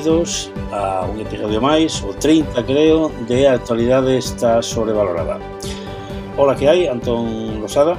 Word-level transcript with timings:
benvidos 0.00 0.50
a 0.72 1.04
un 1.04 1.20
episodio 1.20 1.60
máis, 1.60 2.00
o 2.00 2.16
30 2.16 2.64
creo, 2.64 3.12
de 3.28 3.44
a 3.46 3.60
actualidade 3.60 4.16
está 4.16 4.62
sobrevalorada. 4.62 5.36
Ola 6.40 6.56
que 6.56 6.68
hai, 6.68 6.88
Antón 6.88 7.60
Losada. 7.60 7.96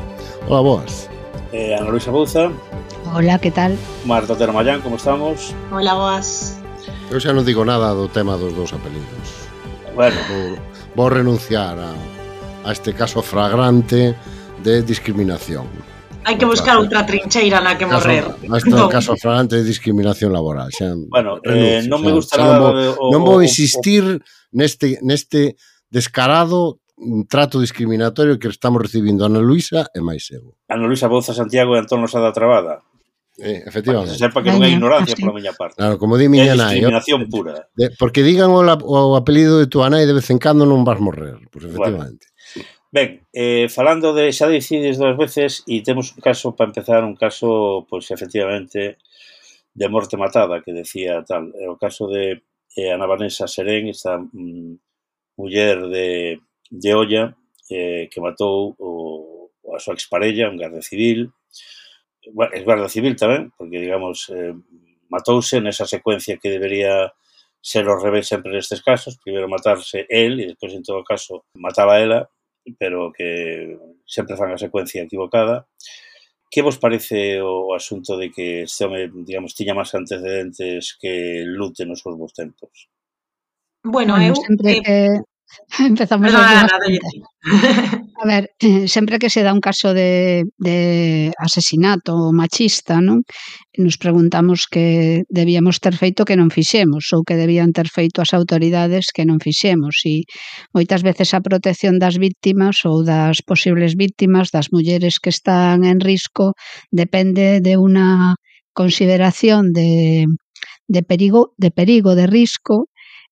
Ola, 0.50 0.62
boas. 0.62 1.10
Eh, 1.54 1.77
Ana 1.77 1.91
Luisa 1.94 2.10
Bouza. 2.10 2.50
Ola, 3.14 3.38
que 3.38 3.52
tal? 3.52 3.77
Marta 4.05 4.34
Termallán, 4.36 4.82
como 4.82 4.96
estamos? 4.96 5.54
Ola, 5.70 5.94
boas. 5.94 6.58
Eu 7.14 7.22
xa 7.22 7.36
non 7.36 7.46
digo 7.46 7.62
nada 7.62 7.94
do 7.94 8.10
tema 8.10 8.34
dos 8.34 8.58
dous 8.58 8.74
apelidos. 8.74 9.46
Bueno. 9.94 10.18
Vou, 10.26 10.58
vou 10.98 11.10
renunciar 11.13 11.77
a, 11.77 11.94
a 12.66 12.70
este 12.74 12.98
caso 12.98 13.22
fragrante 13.22 14.18
de 14.66 14.82
discriminación. 14.82 15.70
Hai 16.23 16.38
que 16.38 16.45
buscar 16.45 16.77
outra 16.77 17.02
trincheira 17.03 17.61
na 17.61 17.73
que 17.75 17.85
morrer. 17.89 18.25
Neste 18.45 18.70
no. 18.70 18.88
caso 18.88 19.17
flagrante 19.17 19.57
de 19.57 19.66
discriminación 19.66 20.29
laboral, 20.29 20.70
xa. 20.70 20.93
Bueno, 20.93 21.41
eh, 21.41 21.81
renuncio, 21.81 21.81
eh, 21.81 21.89
non 21.89 21.99
xa, 21.99 22.05
me 22.05 22.12
gusta 22.13 22.34
xa, 22.38 22.41
nada 22.45 22.57
non 22.57 22.62
vou, 22.62 22.75
o, 22.77 23.05
non 23.09 23.21
vou 23.25 23.37
insistir 23.41 24.04
o, 24.05 24.21
neste 24.54 25.01
neste 25.01 25.57
descarado 25.90 26.81
trato 27.27 27.57
discriminatorio 27.57 28.37
que 28.37 28.48
estamos 28.48 28.81
recibindo 28.81 29.26
Ana 29.26 29.41
Luisa 29.41 29.90
e 29.98 29.99
máis 30.05 30.29
eu. 30.29 30.54
Ana 30.70 30.85
Luisa 30.85 31.09
Bouza 31.09 31.34
Santiago 31.34 31.73
e 31.73 31.81
Antón 31.81 32.05
Losada 32.05 32.29
Trabada. 32.29 32.85
Eh, 33.41 33.63
efectivamente. 33.65 34.13
Para 34.13 34.21
que 34.21 34.26
sepa 34.29 34.40
que 34.46 34.51
non 34.53 34.62
hai 34.62 34.71
ignorancia 34.77 35.18
pola 35.18 35.34
miña 35.34 35.57
parte. 35.57 35.81
Claro, 35.81 35.98
como 35.98 36.13
di 36.21 36.29
miña 36.29 36.53
nai. 36.53 36.77
É 36.77 36.85
discriminación 36.85 37.20
nai, 37.26 37.31
pura. 37.34 37.53
De, 37.74 37.90
porque 37.98 38.21
digan 38.21 38.53
o, 38.53 38.62
la, 38.62 38.77
o 38.77 39.18
apelido 39.18 39.57
de 39.57 39.65
tua 39.65 39.90
nai 39.90 40.05
de 40.05 40.13
vez 40.13 40.29
en 40.29 40.37
cando 40.37 40.70
non 40.70 40.85
vas 40.85 41.01
morrer. 41.01 41.41
Pues, 41.49 41.65
efectivamente. 41.65 42.29
Bueno. 42.29 42.30
Ben, 42.91 43.25
eh, 43.31 43.70
falando 43.70 44.11
de 44.11 44.35
xa 44.35 44.51
decides 44.51 44.99
dúas 44.99 45.15
veces 45.15 45.63
e 45.63 45.79
temos 45.79 46.11
un 46.11 46.20
caso 46.20 46.51
para 46.51 46.67
empezar, 46.67 47.07
un 47.07 47.15
caso 47.15 47.87
pois 47.87 48.11
efectivamente 48.11 48.99
de 49.79 49.87
morte 49.87 50.20
matada 50.20 50.59
que 50.59 50.75
decía 50.75 51.23
tal, 51.23 51.55
é 51.55 51.71
o 51.71 51.79
caso 51.79 52.12
de 52.12 52.43
eh, 52.75 52.91
Ana 52.91 53.07
Vanessa 53.07 53.47
Serén, 53.47 53.87
esta 53.87 54.19
mm, 54.19 54.75
muller 55.39 55.87
de, 55.87 56.43
de 56.67 56.91
Olla 56.91 57.31
eh, 57.71 58.12
que 58.12 58.19
matou 58.19 58.75
o, 58.75 58.91
a 59.71 59.79
súa 59.79 59.95
exparella, 59.95 60.51
un 60.51 60.59
guarda 60.59 60.84
civil. 60.84 61.31
Bueno, 62.35 62.51
es 62.51 62.63
guarda 62.67 62.91
civil 62.91 63.15
tamén, 63.15 63.55
porque 63.55 63.79
digamos 63.79 64.28
eh, 64.35 64.51
matouse 65.07 65.63
nesa 65.63 65.88
secuencia 65.88 66.35
que 66.35 66.51
debería 66.51 67.16
ser 67.63 67.88
o 67.88 67.95
revés 67.95 68.28
sempre 68.28 68.51
nestes 68.51 68.84
casos, 68.84 69.16
primeiro 69.23 69.47
matarse 69.47 70.03
el 70.12 70.44
e 70.44 70.51
despois 70.51 70.75
en 70.75 70.84
todo 70.84 71.07
caso 71.07 71.47
mataba 71.56 72.03
ela 72.03 72.28
pero 72.78 73.12
que 73.12 73.78
sempre 74.06 74.38
fan 74.38 74.51
a 74.51 74.57
secuencia 74.57 75.03
equivocada. 75.03 75.67
Que 76.51 76.62
vos 76.62 76.78
parece 76.78 77.40
o 77.40 77.73
asunto 77.73 78.18
de 78.18 78.29
que 78.29 78.63
este 78.68 78.84
home, 78.84 79.07
digamos, 79.23 79.56
tiña 79.56 79.72
máis 79.72 79.95
antecedentes 79.95 81.00
que 81.00 81.47
Lute 81.47 81.88
nos 81.88 82.03
seus 82.03 82.19
bons 82.19 82.35
tempos? 82.35 82.91
Bueno, 83.88 84.19
bueno 84.19 84.28
eu... 84.29 84.35
Sempre 84.35 84.84
que, 84.84 85.23
Empezamos 85.80 86.31
Perdona, 86.31 86.62
a, 86.62 86.78
a 88.22 88.25
ver, 88.25 88.52
eh, 88.59 88.88
sempre 88.88 89.20
que 89.20 89.30
se 89.30 89.44
dá 89.44 89.53
un 89.53 89.59
caso 89.59 89.94
de, 89.94 90.44
de 90.58 91.31
asesinato 91.38 92.31
machista, 92.31 93.02
non? 93.02 93.24
nos 93.78 93.96
preguntamos 93.96 94.68
que 94.68 95.24
debíamos 95.31 95.80
ter 95.80 95.96
feito 95.96 96.28
que 96.28 96.36
non 96.36 96.52
fixemos 96.52 97.08
ou 97.16 97.24
que 97.24 97.40
debían 97.40 97.72
ter 97.72 97.88
feito 97.88 98.20
as 98.20 98.36
autoridades 98.36 99.16
que 99.16 99.24
non 99.24 99.40
fixemos. 99.40 100.03
E 100.03 100.28
moitas 100.75 101.02
veces 101.08 101.31
a 101.31 101.44
protección 101.44 102.00
das 102.00 102.20
víctimas 102.20 102.84
ou 102.84 103.04
das 103.04 103.40
posibles 103.42 103.96
víctimas 103.96 104.52
das 104.52 104.75
mulleres 104.75 105.24
que 105.24 105.31
están 105.31 105.88
en 105.88 106.04
risco 106.04 106.54
depende 106.92 107.64
de 107.64 107.80
unha 107.80 108.36
consideración 108.75 109.72
de, 109.72 110.28
de 110.88 111.02
perigo, 111.04 111.56
de 111.58 111.72
perigo, 111.72 112.16
de 112.16 112.28
risco 112.28 112.91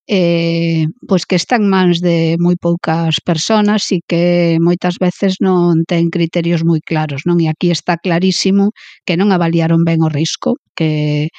eh, 0.09 0.87
pois 1.07 1.23
que 1.29 1.37
están 1.37 1.69
mans 1.69 2.01
de 2.01 2.33
moi 2.41 2.57
poucas 2.57 3.21
personas 3.21 3.93
e 3.93 4.01
que 4.09 4.57
moitas 4.57 4.97
veces 4.97 5.37
non 5.37 5.85
ten 5.85 6.09
criterios 6.09 6.65
moi 6.65 6.81
claros, 6.81 7.29
non? 7.29 7.37
E 7.37 7.45
aquí 7.45 7.69
está 7.69 7.93
clarísimo 8.01 8.73
que 9.05 9.13
non 9.21 9.29
avaliaron 9.29 9.85
ben 9.85 10.01
o 10.01 10.09
risco, 10.09 10.57
que 10.73 11.29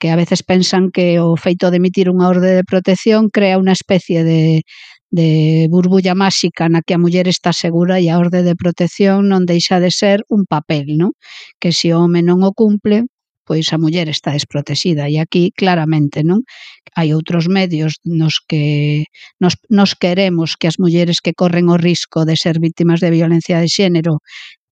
que 0.00 0.08
a 0.08 0.16
veces 0.16 0.40
pensan 0.42 0.88
que 0.94 1.20
o 1.20 1.36
feito 1.36 1.68
de 1.68 1.76
emitir 1.76 2.08
unha 2.08 2.30
orde 2.32 2.56
de 2.56 2.64
protección 2.64 3.28
crea 3.28 3.60
unha 3.60 3.76
especie 3.76 4.24
de, 4.24 4.64
de 5.12 5.68
burbulla 5.68 6.14
máxica 6.14 6.70
na 6.72 6.80
que 6.86 6.94
a 6.96 7.02
muller 7.02 7.26
está 7.28 7.52
segura 7.52 8.00
e 8.00 8.08
a 8.08 8.16
orde 8.16 8.40
de 8.46 8.54
protección 8.56 9.28
non 9.28 9.44
deixa 9.44 9.76
de 9.82 9.90
ser 9.90 10.24
un 10.32 10.46
papel, 10.46 10.96
non? 10.96 11.12
Que 11.60 11.74
se 11.74 11.92
o 11.92 12.00
home 12.00 12.22
non 12.24 12.46
o 12.46 12.54
cumple, 12.56 13.10
pois 13.50 13.66
a 13.74 13.78
muller 13.82 14.08
está 14.08 14.30
desprotexida 14.30 15.10
e 15.10 15.18
aquí 15.18 15.50
claramente, 15.50 16.22
non? 16.22 16.46
Hai 16.94 17.10
outros 17.18 17.50
medios 17.50 17.98
nos 18.06 18.38
que 18.46 19.10
nos, 19.42 19.58
nos 19.66 19.98
queremos 19.98 20.54
que 20.54 20.70
as 20.70 20.78
mulleres 20.78 21.18
que 21.18 21.34
corren 21.34 21.66
o 21.66 21.74
risco 21.74 22.22
de 22.22 22.38
ser 22.38 22.62
víctimas 22.62 23.02
de 23.02 23.10
violencia 23.10 23.58
de 23.58 23.66
xénero 23.66 24.22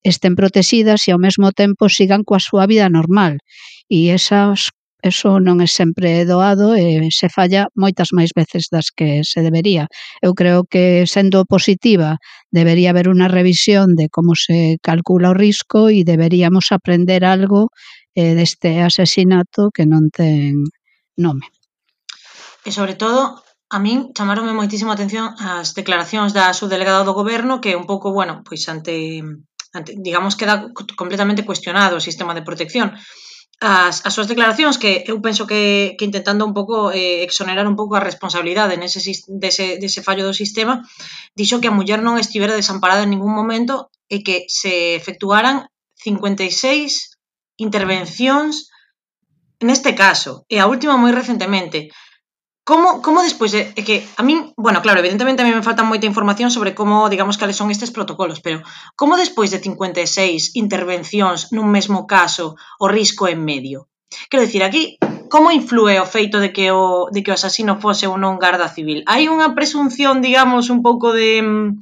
estén 0.06 0.39
protexidas 0.39 1.03
e 1.06 1.11
ao 1.11 1.19
mesmo 1.19 1.50
tempo 1.50 1.91
sigan 1.91 2.22
coa 2.22 2.39
súa 2.39 2.71
vida 2.71 2.87
normal. 2.87 3.43
E 3.91 4.15
esas 4.15 4.71
eso 5.03 5.39
non 5.39 5.62
é 5.62 5.69
sempre 5.71 6.27
doado 6.27 6.75
e 6.75 7.10
se 7.15 7.31
falla 7.31 7.71
moitas 7.78 8.10
máis 8.10 8.31
veces 8.34 8.66
das 8.71 8.91
que 8.91 9.22
se 9.22 9.43
debería. 9.47 9.87
Eu 10.22 10.39
creo 10.39 10.66
que 10.66 11.06
sendo 11.06 11.47
positiva 11.47 12.19
debería 12.50 12.91
haber 12.91 13.06
unha 13.10 13.31
revisión 13.31 13.95
de 13.95 14.10
como 14.10 14.34
se 14.34 14.78
calcula 14.83 15.31
o 15.31 15.39
risco 15.39 15.91
e 15.91 16.03
deberíamos 16.03 16.75
aprender 16.75 17.22
algo 17.22 17.71
eh, 18.18 18.34
deste 18.34 18.82
asesinato 18.82 19.70
que 19.70 19.86
non 19.86 20.10
ten 20.10 20.66
nome. 21.14 21.46
E 22.66 22.74
sobre 22.74 22.98
todo, 22.98 23.46
a 23.70 23.78
min 23.78 24.10
chamaronme 24.16 24.50
moitísimo 24.58 24.90
atención 24.90 25.38
as 25.38 25.70
declaracións 25.78 26.34
da 26.34 26.50
subdelegada 26.50 27.06
do 27.06 27.14
goberno 27.14 27.62
que 27.62 27.78
un 27.78 27.86
pouco, 27.86 28.10
bueno, 28.10 28.42
pois 28.42 28.66
ante, 28.66 29.22
ante 29.70 29.90
digamos 29.94 30.34
queda 30.34 30.74
completamente 30.98 31.46
cuestionado 31.46 31.94
o 31.94 32.06
sistema 32.08 32.34
de 32.34 32.42
protección. 32.42 32.98
As, 33.58 34.06
as 34.06 34.14
súas 34.14 34.30
declaracións 34.30 34.78
que 34.82 35.02
eu 35.10 35.18
penso 35.22 35.46
que, 35.46 35.94
que 35.98 36.06
intentando 36.06 36.46
un 36.46 36.54
pouco 36.54 36.90
eh, 36.90 37.22
exonerar 37.26 37.66
un 37.66 37.78
pouco 37.78 37.94
a 37.98 38.02
responsabilidade 38.02 38.78
nese, 38.78 38.98
dese, 39.30 39.78
dese 39.82 40.00
fallo 40.02 40.26
do 40.26 40.34
sistema, 40.34 40.82
dixo 41.38 41.58
que 41.62 41.70
a 41.70 41.74
muller 41.74 42.02
non 42.02 42.18
estivera 42.18 42.58
desamparada 42.58 43.02
en 43.06 43.14
ningún 43.14 43.34
momento 43.34 43.90
e 44.10 44.26
que 44.26 44.46
se 44.46 44.98
efectuaran 44.98 45.70
56 45.98 47.17
intervencións 47.58 48.70
neste 49.60 49.94
caso, 49.94 50.46
e 50.46 50.56
a 50.62 50.70
última 50.70 50.94
moi 50.96 51.10
recentemente. 51.10 51.91
Como, 52.69 53.00
como 53.00 53.24
despois 53.24 53.50
de, 53.50 53.72
é 53.74 53.82
que 53.82 54.04
a 54.20 54.22
min, 54.22 54.52
bueno, 54.54 54.84
claro, 54.84 55.00
evidentemente 55.00 55.41
a 55.41 55.46
mí 55.48 55.52
me 55.56 55.64
falta 55.64 55.88
moita 55.88 56.06
información 56.06 56.52
sobre 56.52 56.76
como, 56.76 57.08
digamos, 57.08 57.41
cales 57.41 57.56
son 57.56 57.72
estes 57.72 57.91
protocolos, 57.91 58.44
pero 58.44 58.60
como 58.92 59.16
despois 59.16 59.50
de 59.50 59.58
56 59.58 60.52
intervencións 60.54 61.48
nun 61.50 61.72
mesmo 61.72 62.04
caso 62.04 62.60
o 62.76 62.86
risco 62.86 63.24
é 63.24 63.34
medio? 63.34 63.88
Quero 64.28 64.44
dicir, 64.44 64.62
aquí 64.62 65.00
como 65.32 65.53
influe 65.53 65.97
o 66.00 66.06
feito 66.06 66.41
de 66.41 66.53
que 66.53 66.71
o, 66.72 67.09
de 67.10 67.21
que 67.24 67.33
o 67.33 67.36
asasino 67.36 67.80
fose 67.80 68.04
ou 68.04 68.21
non 68.21 68.36
garda 68.36 68.68
civil? 68.68 69.00
Hai 69.09 69.33
unha 69.33 69.56
presunción, 69.56 70.21
digamos, 70.21 70.68
un 70.68 70.80
pouco 70.84 71.16
de 71.16 71.41
mm, 71.41 71.80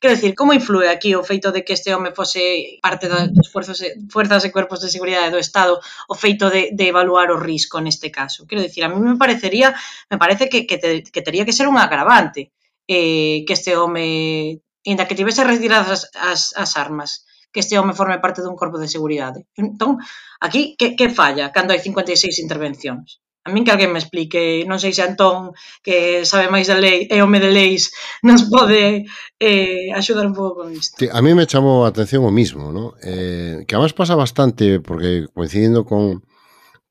Quero 0.00 0.14
dicir, 0.14 0.34
como 0.34 0.52
influe 0.52 0.88
aquí 0.88 1.14
o 1.14 1.24
feito 1.24 1.52
de 1.52 1.64
que 1.64 1.72
este 1.72 1.94
home 1.94 2.12
fose 2.12 2.78
parte 2.82 3.08
das 3.08 3.30
forzas, 3.48 3.80
fuerzas 4.12 4.44
e 4.44 4.52
cuerpos 4.52 4.80
de 4.80 4.92
seguridade 4.92 5.32
do 5.32 5.40
Estado 5.40 5.80
o 6.08 6.14
feito 6.14 6.50
de, 6.50 6.70
de 6.72 6.84
evaluar 6.92 7.32
o 7.32 7.40
risco 7.40 7.80
neste 7.80 8.12
caso? 8.12 8.46
Quero 8.48 8.60
dicir, 8.60 8.84
a 8.84 8.88
mí 8.92 9.00
me 9.00 9.16
parecería, 9.16 9.72
me 10.10 10.18
parece 10.18 10.48
que, 10.48 10.66
que, 10.68 10.76
te, 10.78 11.02
que 11.02 11.22
tería 11.22 11.44
que 11.44 11.56
ser 11.56 11.66
un 11.68 11.78
agravante 11.78 12.52
eh, 12.86 13.44
que 13.46 13.54
este 13.56 13.76
home, 13.76 14.60
inda 14.84 15.08
que 15.08 15.18
tivese 15.18 15.44
retiradas 15.44 16.10
as, 16.14 16.52
as 16.54 16.76
armas, 16.76 17.26
que 17.52 17.60
este 17.60 17.78
home 17.78 17.96
forme 17.96 18.20
parte 18.20 18.44
dun 18.44 18.54
corpo 18.60 18.76
de 18.78 18.92
seguridade. 18.92 19.48
Entón, 19.56 19.96
aquí, 20.40 20.76
que, 20.78 20.92
que 20.94 21.08
falla 21.08 21.50
cando 21.56 21.72
hai 21.72 21.80
56 21.80 22.44
intervencións? 22.44 23.24
A 23.46 23.54
min 23.54 23.62
que 23.62 23.70
alguén 23.70 23.94
me 23.94 24.02
explique, 24.02 24.66
non 24.66 24.82
sei 24.82 24.90
se 24.90 25.06
Antón, 25.06 25.54
que 25.86 26.26
sabe 26.26 26.50
máis 26.50 26.66
de 26.66 26.82
lei, 26.82 27.06
é 27.06 27.22
home 27.22 27.38
de 27.38 27.54
leis, 27.54 27.94
nos 28.26 28.50
pode 28.50 29.06
eh, 29.38 29.86
axudar 29.94 30.26
un 30.26 30.34
pouco 30.34 30.66
con 30.66 30.74
isto. 30.74 30.98
Sí, 30.98 31.06
a 31.06 31.22
mí 31.22 31.30
me 31.30 31.46
chamou 31.46 31.86
a 31.86 31.94
atención 31.94 32.26
o 32.26 32.34
mismo, 32.34 32.74
¿no? 32.74 32.98
eh, 33.06 33.62
que 33.62 33.78
además 33.78 33.94
pasa 33.94 34.18
bastante, 34.18 34.82
porque 34.82 35.30
coincidindo 35.30 35.86
con, 35.86 36.26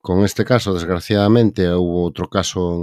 con 0.00 0.24
este 0.24 0.48
caso, 0.48 0.72
desgraciadamente, 0.72 1.68
houve 1.68 2.08
outro 2.08 2.32
caso 2.32 2.72
en, 2.72 2.82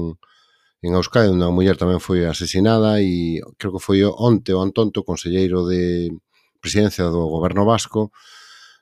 en 0.85 0.93
Euskadi, 0.93 1.33
onde 1.33 1.49
a 1.49 1.55
muller 1.55 1.73
tamén 1.73 1.97
foi 1.97 2.29
asesinada 2.29 3.01
e 3.01 3.41
creo 3.57 3.73
que 3.73 3.81
foi 3.81 4.05
onte 4.05 4.53
o 4.53 4.61
Antonto, 4.61 5.01
conselleiro 5.01 5.65
de 5.65 6.13
presidencia 6.61 7.09
do 7.09 7.25
goberno 7.25 7.65
vasco, 7.65 8.13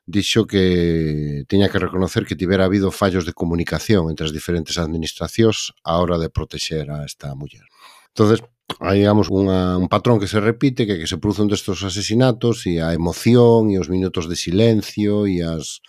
dixo 0.06 0.48
que 0.48 1.46
tiña 1.48 1.70
que 1.70 1.80
reconocer 1.80 2.26
que 2.26 2.36
tivera 2.36 2.66
habido 2.66 2.92
fallos 2.92 3.26
de 3.26 3.34
comunicación 3.34 4.10
entre 4.10 4.26
as 4.26 4.34
diferentes 4.34 4.78
administracións 4.78 5.78
á 5.86 6.02
hora 6.02 6.18
de 6.18 6.34
protexer 6.34 6.90
a 6.90 7.06
esta 7.06 7.34
muller. 7.38 7.64
Entonces, 8.12 8.42
hai, 8.82 9.06
digamos, 9.06 9.30
unha, 9.30 9.78
un 9.78 9.88
patrón 9.88 10.20
que 10.20 10.28
se 10.28 10.42
repite, 10.42 10.88
que, 10.88 10.98
que 10.98 11.10
se 11.10 11.22
producen 11.22 11.46
un 11.48 11.54
destos 11.54 11.84
asesinatos 11.86 12.66
e 12.66 12.82
a 12.82 12.96
emoción 12.98 13.70
e 13.70 13.78
os 13.78 13.92
minutos 13.94 14.26
de 14.26 14.36
silencio 14.36 15.30
e 15.30 15.46
as 15.46 15.80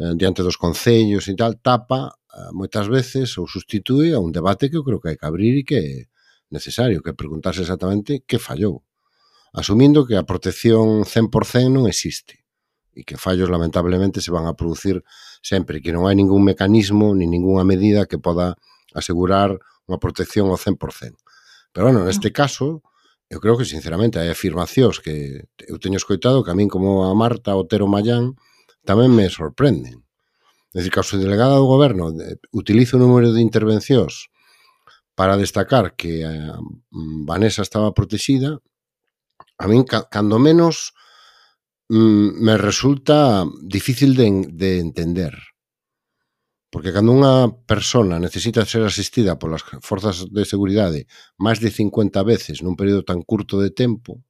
eh, 0.00 0.14
diante 0.16 0.40
dos 0.42 0.56
concellos 0.56 1.28
e 1.28 1.34
tal, 1.36 1.60
tapa 1.60 2.16
eh, 2.32 2.50
moitas 2.56 2.88
veces 2.88 3.36
ou 3.36 3.44
sustitúe 3.44 4.16
a 4.16 4.22
un 4.22 4.32
debate 4.32 4.72
que 4.72 4.78
eu 4.80 4.86
creo 4.86 4.98
que 5.02 5.12
hai 5.12 5.18
que 5.20 5.28
abrir 5.28 5.54
e 5.60 5.66
que 5.66 5.76
é 5.76 5.88
necesario, 6.50 7.04
que 7.04 7.14
preguntarse 7.14 7.62
exactamente 7.62 8.26
que 8.26 8.42
fallou, 8.42 8.82
asumindo 9.54 10.06
que 10.08 10.16
a 10.16 10.26
protección 10.26 11.06
100% 11.06 11.70
non 11.70 11.86
existe 11.86 12.39
e 12.94 13.06
que 13.06 13.16
fallos 13.16 13.48
lamentablemente 13.48 14.18
se 14.20 14.34
van 14.34 14.50
a 14.50 14.58
producir 14.58 15.02
sempre, 15.40 15.78
que 15.78 15.94
non 15.94 16.10
hai 16.10 16.18
ningún 16.18 16.42
mecanismo 16.42 17.14
ni 17.14 17.30
ninguna 17.30 17.62
medida 17.62 18.10
que 18.10 18.18
poda 18.18 18.58
asegurar 18.92 19.54
unha 19.86 19.98
protección 20.02 20.50
ao 20.50 20.58
100%. 20.58 20.78
Pero 21.70 21.86
bueno, 21.86 22.02
neste 22.02 22.30
ah. 22.30 22.36
caso, 22.46 22.82
eu 23.30 23.38
creo 23.38 23.54
que 23.54 23.64
sinceramente 23.64 24.18
hai 24.18 24.26
afirmacións 24.26 24.98
que 24.98 25.46
eu 25.70 25.78
teño 25.78 26.02
escoitado 26.02 26.42
que 26.42 26.50
a 26.50 26.58
min 26.58 26.66
como 26.66 27.06
a 27.06 27.14
Marta 27.14 27.54
Otero 27.54 27.86
Mayán 27.86 28.34
tamén 28.82 29.14
me 29.14 29.30
sorprenden. 29.30 30.02
É 30.74 30.82
dicir, 30.82 30.90
que 30.90 31.02
a 31.02 31.18
delegada 31.18 31.58
do 31.58 31.66
goberno 31.66 32.10
eh, 32.18 32.38
utiliza 32.50 32.98
o 32.98 33.02
número 33.02 33.30
de 33.30 33.42
intervencións 33.42 34.30
para 35.14 35.38
destacar 35.38 35.94
que 35.94 36.26
a 36.26 36.58
Vanessa 37.26 37.62
estaba 37.62 37.94
protexida, 37.94 38.58
a 39.58 39.64
min, 39.70 39.86
cando 39.86 40.42
menos, 40.42 40.94
mm, 41.90 42.40
me 42.46 42.56
resulta 42.56 43.44
difícil 43.62 44.14
de, 44.14 44.46
de 44.52 44.78
entender. 44.78 45.34
Porque 46.70 46.94
cando 46.94 47.10
unha 47.10 47.50
persona 47.66 48.22
necesita 48.22 48.62
ser 48.62 48.86
asistida 48.86 49.34
polas 49.42 49.66
forzas 49.82 50.30
de 50.30 50.46
seguridade 50.46 51.10
máis 51.34 51.58
de 51.58 51.74
50 51.74 52.22
veces 52.22 52.62
nun 52.62 52.78
período 52.78 53.02
tan 53.02 53.26
curto 53.26 53.58
de 53.58 53.74
tempo, 53.74 54.22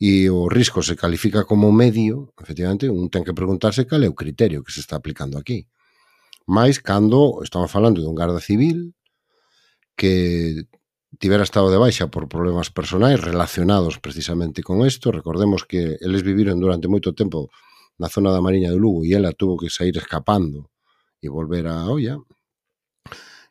e 0.00 0.28
o 0.32 0.48
risco 0.48 0.82
se 0.82 0.96
califica 0.96 1.44
como 1.44 1.70
medio, 1.72 2.32
efectivamente, 2.40 2.88
un 2.90 3.12
ten 3.12 3.22
que 3.22 3.36
preguntarse 3.36 3.86
cal 3.86 4.02
é 4.02 4.08
o 4.08 4.16
criterio 4.16 4.64
que 4.64 4.74
se 4.74 4.80
está 4.80 4.96
aplicando 4.96 5.36
aquí. 5.38 5.68
Mais 6.48 6.80
cando 6.80 7.40
estamos 7.46 7.70
falando 7.72 8.00
dun 8.00 8.16
garda 8.16 8.40
civil 8.40 8.96
que 9.96 10.64
tivera 11.18 11.42
estado 11.44 11.70
de 11.70 11.78
baixa 11.78 12.08
por 12.08 12.28
problemas 12.28 12.70
personais 12.70 13.20
relacionados 13.20 13.98
precisamente 13.98 14.62
con 14.62 14.86
isto. 14.86 15.12
Recordemos 15.12 15.64
que 15.64 15.96
eles 16.00 16.22
viviron 16.22 16.60
durante 16.60 16.88
moito 16.88 17.14
tempo 17.14 17.50
na 17.98 18.10
zona 18.10 18.34
da 18.34 18.42
Mariña 18.42 18.70
de 18.70 18.78
Lugo 18.78 19.06
e 19.06 19.14
ela 19.14 19.32
tuvo 19.32 19.56
que 19.56 19.70
sair 19.70 19.94
escapando 19.96 20.70
e 21.22 21.30
volver 21.30 21.66
a 21.70 21.86
olla. 21.86 22.18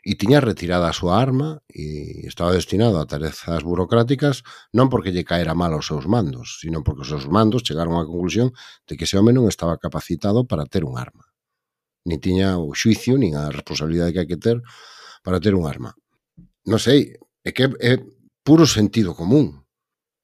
E 0.04 0.20
tiña 0.20 0.44
retirada 0.44 0.92
a 0.92 0.98
súa 0.98 1.16
arma 1.16 1.64
e 1.72 2.28
estaba 2.28 2.52
destinado 2.52 3.00
a 3.00 3.08
tarefas 3.08 3.64
burocráticas 3.64 4.44
non 4.76 4.92
porque 4.92 5.16
lle 5.16 5.24
caera 5.24 5.56
mal 5.56 5.72
aos 5.72 5.88
seus 5.88 6.12
mandos, 6.12 6.60
sino 6.60 6.84
porque 6.84 7.08
os 7.08 7.12
seus 7.12 7.32
mandos 7.32 7.64
chegaron 7.64 7.96
á 7.96 8.04
conclusión 8.04 8.52
de 8.84 9.00
que 9.00 9.08
ese 9.08 9.16
home 9.16 9.32
non 9.32 9.48
estaba 9.48 9.80
capacitado 9.80 10.44
para 10.44 10.68
ter 10.68 10.84
un 10.84 11.00
arma. 11.00 11.32
Ni 12.04 12.20
tiña 12.20 12.60
o 12.60 12.76
xuicio, 12.76 13.16
nin 13.16 13.40
a 13.40 13.48
responsabilidade 13.48 14.12
que 14.12 14.20
hai 14.20 14.28
que 14.28 14.36
ter 14.36 14.60
para 15.24 15.40
ter 15.40 15.56
un 15.56 15.64
arma. 15.64 15.96
Non 16.68 16.84
sei, 16.84 17.16
É 17.44 17.52
que 17.52 17.68
é 17.80 18.00
puro 18.44 18.66
sentido 18.66 19.12
común 19.14 19.64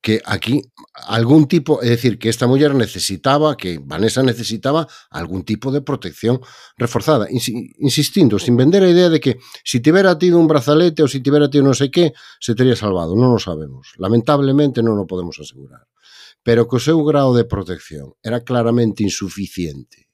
que 0.02 0.22
aquí 0.26 0.62
algún 0.94 1.48
tipo, 1.48 1.84
é 1.84 1.90
dicir, 1.92 2.18
que 2.20 2.30
esta 2.30 2.48
muller 2.48 2.74
necesitaba, 2.74 3.58
que 3.58 3.80
Vanessa 3.84 4.24
necesitaba 4.24 4.88
algún 5.12 5.44
tipo 5.44 5.72
de 5.72 5.82
protección 5.82 6.40
reforzada, 6.78 7.28
insistindo, 7.30 8.40
sin 8.40 8.56
vender 8.56 8.84
a 8.84 8.90
idea 8.90 9.10
de 9.10 9.20
que 9.20 9.40
si 9.64 9.82
tivera 9.82 10.18
tido 10.18 10.40
un 10.40 10.48
brazalete 10.48 11.04
ou 11.04 11.12
si 11.12 11.20
tivera 11.20 11.52
tido 11.52 11.68
non 11.68 11.76
sei 11.76 11.92
que, 11.92 12.16
se 12.40 12.56
teria 12.56 12.80
salvado, 12.80 13.12
non 13.12 13.36
o 13.36 13.40
sabemos. 13.44 13.92
Lamentablemente 14.00 14.80
non 14.80 14.96
o 14.96 15.04
podemos 15.04 15.36
asegurar. 15.36 15.84
Pero 16.48 16.64
que 16.72 16.80
o 16.80 16.84
seu 16.84 17.04
grado 17.04 17.36
de 17.36 17.44
protección 17.44 18.16
era 18.24 18.40
claramente 18.48 19.04
insuficiente 19.04 20.08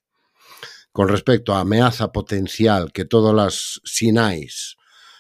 con 0.90 1.12
respecto 1.12 1.54
á 1.54 1.62
ameaza 1.62 2.10
potencial 2.10 2.90
que 2.90 3.06
todas 3.06 3.36
as 3.38 3.56
sinais 3.86 4.80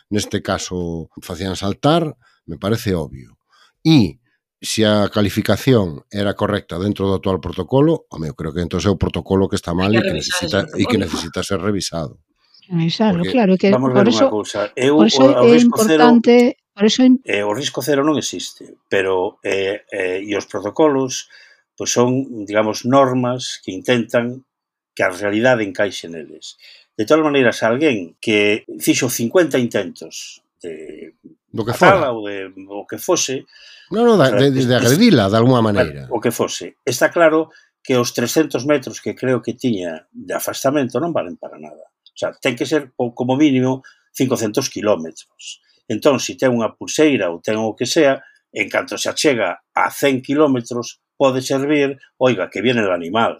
neste 0.09 0.41
caso 0.41 1.09
facían 1.21 1.55
saltar, 1.55 2.17
me 2.45 2.57
parece 2.57 2.93
obvio. 2.93 3.37
E 3.83 4.19
se 4.61 4.85
a 4.85 5.09
calificación 5.09 6.05
era 6.09 6.33
correcta 6.33 6.79
dentro 6.79 7.05
do 7.05 7.15
actual 7.17 7.39
protocolo, 7.39 8.05
home, 8.09 8.31
eu 8.31 8.35
creo 8.35 8.53
que 8.53 8.63
entón 8.65 8.81
é 8.81 8.89
o 8.89 8.97
protocolo 8.97 9.49
que 9.49 9.59
está 9.59 9.73
mal 9.77 9.93
e 9.93 10.01
que 10.01 10.13
necesita, 10.13 10.65
e 10.73 10.83
que 10.89 10.97
necesita 10.97 11.45
ser 11.45 11.61
revisado. 11.61 12.19
Revisado, 12.65 13.21
claro, 13.29 13.57
que 13.57 13.69
vamos 13.69 13.93
por 13.93 14.01
ver 14.01 14.09
eso, 14.09 14.25
cousa. 14.33 14.73
Eu, 14.73 14.97
por 14.97 15.07
eso 15.07 15.21
o, 15.21 15.45
é 15.45 15.57
importante... 15.57 16.57
Cero, 16.57 16.73
por 16.75 16.83
eso... 16.83 17.01
eh, 17.23 17.45
o 17.45 17.53
risco 17.53 17.79
cero 17.79 18.01
non 18.03 18.17
existe, 18.17 18.81
pero 18.89 19.37
eh, 19.45 19.85
eh, 19.93 20.19
e 20.25 20.33
os 20.33 20.49
protocolos 20.49 21.29
pois 21.75 21.91
pues 21.91 21.91
son, 21.91 22.11
digamos, 22.47 22.87
normas 22.87 23.59
que 23.63 23.75
intentan 23.75 24.47
que 24.95 25.03
a 25.03 25.11
realidade 25.11 25.67
encaixe 25.67 26.07
neles. 26.07 26.55
De 26.95 27.03
tal 27.03 27.21
maneira, 27.21 27.51
se 27.51 27.67
alguén 27.67 28.15
que 28.23 28.63
fixo 28.79 29.11
50 29.11 29.59
intentos 29.59 30.41
de 30.63 31.15
do 31.51 31.63
que 31.63 31.75
fora. 31.75 32.11
ou 32.11 32.23
de, 32.27 32.51
o 32.71 32.87
que 32.87 32.97
fose, 32.97 33.45
No, 33.91 34.03
no, 34.03 34.17
de, 34.17 34.51
de, 34.51 34.65
de 34.65 34.75
agredila, 34.75 35.29
de 35.29 35.37
alguma 35.37 35.61
maneira. 35.61 36.07
O 36.09 36.19
que 36.19 36.31
fose. 36.31 36.77
Está 36.85 37.11
claro 37.11 37.51
que 37.83 37.97
os 37.97 38.13
300 38.13 38.65
metros 38.65 38.99
que 38.99 39.13
creo 39.13 39.41
que 39.41 39.53
tiña 39.53 40.09
de 40.09 40.33
afastamento 40.33 40.97
non 40.97 41.13
valen 41.13 41.37
para 41.37 41.61
nada. 41.61 41.85
O 42.01 42.17
sea, 42.17 42.33
ten 42.33 42.57
que 42.57 42.65
ser 42.65 42.97
como 42.97 43.37
mínimo 43.37 43.85
500 44.17 44.73
kilómetros. 44.73 45.61
Entón, 45.85 46.17
se 46.17 46.33
si 46.33 46.39
ten 46.41 46.49
unha 46.49 46.73
pulseira 46.73 47.29
ou 47.29 47.37
ten 47.45 47.61
o 47.61 47.77
que 47.77 47.85
sea, 47.85 48.25
en 48.49 48.65
canto 48.73 48.97
se 48.97 49.05
achega 49.05 49.61
a 49.69 49.85
100 49.93 50.25
kilómetros, 50.25 50.97
pode 51.13 51.45
servir, 51.45 52.01
oiga, 52.17 52.49
que 52.49 52.65
viene 52.65 52.81
o 52.81 52.89
animal. 52.89 53.37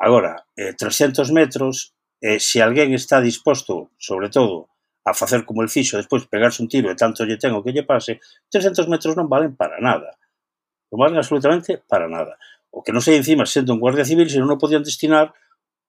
Agora, 0.00 0.40
eh, 0.56 0.72
300 0.72 1.28
metros 1.36 1.92
eh, 2.20 2.40
se 2.40 2.62
alguén 2.62 2.94
está 2.94 3.20
disposto, 3.20 3.90
sobre 3.98 4.28
todo, 4.28 4.68
a 5.06 5.14
facer 5.14 5.44
como 5.44 5.62
el 5.62 5.68
fixo, 5.68 5.96
despois 5.96 6.26
pegarse 6.26 6.62
un 6.62 6.68
tiro 6.68 6.90
e 6.90 6.98
tanto 6.98 7.22
lle 7.22 7.38
ten 7.38 7.54
o 7.54 7.62
que 7.62 7.70
lle 7.70 7.86
pase, 7.86 8.18
300 8.50 8.90
metros 8.90 9.14
non 9.14 9.30
valen 9.30 9.54
para 9.54 9.78
nada. 9.78 10.18
Non 10.90 10.98
valen 10.98 11.18
absolutamente 11.20 11.78
para 11.86 12.10
nada. 12.10 12.34
O 12.74 12.82
que 12.82 12.90
non 12.90 13.00
sei 13.04 13.22
encima, 13.22 13.46
sendo 13.46 13.70
un 13.70 13.80
guardia 13.80 14.02
civil, 14.02 14.26
se 14.26 14.42
non 14.42 14.50
o 14.50 14.58
podían 14.58 14.82
destinar 14.82 15.30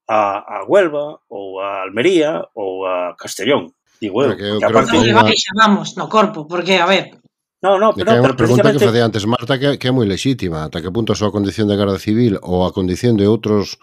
a, 0.05 0.19
a 0.39 0.57
Huelva, 0.69 1.17
ou 1.34 1.60
a 1.60 1.81
Almería, 1.81 2.46
ou 2.53 2.86
a 2.86 3.17
Castellón. 3.17 3.74
Digo 3.98 4.22
eu, 4.22 4.38
que, 4.38 4.46
eu 4.46 4.62
que 4.62 4.65
aparte... 4.69 4.93
Que 4.93 5.12
baixa, 5.12 5.51
vamos, 5.57 5.98
no 5.98 6.05
corpo, 6.05 6.46
porque, 6.46 6.77
a 6.77 6.86
ver, 6.86 7.17
No, 7.57 7.79
no, 7.79 7.89
pero, 7.98 8.05
que 8.05 8.13
é 8.13 8.22
unha 8.22 8.38
pregunta 8.38 8.69
precisamente... 8.69 8.77
que 8.77 8.86
facía 8.86 9.05
antes 9.10 9.25
Marta 9.25 9.57
que, 9.57 9.81
que 9.81 9.89
é 9.89 9.93
moi 9.93 10.05
lexítima, 10.05 10.69
ata 10.69 10.77
que 10.77 10.93
punto 10.93 11.10
a 11.10 11.17
súa 11.17 11.34
condición 11.34 11.65
de 11.65 11.74
guarda 11.74 11.98
civil 11.98 12.38
ou 12.46 12.62
a 12.62 12.69
condición 12.69 13.17
de 13.17 13.25
outros 13.25 13.81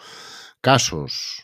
casos 0.62 1.42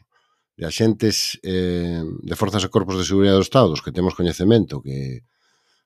de 0.61 0.67
axentes 0.69 1.41
eh, 1.41 2.05
de 2.05 2.35
forzas 2.37 2.61
e 2.61 2.69
corpos 2.69 3.01
de 3.01 3.09
seguridade 3.09 3.41
do 3.41 3.49
Estado, 3.49 3.73
dos 3.73 3.81
que 3.81 3.97
temos 3.97 4.13
coñecemento 4.13 4.85
que 4.85 5.25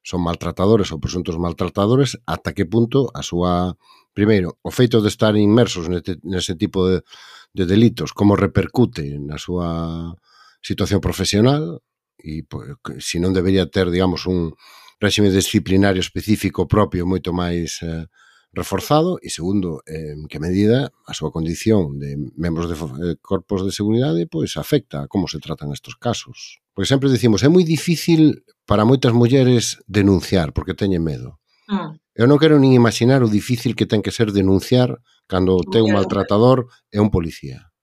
son 0.03 0.19
maltratadores 0.19 0.91
ou 0.91 0.99
presuntos 0.99 1.39
maltratadores, 1.39 2.19
ata 2.27 2.51
que 2.51 2.67
punto 2.67 3.07
a 3.15 3.23
súa... 3.23 3.79
Primeiro, 4.15 4.59
o 4.67 4.71
feito 4.75 4.99
de 4.99 5.11
estar 5.11 5.35
inmersos 5.39 5.87
neste, 5.87 6.19
nese 6.27 6.59
tipo 6.59 6.91
de, 6.91 7.07
de 7.55 7.65
delitos, 7.71 8.11
como 8.11 8.35
repercute 8.35 9.15
na 9.23 9.39
súa 9.39 10.11
situación 10.59 10.99
profesional, 10.99 11.79
e 12.19 12.43
pois, 12.43 12.75
se 12.99 13.23
non 13.23 13.31
debería 13.31 13.71
ter, 13.71 13.95
digamos, 13.95 14.27
un 14.27 14.59
réxime 14.99 15.31
disciplinario 15.31 16.03
específico 16.03 16.67
propio 16.67 17.07
moito 17.07 17.31
máis 17.31 17.79
eh, 17.87 18.11
reforzado 18.55 19.19
e 19.21 19.29
segundo, 19.29 19.83
en 19.85 20.31
que 20.31 20.39
medida 20.39 20.95
a 21.05 21.13
súa 21.13 21.35
condición 21.35 21.99
de 21.99 22.15
membros 22.39 22.71
de 22.71 22.77
eh, 22.79 23.17
corpos 23.19 23.67
de 23.67 23.75
seguridade 23.75 24.31
pois 24.31 24.55
afecta 24.57 25.05
a 25.05 25.09
como 25.11 25.27
se 25.27 25.43
tratan 25.43 25.75
estes 25.75 25.99
casos. 25.99 26.63
Porque 26.73 26.89
sempre 26.89 27.11
decimos, 27.11 27.43
é 27.43 27.51
moi 27.51 27.67
difícil 27.67 28.47
para 28.65 28.87
moitas 28.87 29.13
mulleres 29.13 29.83
denunciar 29.91 30.55
porque 30.55 30.79
teñen 30.79 31.03
medo. 31.03 31.43
Mm. 31.67 31.99
Eu 32.15 32.31
non 32.31 32.39
quero 32.39 32.63
nin 32.63 32.79
imaginar 32.79 33.27
o 33.27 33.29
difícil 33.29 33.75
que 33.75 33.91
ten 33.91 33.99
que 33.99 34.15
ser 34.15 34.31
denunciar 34.31 35.03
cando 35.27 35.59
o 35.59 35.67
teu 35.67 35.83
un 35.83 35.99
maltratador 35.99 36.71
é 36.95 37.03
un 37.03 37.11
policía 37.11 37.75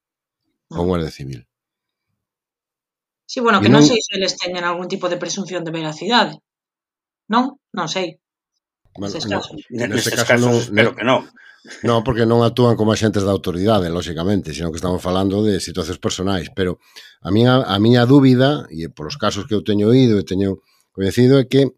ah. 0.72 0.80
ou 0.80 0.88
un 0.88 0.90
guardia 0.96 1.12
civil. 1.12 1.44
Sí, 3.28 3.40
bueno, 3.44 3.60
que 3.60 3.72
non, 3.72 3.84
non 3.84 3.88
sei 3.88 4.00
se 4.00 4.16
eles 4.16 4.40
teñen 4.40 4.64
algún 4.64 4.88
tipo 4.88 5.12
de 5.12 5.20
presunción 5.20 5.64
de 5.68 5.76
veracidade. 5.76 6.40
Non? 7.28 7.60
Non 7.72 7.88
sei. 7.88 8.20
Bueno, 8.98 9.16
no, 9.16 9.88
neste 9.88 10.12
caso, 10.12 10.26
casos, 10.26 10.42
non, 10.42 10.54
espero 10.60 10.92
que 10.96 11.06
non. 11.08 11.28
Non, 11.86 12.02
porque 12.02 12.26
non 12.26 12.42
actúan 12.42 12.74
como 12.74 12.90
axentes 12.90 13.22
da 13.22 13.30
autoridade, 13.30 13.94
lóxicamente, 13.94 14.50
senón 14.50 14.74
que 14.74 14.82
estamos 14.82 14.98
falando 14.98 15.46
de 15.46 15.62
situacións 15.62 16.02
personais, 16.02 16.50
pero 16.58 16.82
a 17.22 17.30
miña, 17.30 17.62
a 17.62 17.78
miña 17.78 18.10
dúbida, 18.10 18.66
e 18.74 18.90
polos 18.90 19.16
casos 19.22 19.46
que 19.46 19.54
eu 19.54 19.62
teño 19.62 19.94
oído 19.94 20.18
e 20.18 20.26
teño 20.26 20.58
coñecido, 20.90 21.38
é 21.38 21.46
que 21.46 21.70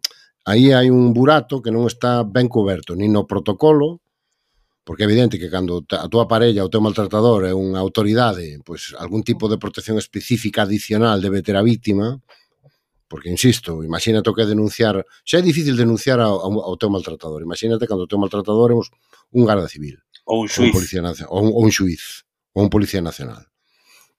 aí 0.47 0.71
hai 0.71 0.87
un 0.87 1.11
burato 1.11 1.59
que 1.59 1.69
non 1.75 1.83
está 1.83 2.23
ben 2.23 2.47
coberto, 2.47 2.95
nin 2.95 3.11
no 3.11 3.27
protocolo, 3.27 3.99
porque 4.87 5.03
é 5.03 5.07
evidente 5.07 5.35
que 5.35 5.51
cando 5.51 5.83
a 5.83 6.07
túa 6.07 6.31
parella, 6.31 6.63
o 6.63 6.71
teu 6.71 6.79
maltratador 6.79 7.43
é 7.43 7.51
unha 7.51 7.79
autoridade, 7.83 8.63
pois 8.63 8.95
algún 8.95 9.23
tipo 9.23 9.51
de 9.51 9.59
protección 9.59 9.99
específica 9.99 10.63
adicional 10.63 11.19
debe 11.19 11.43
ter 11.43 11.59
a 11.59 11.63
vítima, 11.63 12.23
Porque, 13.13 13.29
insisto, 13.29 13.83
imagínate 13.83 14.27
o 14.27 14.33
que 14.33 14.41
é 14.41 14.47
denunciar, 14.49 15.05
xa 15.21 15.37
é 15.37 15.45
difícil 15.45 15.77
denunciar 15.77 16.17
ao, 16.17 16.33
ao 16.49 16.73
teu 16.81 16.89
maltratador, 16.89 17.45
imagínate 17.45 17.85
cando 17.85 18.01
o 18.05 18.09
teu 18.09 18.17
maltratador 18.17 18.73
é 18.73 18.75
un 19.37 19.45
garda 19.45 19.69
civil. 19.69 20.01
Ou 20.25 20.41
un 20.41 20.49
xuiz. 20.49 20.65
Ou 20.65 20.65
un, 20.65 20.73
policía, 20.73 21.01
ou 21.29 21.41
un, 21.45 21.49
ou 21.53 21.61
un 21.61 21.69
xuiz, 21.69 22.25
ou 22.57 22.65
un 22.65 22.73
policía 22.73 23.05
nacional. 23.05 23.45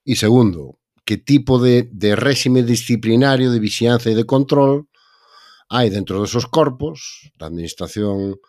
E 0.07 0.15
segundo, 0.15 0.79
que 1.03 1.19
tipo 1.19 1.59
de, 1.59 1.91
de 1.91 2.15
réxime 2.15 2.63
disciplinario 2.63 3.51
de 3.51 3.59
vixianza 3.59 4.07
e 4.07 4.15
de 4.15 4.23
control 4.23 4.87
hai 5.67 5.91
dentro 5.91 6.23
desos 6.23 6.47
corpos 6.47 7.27
da 7.35 7.51
administración 7.51 8.39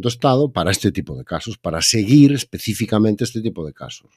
do 0.00 0.08
Estado 0.08 0.48
para 0.48 0.72
este 0.72 0.88
tipo 0.96 1.12
de 1.12 1.28
casos, 1.28 1.60
para 1.60 1.84
seguir 1.84 2.32
especificamente 2.32 3.28
este 3.28 3.44
tipo 3.44 3.68
de 3.68 3.76
casos. 3.76 4.08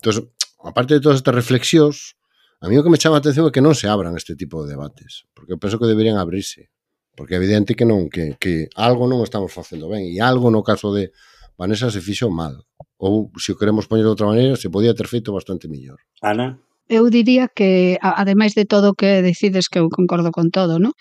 Entón, 0.00 0.32
aparte 0.64 0.96
de 0.96 1.04
todas 1.04 1.20
estas 1.20 1.36
reflexións, 1.36 2.16
A 2.60 2.68
mí 2.68 2.74
o 2.74 2.82
que 2.82 2.90
me 2.90 2.98
chama 2.98 3.16
a 3.16 3.22
atención 3.22 3.46
é 3.46 3.54
que 3.54 3.62
non 3.62 3.78
se 3.78 3.86
abran 3.86 4.18
este 4.18 4.34
tipo 4.34 4.66
de 4.66 4.74
debates, 4.74 5.30
porque 5.30 5.54
eu 5.54 5.62
penso 5.62 5.78
que 5.78 5.86
deberían 5.86 6.18
abrirse, 6.18 6.74
porque 7.14 7.34
é 7.34 7.40
evidente 7.40 7.78
que 7.78 7.86
non 7.86 8.10
que, 8.10 8.34
que 8.42 8.66
algo 8.74 9.06
non 9.06 9.22
estamos 9.22 9.54
facendo 9.54 9.86
ben 9.86 10.02
e 10.02 10.18
algo 10.18 10.50
no 10.50 10.66
caso 10.66 10.90
de 10.90 11.14
Vanessa 11.54 11.90
se 11.94 12.02
fixo 12.02 12.30
mal, 12.34 12.66
ou 12.98 13.30
se 13.38 13.54
o 13.54 13.58
queremos 13.58 13.86
poñer 13.86 14.06
de 14.06 14.10
outra 14.10 14.26
maneira, 14.26 14.58
se 14.58 14.70
podía 14.74 14.90
ter 14.90 15.06
feito 15.06 15.30
bastante 15.30 15.70
mellor. 15.70 16.02
Ana? 16.18 16.58
Eu 16.90 17.06
diría 17.14 17.46
que, 17.46 18.00
ademais 18.02 18.58
de 18.58 18.64
todo 18.64 18.90
o 18.90 18.98
que 18.98 19.22
decides 19.22 19.70
que 19.70 19.78
eu 19.78 19.86
concordo 19.86 20.34
con 20.34 20.50
todo, 20.50 20.82
non? 20.82 20.94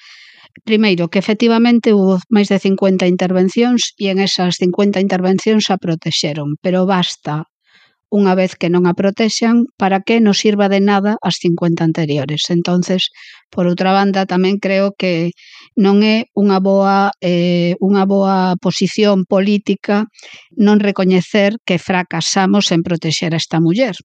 Primeiro, 0.61 1.09
que 1.09 1.17
efectivamente 1.17 1.93
hubo 1.93 2.21
máis 2.29 2.49
de 2.53 2.61
50 2.61 3.09
intervencións 3.09 3.97
e 3.97 4.13
en 4.13 4.21
esas 4.21 4.61
50 4.61 5.01
intervencións 5.01 5.73
a 5.73 5.81
protexeron, 5.81 6.57
pero 6.61 6.85
basta 6.85 7.49
unha 8.07 8.33
vez 8.39 8.55
que 8.55 8.71
non 8.71 8.87
a 8.87 8.95
protexan, 8.95 9.67
para 9.75 9.99
que 9.99 10.23
nos 10.23 10.39
sirva 10.39 10.71
de 10.71 10.79
nada 10.79 11.19
as 11.19 11.43
50 11.43 11.83
anteriores. 11.83 12.47
Entonces, 12.49 13.11
por 13.51 13.67
outra 13.67 13.91
banda, 13.91 14.23
tamén 14.23 14.63
creo 14.63 14.95
que 14.95 15.35
non 15.75 16.01
é 16.01 16.31
unha 16.33 16.59
boa 16.63 17.11
eh, 17.19 17.75
unha 17.83 18.07
boa 18.07 18.55
posición 18.63 19.27
política 19.27 20.07
non 20.55 20.79
recoñecer 20.79 21.59
que 21.67 21.77
fracasamos 21.77 22.71
en 22.71 22.81
protexer 22.81 23.35
a 23.35 23.41
esta 23.41 23.59
muller. 23.59 23.95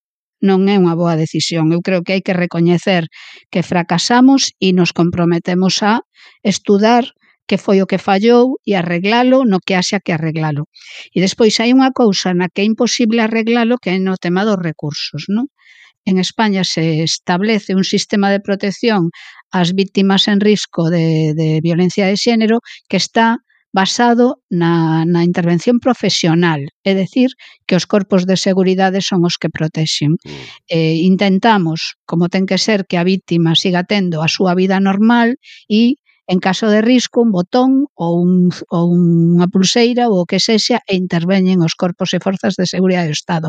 Non 0.43 0.67
é 0.67 0.75
unha 0.75 0.99
boa 0.99 1.15
decisión. 1.15 1.71
Eu 1.71 1.81
creo 1.87 2.03
que 2.03 2.19
hai 2.19 2.23
que 2.27 2.35
recoñecer 2.35 3.07
que 3.55 3.63
fracasamos 3.63 4.51
e 4.59 4.75
nos 4.75 4.91
comprometemos 4.91 5.87
a 5.87 6.03
estudar 6.43 7.07
que 7.49 7.59
foi 7.59 7.83
o 7.83 7.89
que 7.91 7.99
fallou 7.99 8.59
e 8.65 8.75
arreglalo 8.75 9.45
no 9.45 9.59
que 9.61 9.75
haxa 9.75 10.01
que 10.05 10.13
arreglalo. 10.15 10.69
E 11.15 11.19
despois 11.21 11.59
hai 11.61 11.71
unha 11.77 11.91
cousa 11.93 12.31
na 12.33 12.47
que 12.53 12.63
é 12.63 12.67
imposible 12.67 13.21
arreglalo 13.21 13.77
que 13.83 13.91
é 13.95 13.99
no 13.99 14.17
tema 14.17 14.43
dos 14.49 14.59
recursos, 14.61 15.27
non? 15.29 15.47
En 16.05 16.19
España 16.19 16.65
se 16.65 17.03
establece 17.03 17.75
un 17.79 17.87
sistema 17.87 18.29
de 18.31 18.43
protección 18.43 19.11
ás 19.53 19.71
víctimas 19.77 20.27
en 20.33 20.41
risco 20.41 20.91
de, 20.91 21.35
de 21.39 21.61
violencia 21.63 22.07
de 22.07 22.17
xénero 22.17 22.59
que 22.89 22.99
está 22.99 23.39
basado 23.73 24.43
na, 24.51 25.05
na 25.09 25.25
intervención 25.25 25.81
profesional, 25.81 26.61
é 26.85 26.93
decir, 26.93 27.33
que 27.65 27.75
os 27.75 27.89
corpos 27.89 28.29
de 28.29 28.37
seguridade 28.37 29.01
son 29.01 29.25
os 29.25 29.41
que 29.41 29.49
protexen. 29.49 30.21
Mm. 30.21 30.45
Eh, 30.69 30.97
intentamos, 31.09 31.97
como 32.05 32.29
ten 32.29 32.45
que 32.45 32.61
ser, 32.61 32.85
que 32.85 33.01
a 33.01 33.09
víctima 33.09 33.57
siga 33.57 33.83
tendo 33.89 34.21
a 34.21 34.29
súa 34.29 34.53
vida 34.53 34.77
normal 34.77 35.41
e 35.73 35.97
En 36.29 36.39
caso 36.39 36.71
de 36.71 36.81
risco, 36.83 37.21
un 37.21 37.33
botón 37.33 37.91
ou, 37.99 38.23
un, 38.23 38.49
ou 38.71 38.87
unha 38.95 39.51
pulseira 39.51 40.07
ou 40.07 40.23
o 40.23 40.29
que 40.31 40.39
sexa 40.39 40.79
e 40.87 40.95
interveñen 40.95 41.59
os 41.67 41.75
corpos 41.75 42.15
e 42.15 42.23
forzas 42.23 42.55
de 42.55 42.67
seguridade 42.71 43.11
do 43.11 43.19
Estado. 43.19 43.49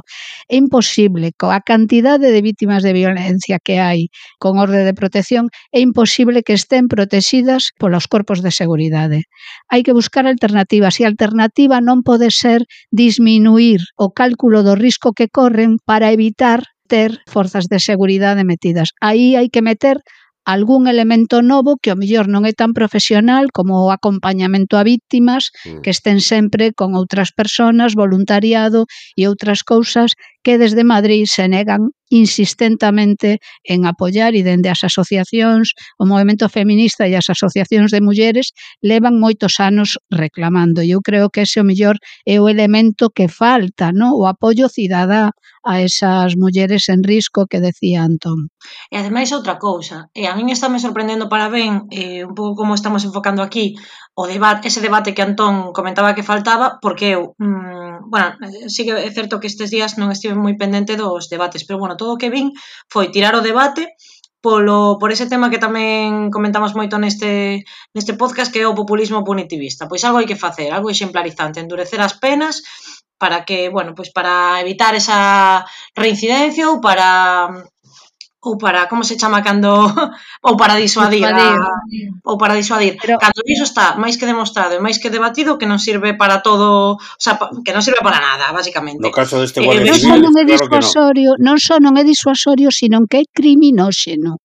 É 0.49 0.57
imposible, 0.57 1.37
coa 1.37 1.61
cantidade 1.61 2.33
de 2.33 2.41
vítimas 2.41 2.81
de 2.81 2.97
violencia 2.97 3.61
que 3.61 3.77
hai 3.77 4.09
con 4.41 4.57
orde 4.57 4.81
de 4.81 4.97
protección, 4.97 5.53
é 5.69 5.79
imposible 5.85 6.41
que 6.41 6.57
estén 6.57 6.89
protegidas 6.89 7.69
polos 7.77 8.09
corpos 8.09 8.41
de 8.41 8.49
seguridade. 8.49 9.29
Hai 9.69 9.85
que 9.85 9.93
buscar 9.93 10.25
alternativas 10.25 10.97
e 10.97 11.05
a 11.05 11.11
alternativa 11.13 11.77
non 11.77 12.01
pode 12.01 12.33
ser 12.33 12.65
disminuir 12.89 13.85
o 14.01 14.09
cálculo 14.17 14.65
do 14.65 14.73
risco 14.73 15.13
que 15.13 15.29
corren 15.29 15.77
para 15.85 16.09
evitar 16.09 16.65
ter 16.89 17.21
forzas 17.29 17.65
de 17.71 17.79
seguridade 17.79 18.43
metidas. 18.43 18.91
Aí 18.99 19.37
hai 19.37 19.47
que 19.53 19.61
meter 19.61 20.01
algún 20.45 20.87
elemento 20.87 21.41
novo 21.41 21.77
que 21.81 21.91
o 21.91 21.99
mellor 21.99 22.27
non 22.27 22.43
é 22.43 22.53
tan 22.53 22.75
profesional 22.75 23.47
como 23.55 23.87
o 23.87 23.91
acompañamento 23.91 24.75
a 24.75 24.83
víctimas, 24.83 25.55
mm. 25.63 25.81
que 25.81 25.91
estén 25.95 26.19
sempre 26.19 26.75
con 26.75 26.95
outras 26.99 27.31
personas, 27.31 27.95
voluntariado 27.95 28.85
e 29.15 29.27
outras 29.27 29.63
cousas 29.63 30.19
que 30.43 30.59
desde 30.59 30.83
Madrid 30.83 31.23
se 31.25 31.47
negan 31.47 31.95
insistentemente 32.11 33.39
en 33.63 33.87
apoiar 33.89 34.35
e 34.35 34.45
dende 34.45 34.69
as 34.69 34.83
asociacións, 34.85 35.73
o 35.97 36.05
movimento 36.05 36.45
feminista 36.51 37.09
e 37.09 37.17
as 37.17 37.31
asociacións 37.31 37.89
de 37.89 38.03
mulleres 38.03 38.53
levan 38.83 39.17
moitos 39.17 39.57
anos 39.57 39.97
reclamando. 40.11 40.85
E 40.85 40.93
eu 40.93 41.01
creo 41.01 41.31
que 41.33 41.47
ese 41.47 41.63
o 41.63 41.65
mellor 41.65 41.97
é 42.27 42.37
o 42.37 42.51
elemento 42.51 43.09
que 43.09 43.25
falta, 43.31 43.89
no? 43.95 44.13
o 44.13 44.29
apoio 44.29 44.69
cidadá, 44.69 45.33
a 45.63 45.81
esas 45.81 46.35
mulleres 46.35 46.89
en 46.89 47.03
risco 47.03 47.47
que 47.47 47.63
decía 47.63 48.03
Antón. 48.03 48.51
E 48.91 48.95
ademais 48.99 49.31
outra 49.31 49.55
cousa, 49.57 50.11
e 50.11 50.27
a 50.27 50.35
min 50.35 50.51
está 50.51 50.67
me 50.67 50.83
sorprendendo 50.83 51.31
para 51.31 51.47
ben 51.47 51.87
eh, 51.89 52.27
un 52.27 52.35
pouco 52.35 52.53
como 52.59 52.75
estamos 52.75 53.07
enfocando 53.07 53.41
aquí 53.41 53.79
o 54.13 54.27
debate, 54.27 54.67
ese 54.67 54.83
debate 54.83 55.15
que 55.15 55.23
Antón 55.23 55.71
comentaba 55.71 56.15
que 56.15 56.27
faltaba, 56.27 56.77
porque 56.83 57.15
eu 57.15 57.33
mm, 57.39 58.11
bueno, 58.11 58.35
eh, 58.43 58.69
sí 58.69 58.83
que 58.85 58.93
é 58.93 59.11
certo 59.11 59.39
que 59.39 59.47
estes 59.47 59.71
días 59.71 59.95
non 59.97 60.11
estive 60.11 60.35
moi 60.35 60.53
pendente 60.59 60.99
dos 60.99 61.31
debates, 61.31 61.63
pero 61.63 61.79
bueno, 61.79 61.95
todo 61.95 62.13
o 62.13 62.19
que 62.21 62.29
vin 62.29 62.51
foi 62.91 63.09
tirar 63.09 63.33
o 63.33 63.45
debate 63.45 63.95
polo, 64.43 64.99
por 64.99 65.09
ese 65.15 65.31
tema 65.31 65.47
que 65.47 65.63
tamén 65.63 66.27
comentamos 66.27 66.75
moito 66.75 66.99
neste, 66.99 67.63
neste 67.95 68.13
podcast 68.19 68.51
que 68.51 68.59
é 68.59 68.67
o 68.67 68.75
populismo 68.75 69.23
punitivista. 69.23 69.87
Pois 69.87 70.03
algo 70.03 70.19
hai 70.19 70.27
que 70.27 70.35
facer, 70.35 70.75
algo 70.75 70.91
exemplarizante, 70.91 71.63
endurecer 71.63 72.03
as 72.03 72.19
penas 72.19 72.59
para 73.15 73.47
que, 73.47 73.71
bueno, 73.71 73.95
pois 73.95 74.11
para 74.11 74.59
evitar 74.59 74.91
esa 74.99 75.63
reincidencia 75.95 76.67
ou 76.67 76.83
para 76.83 77.47
ou 78.43 78.57
para 78.57 78.87
como 78.91 79.03
se 79.03 79.15
chama 79.15 79.41
cando 79.41 79.71
ou 80.47 80.53
para 80.59 80.75
disuadir, 80.75 81.23
disuadir. 81.23 81.59
A, 81.63 82.29
ou 82.29 82.35
para 82.37 82.55
disuadir. 82.59 82.99
Pero, 82.99 83.15
cando 83.17 83.39
iso 83.47 83.63
está 83.63 83.95
máis 83.95 84.19
que 84.19 84.27
demostrado 84.27 84.75
e 84.75 84.83
máis 84.83 84.99
que 84.99 85.07
debatido 85.09 85.55
que 85.55 85.65
non 85.65 85.79
sirve 85.79 86.13
para 86.19 86.43
todo, 86.43 86.99
o 86.99 87.21
sea, 87.23 87.39
que 87.63 87.71
non 87.71 87.79
sirve 87.79 88.03
para 88.03 88.19
nada, 88.19 88.51
basicamente. 88.51 88.99
No 88.99 89.15
caso 89.15 89.39
deste 89.39 89.63
eh, 89.63 89.65
Guardia 89.65 89.95
eh, 89.95 89.99
Civil, 89.99 90.21
non 90.27 90.35
é 90.35 90.43
disuasorio, 90.43 91.39
claro 91.39 91.43
non. 91.43 91.55
non 91.55 91.57
só 91.57 91.79
non 91.79 91.95
é 91.95 92.03
disuasorio, 92.03 92.67
sino 92.67 93.07
que 93.07 93.23
é 93.23 93.25
criminóxeno. 93.31 94.43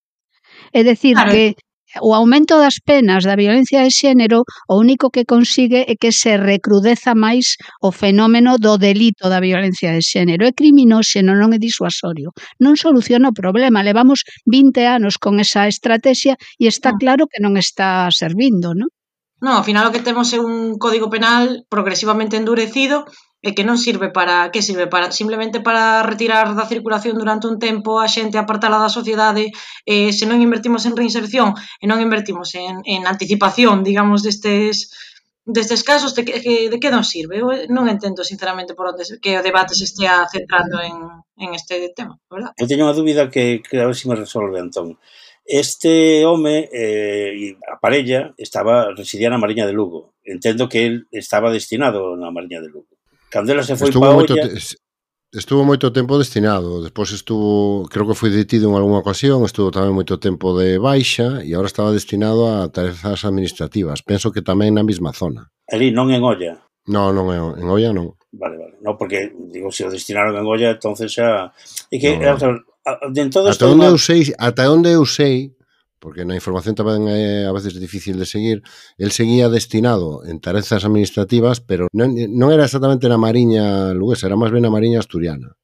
É 0.71 0.81
decir 0.85 1.19
claro. 1.19 1.35
que 1.35 1.59
o 2.01 2.13
aumento 2.13 2.57
das 2.61 2.77
penas 2.85 3.25
da 3.25 3.35
violencia 3.35 3.81
de 3.81 3.89
xénero 3.89 4.45
o 4.69 4.75
único 4.77 5.09
que 5.09 5.25
consigue 5.25 5.85
é 5.89 5.95
que 5.97 6.11
se 6.13 6.37
recrudeza 6.37 7.17
máis 7.17 7.57
o 7.81 7.89
fenómeno 7.89 8.61
do 8.61 8.77
delito 8.77 9.25
da 9.29 9.41
violencia 9.41 9.89
de 9.95 10.05
xénero. 10.05 10.45
É 10.45 10.53
criminóxeno, 10.53 11.33
non 11.33 11.49
é 11.55 11.59
disuasorio. 11.59 12.29
Non 12.61 12.77
soluciona 12.77 13.33
o 13.33 13.37
problema. 13.37 13.81
Levamos 13.81 14.21
20 14.45 14.85
anos 14.85 15.17
con 15.17 15.41
esa 15.41 15.65
estrategia 15.65 16.37
e 16.61 16.69
está 16.69 16.93
ah. 16.93 16.99
claro 17.01 17.25
que 17.25 17.41
non 17.41 17.57
está 17.57 18.05
servindo, 18.13 18.77
non? 18.77 18.89
No, 19.39 19.55
ao 19.55 19.63
final 19.63 19.87
o 19.87 19.93
que 19.95 20.03
temos 20.03 20.29
é 20.35 20.39
un 20.39 20.75
código 20.75 21.07
penal 21.07 21.63
progresivamente 21.71 22.35
endurecido 22.35 23.07
e 23.39 23.55
que 23.55 23.63
non 23.63 23.79
sirve 23.79 24.11
para 24.11 24.51
que 24.51 24.59
sirve 24.59 24.91
para 24.91 25.15
simplemente 25.15 25.63
para 25.63 26.03
retirar 26.03 26.51
da 26.59 26.67
circulación 26.67 27.15
durante 27.15 27.47
un 27.47 27.55
tempo 27.55 28.03
a 28.03 28.07
xente 28.11 28.35
apartala 28.35 28.83
da 28.83 28.91
sociedade 28.91 29.55
e 29.87 30.11
se 30.11 30.27
non 30.27 30.43
invertimos 30.43 30.83
en 30.83 30.99
reinserción 30.99 31.55
e 31.79 31.85
non 31.87 32.03
invertimos 32.03 32.51
en, 32.59 32.83
en 32.83 33.07
anticipación 33.07 33.87
digamos 33.87 34.27
destes 34.27 34.91
destes 35.47 35.87
casos 35.87 36.11
de 36.19 36.27
que, 36.27 36.67
de 36.67 36.77
que 36.77 36.91
non 36.91 37.07
sirve 37.07 37.39
eu 37.39 37.47
non 37.71 37.87
entendo 37.87 38.27
sinceramente 38.27 38.75
por 38.75 38.91
onde 38.91 39.07
que 39.23 39.39
o 39.39 39.45
debate 39.45 39.71
se 39.71 39.87
estea 39.87 40.27
centrando 40.27 40.83
en, 40.83 40.99
en 41.39 41.55
este 41.55 41.95
tema 41.95 42.19
verdad? 42.27 42.51
Eu 42.59 42.67
teño 42.67 42.91
unha 42.91 42.97
dúbida 42.97 43.31
que, 43.31 43.63
que 43.63 43.79
a 43.79 43.87
ver 43.87 43.95
se 43.95 44.11
me 44.11 44.19
resolve 44.19 44.59
Antón 44.59 44.99
Este 45.49 46.29
home 46.29 46.69
eh, 46.69 47.57
a 47.65 47.81
parella 47.81 48.37
estaba 48.37 48.93
residía 48.93 49.33
na 49.33 49.41
Mariña 49.41 49.65
de 49.65 49.73
Lugo. 49.73 50.13
Entendo 50.21 50.69
que 50.69 50.85
él 50.85 51.09
estaba 51.09 51.49
destinado 51.49 52.13
na 52.13 52.29
Mariña 52.29 52.61
de 52.61 52.69
Lugo 52.69 52.98
Candela 53.29 53.63
se 53.63 53.77
foi 53.77 53.91
pa 53.91 54.13
moito, 54.13 54.33
olla. 54.33 54.49
Estuvo 55.29 55.63
moito 55.63 55.93
tempo 55.93 56.17
destinado, 56.17 56.81
despois 56.81 57.11
estuvo, 57.11 57.85
creo 57.85 58.07
que 58.07 58.17
foi 58.17 58.31
detido 58.31 58.69
en 58.69 58.75
algunha 58.75 58.97
ocasión, 58.97 59.45
estuvo 59.45 59.69
tamén 59.69 59.93
moito 59.93 60.17
tempo 60.17 60.57
de 60.57 60.81
baixa 60.81 61.45
e 61.45 61.53
agora 61.53 61.69
estaba 61.69 61.93
destinado 61.93 62.49
a 62.49 62.65
tarefas 62.73 63.21
administrativas, 63.29 64.01
penso 64.01 64.33
que 64.33 64.41
tamén 64.41 64.73
na 64.73 64.81
mesma 64.81 65.13
zona. 65.13 65.53
Ali 65.69 65.93
non 65.93 66.09
en 66.09 66.25
olla. 66.25 66.57
No, 66.89 67.13
non 67.13 67.29
en, 67.29 67.61
en 67.61 67.67
olla 67.69 67.93
non. 67.93 68.17
Vale, 68.33 68.57
vale. 68.57 68.75
No, 68.81 68.97
porque 68.97 69.29
digo, 69.53 69.69
se 69.69 69.85
o 69.85 69.93
destinaron 69.93 70.33
en 70.33 70.49
olla, 70.49 70.73
entonces 70.73 71.13
xa 71.13 71.53
é 71.93 71.97
que 72.01 72.17
no, 72.17 72.33
no. 72.33 72.65
dentro 73.13 73.45
de 73.45 73.53
ata 73.53 73.69
onde 73.69 73.85
eu 73.85 74.01
sei, 74.01 74.33
ata 74.33 74.65
onde 74.65 74.89
eu 74.97 75.05
sei, 75.05 75.53
porque 75.99 76.23
na 76.23 76.33
información 76.33 76.73
tamén 76.73 77.11
é 77.11 77.43
a 77.45 77.53
veces 77.53 77.75
difícil 77.75 78.15
de 78.15 78.25
seguir, 78.25 78.63
el 78.95 79.11
seguía 79.11 79.51
destinado 79.51 80.23
en 80.23 80.39
tarefas 80.39 80.87
administrativas, 80.87 81.59
pero 81.59 81.91
non, 81.91 82.15
non 82.15 82.49
era 82.55 82.65
exactamente 82.65 83.11
na 83.11 83.19
Mariña 83.19 83.91
luguesa, 83.91 84.31
era 84.31 84.39
máis 84.39 84.55
ben 84.55 84.63
na 84.63 84.73
Mariña 84.73 85.03
asturiana. 85.03 85.59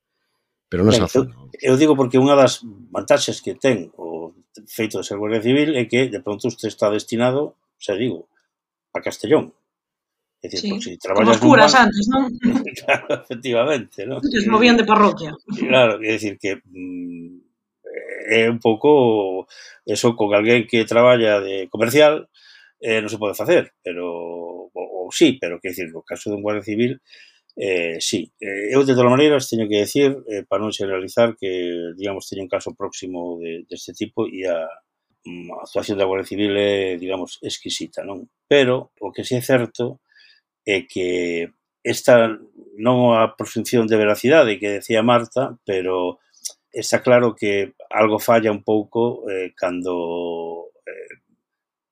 Pero 0.67 0.83
non 0.83 0.91
esa 0.91 1.07
zona. 1.07 1.31
Eu, 1.63 1.73
eu 1.73 1.79
digo 1.79 1.95
porque 1.95 2.19
unha 2.19 2.35
das 2.35 2.61
vantaxes 2.91 3.39
que 3.39 3.55
ten 3.55 3.95
o 3.95 4.35
feito 4.67 4.99
de 4.99 5.07
ser 5.07 5.15
Guardia 5.15 5.41
Civil 5.41 5.73
é 5.79 5.87
que 5.87 6.11
de 6.11 6.19
pronto 6.19 6.51
usted 6.51 6.67
está 6.67 6.91
destinado, 6.91 7.55
xa 7.79 7.95
digo, 7.95 8.27
a 8.91 8.99
Castellón, 8.99 9.55
É 10.45 10.47
dicir, 10.47 10.61
sí. 10.61 10.69
por 10.69 10.83
si 10.83 10.97
traballas 10.97 11.37
Como 11.37 11.49
curas 11.49 11.73
banco, 11.73 11.85
antes, 11.89 12.05
non? 12.05 12.29
claro, 12.85 13.07
efectivamente, 13.23 14.05
non? 14.05 14.21
Que 14.21 14.45
movían 14.45 14.77
de 14.77 14.85
parroquia. 14.85 15.33
Claro, 15.57 15.97
é 15.97 16.09
dicir 16.13 16.37
que 16.37 16.61
mm, 16.61 17.24
é 18.29 18.49
un 18.49 18.59
pouco 18.59 19.47
eso 19.85 20.15
con 20.17 20.33
alguén 20.33 20.65
que 20.65 20.89
traballa 20.89 21.39
de 21.39 21.69
comercial 21.69 22.29
eh, 22.81 22.99
non 23.01 23.09
se 23.09 23.21
pode 23.21 23.37
facer, 23.37 23.73
pero 23.85 24.69
ou, 24.73 25.07
ou 25.07 25.07
sí, 25.13 25.37
pero 25.39 25.61
que 25.61 25.71
decir, 25.71 25.89
no 25.93 26.03
caso 26.03 26.29
dun 26.29 26.43
guardia 26.43 26.65
civil 26.65 26.99
eh, 27.55 27.97
sí. 27.99 28.31
Eh, 28.39 28.73
eu, 28.73 28.83
de 28.83 28.93
todas 28.93 29.09
maneiras, 29.09 29.49
teño 29.49 29.67
que 29.67 29.79
decir, 29.79 30.11
eh, 30.27 30.43
para 30.47 30.61
non 30.63 30.75
generalizar, 30.75 31.39
que, 31.39 31.95
digamos, 31.95 32.27
teño 32.27 32.43
un 32.43 32.51
caso 32.51 32.75
próximo 32.75 33.39
de, 33.39 33.63
deste 33.69 33.95
de 33.95 33.99
tipo 34.03 34.27
e 34.27 34.43
a, 34.43 34.67
mm, 35.23 35.51
a 35.55 35.63
actuación 35.63 35.97
da 35.97 36.05
Guardia 36.09 36.27
Civil 36.27 36.51
é, 36.57 36.97
digamos, 36.99 37.39
exquisita, 37.41 38.03
non? 38.03 38.27
Pero 38.51 38.91
o 38.99 39.11
que 39.15 39.23
sí 39.23 39.39
é 39.39 39.43
certo 39.43 40.03
é 40.67 40.83
que 40.83 41.51
esta 41.85 42.35
non 42.75 43.15
a 43.15 43.37
presunción 43.39 43.87
de 43.87 43.95
veracidade 43.97 44.59
que 44.59 44.81
decía 44.81 45.05
Marta, 45.05 45.55
pero 45.63 46.19
está 46.75 47.01
claro 47.01 47.35
que 47.35 47.73
algo 47.89 48.19
falla 48.19 48.51
un 48.51 48.63
pouco 48.63 49.23
eh, 49.31 49.53
cando 49.55 50.71
eh, 50.83 51.23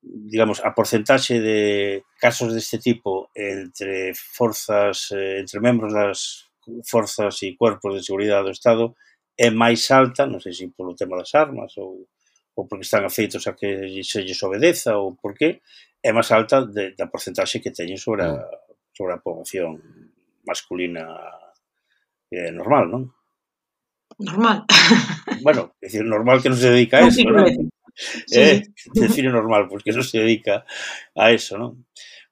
digamos 0.04 0.60
a 0.60 0.76
porcentaxe 0.76 1.40
de 1.40 2.04
casos 2.20 2.52
deste 2.52 2.78
tipo 2.78 3.32
entre 3.34 4.12
forzas 4.14 5.16
eh, 5.16 5.40
entre 5.40 5.64
membros 5.64 5.96
das 5.96 6.52
forzas 6.84 7.40
e 7.44 7.56
corpos 7.56 7.96
de 7.96 8.04
seguridade 8.04 8.52
do 8.52 8.56
Estado 8.56 8.96
é 9.38 9.50
máis 9.50 9.90
alta, 9.90 10.28
non 10.28 10.44
sei 10.44 10.54
se 10.54 10.70
polo 10.76 10.94
tema 11.00 11.18
das 11.18 11.34
armas 11.34 11.74
ou, 11.80 12.06
ou 12.54 12.64
porque 12.68 12.86
están 12.86 13.08
afeitos 13.08 13.48
a 13.48 13.56
que 13.58 14.04
se 14.04 14.22
lles 14.22 14.44
obedeza 14.44 15.00
ou 15.00 15.16
por 15.18 15.34
qué, 15.34 15.64
é 16.04 16.12
máis 16.12 16.30
alta 16.30 16.68
de, 16.68 16.94
da 16.94 17.08
porcentaxe 17.08 17.64
que 17.64 17.74
teñen 17.74 17.98
sobre 17.98 18.28
a, 18.28 18.36
mm. 18.36 18.94
sobre 18.94 19.16
a 19.16 19.24
población 19.24 19.80
masculina 20.46 21.08
eh, 22.30 22.52
normal, 22.52 22.86
non? 22.92 23.04
normal. 24.20 24.66
Bueno, 25.42 25.74
es 25.82 25.92
decir, 25.92 26.06
normal 26.06 26.42
que 26.42 26.50
no 26.50 26.56
se 26.56 26.70
dedica 26.70 26.98
a 26.98 27.08
eso, 27.08 27.30
¿no? 27.30 27.46
Sí. 27.96 28.40
Eh, 28.40 28.64
decir 28.94 29.26
normal, 29.30 29.68
porque 29.70 29.92
no 29.92 30.02
se 30.04 30.20
dedica 30.20 30.66
a 31.16 31.32
eso, 31.32 31.58
¿no? 31.58 31.78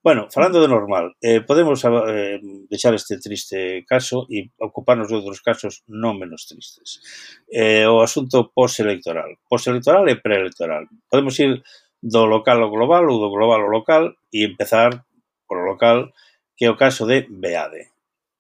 Bueno, 0.04 0.28
falando 0.32 0.60
de 0.60 0.68
normal, 0.68 1.16
eh, 1.22 1.42
podemos 1.42 1.84
eh, 1.86 2.40
deixar 2.68 2.96
este 2.96 3.20
triste 3.20 3.86
caso 3.86 4.26
e 4.34 4.50
ocuparnos 4.58 5.14
de 5.14 5.16
outros 5.22 5.46
casos 5.46 5.86
non 5.86 6.18
menos 6.18 6.50
tristes. 6.50 7.06
Eh, 7.46 7.86
o 7.86 8.02
asunto 8.02 8.50
postelectoral. 8.50 9.38
Postelectoral 9.46 10.10
e 10.10 10.18
preelectoral. 10.18 10.90
Podemos 11.06 11.38
ir 11.38 11.62
do 12.02 12.26
local 12.26 12.66
ao 12.66 12.74
global 12.74 13.06
ou 13.14 13.22
do 13.22 13.30
global 13.30 13.62
ao 13.62 13.70
local 13.70 14.18
e 14.34 14.42
empezar 14.42 15.06
polo 15.46 15.70
local, 15.70 16.10
que 16.58 16.66
é 16.66 16.74
o 16.74 16.80
caso 16.80 17.06
de 17.06 17.30
Beade. 17.30 17.94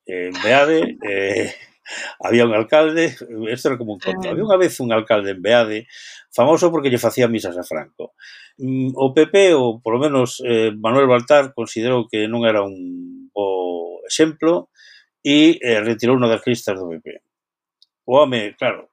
Eh, 0.09 0.33
Beade... 0.41 0.97
Eh, 1.05 1.70
había 2.19 2.45
un 2.45 2.53
alcalde, 2.53 3.15
isto 3.51 3.67
era 3.69 3.77
como 3.77 3.93
un 3.93 3.99
conto, 3.99 4.27
ah. 4.27 4.31
había 4.31 4.45
unha 4.45 4.59
vez 4.59 4.77
un 4.79 4.91
alcalde 4.93 5.33
en 5.33 5.41
Beade, 5.41 5.79
famoso 6.29 6.69
porque 6.69 6.93
lle 6.93 7.01
facía 7.01 7.31
misas 7.31 7.57
a 7.57 7.65
Franco. 7.65 8.13
Mm, 8.61 8.93
o 8.93 9.15
PP, 9.15 9.55
ou 9.55 9.81
polo 9.81 9.97
menos 9.97 10.43
eh, 10.45 10.69
Manuel 10.75 11.07
Baltar, 11.07 11.55
considerou 11.55 12.05
que 12.05 12.27
non 12.27 12.43
era 12.45 12.61
un 12.61 13.31
bo 13.31 14.03
exemplo 14.05 14.69
e 15.23 15.57
eh, 15.57 15.79
retirou 15.81 16.19
unha 16.19 16.29
das 16.29 16.43
listas 16.43 16.77
do 16.77 16.91
PP. 16.91 17.23
O 18.05 18.19
home, 18.19 18.53
claro, 18.59 18.90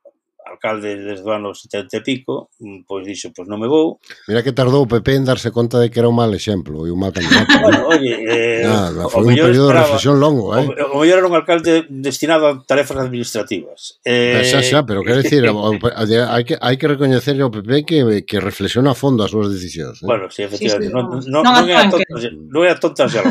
alcalde 0.49 0.97
desde 0.97 1.25
o 1.25 1.33
ano 1.33 1.55
70 1.55 1.97
e 1.97 2.01
pico, 2.01 2.51
pois 2.89 3.05
dixo, 3.05 3.31
pois 3.37 3.49
non 3.49 3.61
me 3.61 3.69
vou. 3.69 4.01
Mira 4.27 4.43
que 4.43 4.57
tardou 4.57 4.85
o 4.85 4.91
Pepe 4.91 5.15
en 5.15 5.29
darse 5.29 5.53
conta 5.53 5.79
de 5.79 5.93
que 5.93 6.01
era 6.01 6.09
un 6.09 6.17
mal 6.17 6.33
exemplo 6.33 6.87
e 6.87 6.91
un 6.91 7.01
mal 7.01 7.13
candidato. 7.13 7.47
Eh. 7.59 7.61
bueno, 7.63 7.89
oye, 7.89 8.15
eh, 8.29 8.63
Nada, 8.63 9.09
foi 9.09 9.25
un 9.25 9.35
período 9.35 9.69
esperaba, 9.69 9.73
de 9.73 9.83
reflexión 9.83 10.21
longo, 10.21 10.55
eh? 10.57 10.65
O, 10.93 10.97
o 10.97 11.01
mellor 11.03 11.19
era 11.19 11.27
un 11.27 11.35
alcalde 11.35 11.87
destinado 11.89 12.47
a 12.47 12.53
tarefas 12.63 12.97
administrativas. 12.97 13.99
Eh... 14.05 14.45
Xa, 14.45 14.63
xa, 14.63 14.87
pero 14.87 15.03
quero 15.03 15.21
dicir, 15.21 15.43
hai 15.49 16.45
que, 16.45 16.55
hai 16.61 16.77
que 16.77 16.87
recoñecer 16.87 17.35
ao 17.41 17.51
Pepe 17.51 17.83
que, 17.83 18.23
que 18.23 18.39
reflexiona 18.39 18.95
a 18.95 18.99
fondo 18.99 19.25
as 19.25 19.33
súas 19.33 19.51
decisións. 19.51 20.01
Eh? 20.03 20.07
Bueno, 20.07 20.31
sí, 20.31 20.47
efectivamente, 20.47 20.87
sí, 20.87 21.27
sí. 21.27 21.33
non, 21.33 21.43
non, 21.43 21.43
non, 21.43 21.43
non, 21.43 21.67
é 21.67 21.77
a 21.77 21.91
tonta, 21.91 22.15
non 22.31 22.63
é 22.63 22.71
a 22.71 22.77
tonta 22.79 23.05
xa 23.11 23.23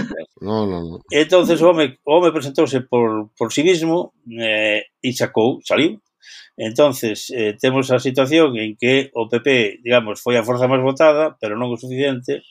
no, 0.42 0.68
no, 0.68 0.80
no. 0.84 0.96
Entón, 1.12 1.46
o 1.50 1.66
home, 1.66 1.98
o 2.04 2.12
home 2.18 2.32
presentouse 2.32 2.82
por, 2.82 3.30
por 3.38 3.54
sí 3.54 3.64
mismo 3.64 4.14
eh, 4.40 4.86
e 5.02 5.14
sacou, 5.14 5.60
saliu, 5.64 6.02
Entonces, 6.58 7.30
eh, 7.30 7.56
temos 7.62 7.92
a 7.92 8.00
situación 8.00 8.58
en 8.58 8.76
que 8.76 9.12
o 9.14 9.30
PP, 9.30 9.80
digamos, 9.86 10.18
foi 10.20 10.42
a 10.42 10.44
forza 10.44 10.66
máis 10.66 10.82
votada, 10.82 11.38
pero 11.38 11.54
non 11.54 11.70
o 11.70 11.78
suficiente, 11.78 12.42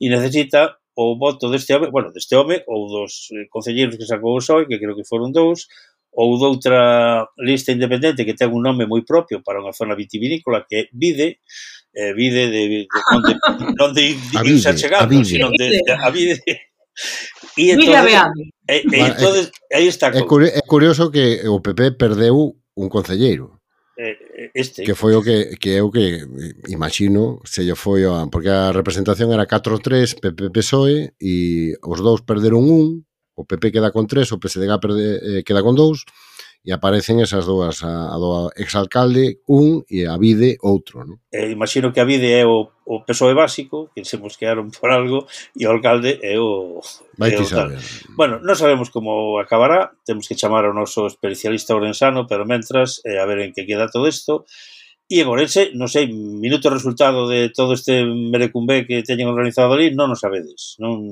e 0.00 0.08
necesita 0.08 0.80
o 0.96 1.20
voto 1.20 1.52
deste 1.52 1.76
home, 1.76 1.92
bueno, 1.92 2.08
deste 2.08 2.32
home, 2.32 2.64
ou 2.64 2.88
dos 2.88 3.28
eh, 3.36 3.44
concelleiros 3.52 4.00
que 4.00 4.08
sacou 4.08 4.32
o 4.32 4.40
PSOE, 4.40 4.64
que 4.64 4.80
creo 4.80 4.96
que 4.96 5.04
foron 5.04 5.28
dous, 5.28 5.68
ou 6.08 6.40
doutra 6.40 7.28
lista 7.36 7.70
independente 7.70 8.24
que 8.24 8.34
ten 8.34 8.48
un 8.48 8.64
nome 8.64 8.88
moi 8.88 9.04
propio 9.04 9.44
para 9.44 9.60
unha 9.60 9.76
zona 9.76 9.94
vitivinícola 9.94 10.64
que 10.64 10.74
é 10.74 10.82
Vide, 10.96 11.44
eh, 11.92 12.16
Vide 12.16 12.48
de, 12.48 12.62
de, 12.64 12.80
de 13.76 13.82
onde, 13.84 14.16
onde 14.40 14.56
se 14.56 14.68
ha 14.68 14.74
chegado, 14.74 15.12
sino 15.20 15.52
de, 15.52 15.84
de, 15.84 15.92
a 15.92 16.08
Vide. 16.08 16.40
E 17.56 17.70
entonces, 17.70 18.24
e, 18.68 18.88
e, 18.88 19.00
entón, 19.04 19.32
aí 19.72 19.86
está. 19.86 20.10
É, 20.10 20.60
curioso 20.66 21.10
que 21.10 21.46
o 21.48 21.60
PP 21.60 21.92
perdeu 21.92 22.59
un 22.74 22.88
concelleiro. 22.88 23.60
Este. 24.54 24.82
Que 24.82 24.94
foi 24.94 25.12
o 25.12 25.20
que, 25.20 25.60
que 25.60 25.76
eu 25.76 25.92
que 25.92 26.24
eh, 26.24 26.54
imagino 26.72 27.44
se 27.44 27.60
lle 27.60 27.76
foi 27.76 28.08
a, 28.08 28.24
porque 28.32 28.48
a 28.48 28.72
representación 28.72 29.28
era 29.28 29.44
4-3 29.44 30.16
PP 30.16 30.48
PSOE 30.48 31.12
e 31.20 31.76
os 31.84 32.00
dous 32.00 32.24
perderon 32.24 32.64
un, 32.64 33.04
o 33.36 33.44
PP 33.44 33.76
queda 33.76 33.92
con 33.92 34.08
3, 34.08 34.24
o 34.32 34.40
PSDG 34.40 34.72
perde, 34.80 35.06
eh, 35.20 35.42
queda 35.44 35.60
con 35.60 35.76
2 35.76 36.00
e 36.60 36.76
aparecen 36.76 37.24
esas 37.24 37.48
dúas, 37.48 37.80
a, 37.80 38.12
a 38.12 38.16
do 38.20 38.52
exalcalde 38.52 39.40
un 39.48 39.80
e 39.88 40.04
a 40.04 40.20
Vide 40.20 40.60
outro. 40.60 41.08
Non? 41.08 41.16
Eh, 41.32 41.48
imagino 41.48 41.88
que 41.88 42.04
a 42.04 42.08
Vide 42.08 42.36
é 42.36 42.44
o, 42.44 42.68
o 42.84 43.00
PSOE 43.08 43.32
básico, 43.32 43.88
que 43.96 44.04
se 44.04 44.20
mosquearon 44.20 44.68
por 44.76 44.92
algo, 44.92 45.24
e 45.56 45.64
o 45.64 45.72
alcalde 45.72 46.20
é 46.20 46.36
o... 46.36 46.84
Vai 47.16 47.32
é 47.32 47.40
o. 47.40 47.48
Bueno, 48.12 48.44
non 48.44 48.56
sabemos 48.60 48.92
como 48.92 49.40
acabará, 49.40 49.96
temos 50.04 50.28
que 50.28 50.36
chamar 50.36 50.68
ao 50.68 50.76
noso 50.76 51.08
especialista 51.08 51.72
orensano, 51.72 52.28
pero 52.28 52.44
mentras, 52.44 53.00
eh, 53.08 53.16
a 53.16 53.24
ver 53.24 53.40
en 53.40 53.56
que 53.56 53.64
queda 53.64 53.88
todo 53.88 54.04
isto, 54.04 54.44
E 55.10 55.18
en 55.18 55.26
Orense, 55.26 55.74
non 55.74 55.90
sei, 55.90 56.06
minuto 56.06 56.70
resultado 56.70 57.26
de 57.26 57.50
todo 57.50 57.74
este 57.74 58.06
merecumbé 58.06 58.86
que 58.86 59.02
teñen 59.02 59.26
organizado 59.26 59.74
ali, 59.74 59.90
non 59.90 60.14
o 60.14 60.14
sabedes. 60.14 60.78
Non, 60.78 61.02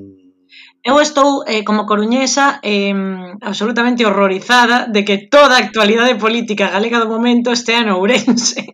Eu 0.85 1.01
estou, 1.03 1.43
eh, 1.43 1.67
como 1.67 1.87
coruñesa, 1.87 2.61
eh, 2.63 2.95
absolutamente 3.43 4.07
horrorizada 4.07 4.87
de 4.87 5.05
que 5.05 5.19
toda 5.19 5.59
a 5.59 5.63
actualidade 5.63 6.15
política 6.15 6.71
galega 6.71 7.03
do 7.03 7.11
momento 7.11 7.51
estea 7.51 7.83
no 7.83 7.99
Ourense. 7.99 8.71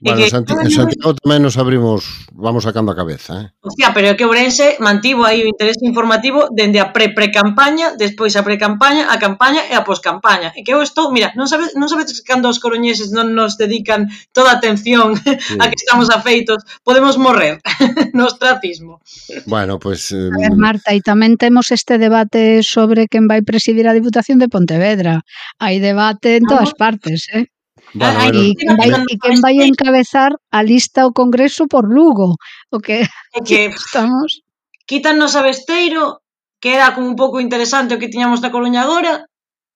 Bueno, 0.00 0.24
e 0.24 0.24
que, 0.24 0.32
Santi, 0.32 0.56
en 0.56 0.72
Santiago 0.72 1.12
tamén 1.20 1.44
nos 1.44 1.60
abrimos, 1.60 2.26
vamos 2.32 2.64
sacando 2.64 2.90
a 2.90 2.96
cabeza. 2.96 3.32
Eh? 3.38 3.46
Hostia, 3.60 3.92
pero 3.92 4.08
é 4.08 4.16
que 4.16 4.24
Ourense 4.24 4.80
mantivo 4.80 5.28
aí 5.28 5.44
o 5.44 5.50
interés 5.50 5.76
informativo 5.84 6.48
dende 6.48 6.80
a 6.80 6.96
pre-pre-campaña, 6.96 7.92
despois 7.92 8.32
a 8.40 8.42
pre-campaña, 8.42 9.12
a 9.12 9.20
campaña 9.20 9.68
e 9.68 9.76
a 9.76 9.84
poscampaña. 9.84 10.48
E 10.56 10.64
que 10.64 10.72
eu 10.72 10.80
estou, 10.80 11.12
mira, 11.12 11.36
non 11.36 11.44
sabes, 11.44 11.76
non 11.76 11.92
sabes 11.92 12.24
cando 12.24 12.48
os 12.48 12.56
coruñeses 12.56 13.12
non 13.12 13.36
nos 13.36 13.60
dedican 13.60 14.08
toda 14.32 14.48
a 14.48 14.56
atención 14.56 15.12
sí. 15.20 15.60
a 15.60 15.68
que 15.68 15.76
estamos 15.76 16.08
afeitos, 16.08 16.64
podemos 16.80 17.20
morrer 17.20 17.60
no 18.16 18.32
ostracismo. 18.32 19.04
Bueno, 19.44 19.76
pois... 19.76 19.94
Pues, 19.94 20.10
eh, 20.10 20.30
a 20.32 20.50
ver, 20.50 20.56
Marta, 20.58 20.90
e 20.90 20.98
tamén 20.98 21.33
temos 21.36 21.70
este 21.70 21.98
debate 21.98 22.62
sobre 22.62 23.06
quen 23.08 23.26
vai 23.28 23.42
presidir 23.42 23.86
a 23.88 23.96
Diputación 23.96 24.38
de 24.38 24.48
Pontevedra. 24.48 25.22
Hai 25.58 25.78
debate 25.78 26.36
en 26.38 26.44
todas 26.44 26.72
ah. 26.72 26.78
partes, 26.78 27.28
eh? 27.32 27.48
Bueno, 27.94 28.18
ah, 28.18 28.30
bueno. 28.30 28.40
E, 28.42 28.54
quen 28.58 28.74
vai, 28.76 28.90
e 28.90 29.14
quen 29.20 29.38
vai 29.40 29.56
encabezar 29.62 30.32
a 30.50 30.60
lista 30.62 31.02
ao 31.02 31.14
Congreso 31.14 31.66
por 31.66 31.84
Lugo. 31.86 32.36
O 32.70 32.78
que, 32.78 33.06
que 33.46 33.70
estamos... 33.74 34.42
Quítanos 34.84 35.32
a 35.32 35.40
Besteiro, 35.40 36.24
era 36.64 36.94
como 36.94 37.08
un 37.08 37.16
pouco 37.16 37.40
interesante 37.40 37.94
o 37.94 38.00
que 38.00 38.08
tiñamos 38.08 38.40
na 38.40 38.50
Coruña 38.50 38.82
agora, 38.82 39.28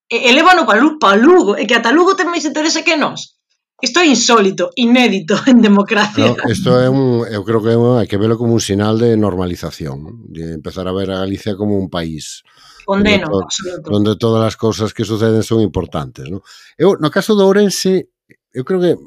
e, 0.09 0.17
e 0.27 0.29
levano 0.33 0.65
pa 0.65 1.13
Lugo, 1.15 1.53
e 1.53 1.63
que 1.69 1.77
ata 1.77 1.93
Lugo 1.93 2.17
ten 2.17 2.33
máis 2.33 2.45
interese 2.49 2.81
que 2.81 2.97
nós. 2.97 3.38
Isto 3.81 4.03
é 4.03 4.07
insólito, 4.07 4.71
inédito 4.75 5.39
en 5.47 5.61
democracia. 5.63 6.35
No, 6.35 6.51
isto 6.51 6.75
é 6.75 6.91
un, 6.91 7.23
eu 7.23 7.47
creo 7.47 7.63
que 7.63 7.71
é 7.71 7.77
un, 7.79 7.95
hai 7.95 8.07
que 8.11 8.19
velo 8.19 8.35
como 8.35 8.51
un 8.51 8.59
sinal 8.59 8.99
de 8.99 9.15
normalización, 9.15 10.27
de 10.27 10.59
empezar 10.59 10.83
a 10.87 10.95
ver 10.95 11.07
a 11.15 11.23
Galicia 11.23 11.55
como 11.55 11.79
un 11.79 11.87
país. 11.87 12.43
Condeno, 12.83 13.31
donde, 13.31 13.45
absoluto. 13.45 13.87
Donde 13.87 14.13
todas 14.19 14.43
as 14.43 14.59
cousas 14.59 14.91
que 14.91 15.07
suceden 15.07 15.47
son 15.47 15.63
importantes, 15.63 16.27
¿no? 16.27 16.43
Eu 16.75 16.99
no 16.99 17.07
caso 17.07 17.39
de 17.39 17.43
Ourense, 17.47 18.11
eu 18.51 18.67
creo 18.67 18.83
que 18.83 18.99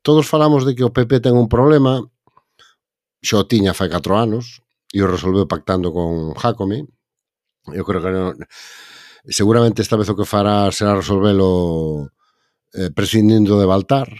todos 0.00 0.24
falamos 0.24 0.64
de 0.64 0.72
que 0.72 0.88
o 0.88 0.94
PP 0.94 1.20
ten 1.20 1.36
un 1.36 1.48
problema, 1.48 2.00
xo 3.20 3.44
tiña 3.44 3.76
fai 3.76 3.92
4 3.92 4.16
anos 4.16 4.64
e 4.88 5.04
o 5.04 5.10
resolveu 5.10 5.44
pactando 5.44 5.92
con 5.92 6.32
Jacome. 6.32 6.88
Eu 7.72 7.84
creo 7.84 8.00
que 8.00 8.08
non, 8.08 8.32
seguramente 9.28 9.84
esta 9.84 10.00
vez 10.00 10.08
o 10.08 10.16
que 10.16 10.24
fará 10.24 10.72
será 10.72 10.96
resolvelo 10.96 12.13
eh, 12.74 12.90
prescindindo 12.90 13.58
de 13.58 13.66
Baltar, 13.66 14.10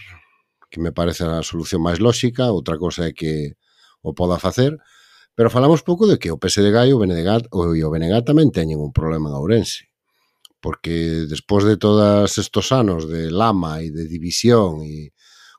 que 0.70 0.80
me 0.80 0.92
parece 0.92 1.24
a 1.26 1.42
solución 1.42 1.82
máis 1.82 1.98
lóxica, 1.98 2.54
outra 2.54 2.78
cosa 2.78 3.10
é 3.10 3.12
que 3.12 3.58
o 4.02 4.14
poda 4.14 4.38
facer, 4.38 4.78
pero 5.34 5.50
falamos 5.50 5.82
pouco 5.82 6.06
de 6.06 6.18
que 6.22 6.30
o 6.30 6.38
PSDG 6.38 6.90
e 6.90 6.94
o 6.94 7.02
Benegat, 7.02 7.50
o, 7.50 7.74
e 7.74 7.82
o 7.82 7.90
Benegat 7.90 8.30
tamén 8.30 8.54
teñen 8.54 8.78
un 8.78 8.94
problema 8.94 9.30
en 9.30 9.38
Ourense, 9.38 9.90
porque 10.62 11.26
despois 11.26 11.66
de 11.66 11.76
todos 11.76 12.30
estos 12.38 12.70
anos 12.70 13.10
de 13.10 13.30
lama 13.34 13.82
e 13.82 13.90
de 13.90 14.06
división 14.06 14.86
e 14.86 15.10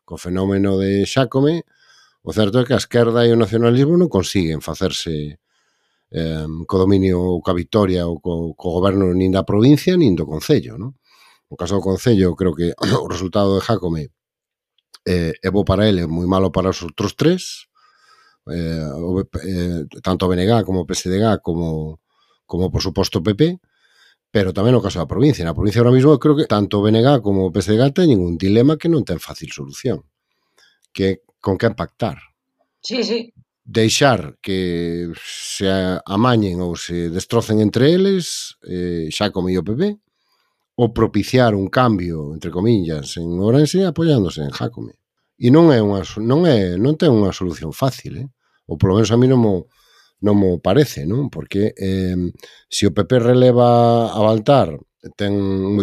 co 0.08 0.16
fenómeno 0.16 0.80
de 0.80 1.04
Xacome, 1.04 1.68
o 2.24 2.32
certo 2.32 2.62
é 2.62 2.66
que 2.66 2.74
a 2.74 2.82
esquerda 2.82 3.28
e 3.28 3.36
o 3.36 3.40
nacionalismo 3.40 4.00
non 4.00 4.08
consiguen 4.08 4.64
facerse 4.64 5.38
eh, 6.16 6.48
co 6.64 6.76
dominio 6.80 7.20
ou 7.20 7.44
ca 7.44 7.52
vitoria 7.52 8.08
ou 8.08 8.24
co, 8.24 8.56
co 8.56 8.68
goberno 8.72 9.12
nin 9.12 9.36
da 9.36 9.44
provincia 9.44 10.00
nin 10.00 10.16
do 10.16 10.24
Concello, 10.24 10.80
non? 10.80 10.96
No 11.50 11.56
caso 11.58 11.78
do 11.78 11.86
Concello, 11.86 12.36
creo 12.36 12.54
que 12.54 12.74
o 13.04 13.08
resultado 13.08 13.56
de 13.56 13.62
Jacome 13.62 14.10
eh, 15.06 15.34
é 15.42 15.50
bo 15.50 15.64
para 15.64 15.88
ele, 15.88 16.08
moi 16.10 16.26
malo 16.26 16.50
para 16.50 16.74
os 16.74 16.82
outros 16.82 17.14
tres, 17.14 17.70
eh, 18.50 18.90
o, 18.98 19.22
eh, 19.22 19.86
tanto 20.02 20.26
BNG 20.26 20.66
como 20.66 20.86
PSDG 20.86 21.42
como, 21.46 22.02
como 22.46 22.72
por 22.74 22.82
suposto 22.82 23.22
PP, 23.22 23.62
pero 24.34 24.52
tamén 24.52 24.74
no 24.74 24.82
caso 24.82 24.98
da 25.00 25.10
provincia. 25.10 25.46
Na 25.46 25.56
provincia 25.56 25.80
ahora 25.82 25.94
mismo 25.94 26.18
creo 26.18 26.36
que 26.36 26.50
tanto 26.50 26.82
BNG 26.82 27.22
como 27.22 27.48
o 27.48 27.54
PSDG 27.54 27.94
teñen 27.94 28.20
un 28.20 28.36
dilema 28.36 28.76
que 28.82 28.90
non 28.90 29.06
ten 29.06 29.22
fácil 29.22 29.54
solución, 29.54 30.02
que 30.90 31.22
con 31.38 31.62
que 31.62 31.70
impactar. 31.70 32.18
Sí, 32.82 33.06
sí 33.06 33.34
deixar 33.66 34.38
que 34.42 35.10
se 35.18 35.66
amañen 36.06 36.62
ou 36.62 36.78
se 36.78 37.10
destrocen 37.10 37.58
entre 37.66 37.90
eles 37.98 38.54
eh, 38.62 39.10
xa 39.10 39.34
como 39.34 39.50
o 39.50 39.66
PP 39.66 39.98
ou 40.76 40.92
propiciar 40.92 41.56
un 41.56 41.68
cambio, 41.72 42.36
entre 42.36 42.52
comillas, 42.52 43.16
en 43.18 43.40
Orense 43.40 43.86
apoiándose 43.88 44.44
en 44.44 44.52
Jacome. 44.52 45.00
E 45.40 45.52
non 45.52 45.72
é 45.72 45.80
unha 45.80 46.04
non 46.20 46.48
é 46.48 46.76
non 46.80 46.96
ten 47.00 47.12
unha 47.12 47.32
solución 47.36 47.72
fácil, 47.72 48.14
eh? 48.24 48.28
Ou 48.68 48.76
polo 48.80 48.96
menos 49.00 49.12
a 49.12 49.20
mí 49.20 49.28
non 49.28 49.40
mo 49.40 49.68
non 50.24 50.36
mo 50.40 50.60
parece, 50.60 51.04
non? 51.08 51.28
Porque 51.32 51.76
eh, 51.76 52.16
se 52.68 52.84
o 52.88 52.92
PP 52.96 53.20
releva 53.20 54.12
a 54.12 54.20
Baltar 54.20 54.76
ten, 55.16 55.34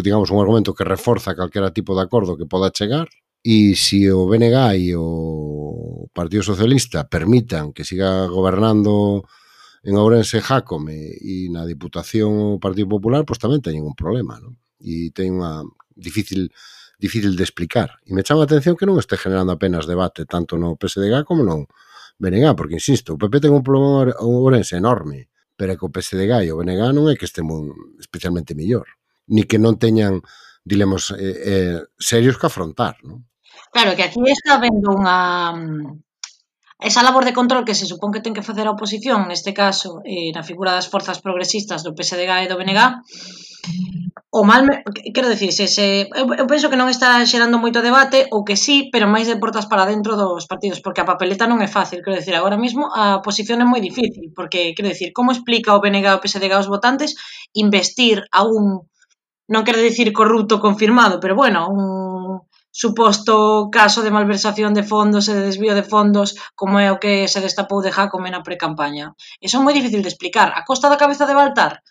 digamos, 0.03 0.29
un 0.31 0.41
argumento 0.41 0.73
que 0.73 0.83
reforza 0.83 1.35
calquera 1.35 1.71
tipo 1.71 1.95
de 1.95 2.03
acordo 2.03 2.37
que 2.37 2.49
poda 2.49 2.73
chegar, 2.73 3.07
e 3.43 3.75
se 3.75 4.11
o 4.11 4.27
BNG 4.27 4.57
e 4.79 4.95
o 4.95 6.07
Partido 6.13 6.43
Socialista 6.43 7.07
permitan 7.07 7.73
que 7.75 7.83
siga 7.83 8.27
gobernando 8.27 9.23
en 9.83 9.99
Ourense 9.99 10.39
Jacome 10.39 11.11
e 11.19 11.51
na 11.51 11.67
Diputación 11.67 12.55
o 12.55 12.61
Partido 12.63 12.87
Popular, 12.87 13.27
pois 13.27 13.39
pues 13.39 13.43
tamén 13.43 13.63
teñen 13.63 13.83
un 13.83 13.95
problema, 13.95 14.39
non? 14.39 14.55
e 14.83 15.15
ten 15.15 15.39
unha 15.39 15.63
difícil 15.95 16.51
difícil 16.99 17.35
de 17.35 17.43
explicar. 17.43 17.99
E 18.05 18.13
me 18.13 18.23
chama 18.23 18.43
a 18.43 18.47
atención 18.47 18.75
que 18.75 18.87
non 18.87 18.99
este 18.99 19.15
generando 19.15 19.55
apenas 19.55 19.87
debate 19.87 20.27
tanto 20.27 20.59
no 20.59 20.75
PSDG 20.75 21.23
como 21.27 21.43
no 21.43 21.67
BNG, 22.19 22.55
porque 22.55 22.79
insisto, 22.79 23.15
o 23.15 23.19
PP 23.19 23.49
ten 23.49 23.51
un 23.55 23.65
problema 23.65 24.13
un 24.21 24.35
Ourense 24.39 24.77
enorme, 24.77 25.27
pero 25.57 25.73
é 25.73 25.77
que 25.79 25.87
o 25.87 25.91
PSDG 25.91 26.47
e 26.47 26.51
o 26.53 26.59
BNG 26.59 26.81
non 26.95 27.11
é 27.11 27.17
que 27.19 27.27
estemos 27.27 27.71
especialmente 27.99 28.55
millor, 28.55 28.87
ni 29.27 29.43
que 29.43 29.59
non 29.59 29.75
teñan 29.75 30.23
dilemos 30.63 31.11
eh, 31.11 31.39
eh, 31.43 31.79
serios 31.99 32.39
que 32.39 32.47
afrontar, 32.47 32.95
non? 33.03 33.27
Claro, 33.73 33.97
que 33.97 34.05
aquí 34.05 34.21
está 34.29 34.57
vendo 34.61 34.93
unha 34.93 35.51
mm, 35.51 36.12
esa 36.83 37.01
labor 37.01 37.23
de 37.25 37.33
control 37.33 37.63
que 37.63 37.75
se 37.79 37.87
supón 37.87 38.11
que 38.11 38.19
ten 38.19 38.35
que 38.35 38.43
facer 38.43 38.67
a 38.67 38.75
oposición, 38.75 39.31
neste 39.31 39.55
caso, 39.55 40.03
eh, 40.03 40.35
na 40.35 40.43
figura 40.43 40.75
das 40.75 40.91
forzas 40.91 41.23
progresistas 41.23 41.79
do 41.81 41.95
PSDG 41.95 42.31
e 42.43 42.49
do 42.51 42.59
BNG, 42.59 42.79
o 44.35 44.43
mal, 44.43 44.65
me, 44.65 44.83
quero 45.15 45.29
dicir, 45.29 45.53
se, 45.53 45.67
se, 45.67 46.09
eu, 46.11 46.25
eu 46.33 46.45
penso 46.49 46.67
que 46.67 46.75
non 46.75 46.91
está 46.91 47.23
xerando 47.23 47.61
moito 47.61 47.85
debate, 47.85 48.27
ou 48.35 48.43
que 48.43 48.59
sí, 48.59 48.89
pero 48.91 49.07
máis 49.07 49.29
de 49.29 49.39
portas 49.39 49.69
para 49.71 49.87
dentro 49.87 50.19
dos 50.19 50.43
partidos, 50.49 50.83
porque 50.83 50.99
a 50.99 51.07
papeleta 51.07 51.47
non 51.47 51.63
é 51.63 51.69
fácil, 51.71 52.03
quero 52.03 52.19
dicir, 52.19 52.35
agora 52.35 52.59
mesmo 52.59 52.91
a 52.91 53.23
posición 53.23 53.63
é 53.63 53.67
moi 53.69 53.79
difícil, 53.79 54.35
porque, 54.35 54.75
quero 54.75 54.91
dicir, 54.91 55.15
como 55.15 55.31
explica 55.31 55.77
o 55.77 55.79
BNG 55.79 56.11
o 56.11 56.19
PSDG 56.19 56.51
aos 56.51 56.67
votantes? 56.67 57.15
Investir 57.55 58.27
a 58.33 58.43
un, 58.43 58.83
non 59.47 59.63
quero 59.63 59.79
dicir 59.79 60.11
corrupto 60.11 60.59
confirmado, 60.59 61.21
pero 61.23 61.37
bueno, 61.37 61.69
un 61.71 62.02
suposto 62.73 63.69
caso 63.69 64.01
de 64.01 64.09
malversación 64.09 64.73
de 64.73 64.81
fondos 64.81 65.29
e 65.29 65.37
de 65.37 65.45
desvío 65.45 65.77
de 65.77 65.85
fondos 65.85 66.33
como 66.57 66.81
é 66.81 66.89
o 66.89 66.97
que 66.97 67.29
se 67.29 67.37
destapou 67.37 67.85
de 67.85 67.93
Jacome 67.93 68.33
na 68.33 68.41
precampaña. 68.41 69.13
Iso 69.45 69.61
é 69.61 69.63
moi 69.63 69.77
difícil 69.77 70.01
de 70.01 70.09
explicar. 70.09 70.49
A 70.57 70.65
costa 70.65 70.89
da 70.89 70.97
cabeza 70.97 71.29
de 71.29 71.37
Baltar 71.37 71.85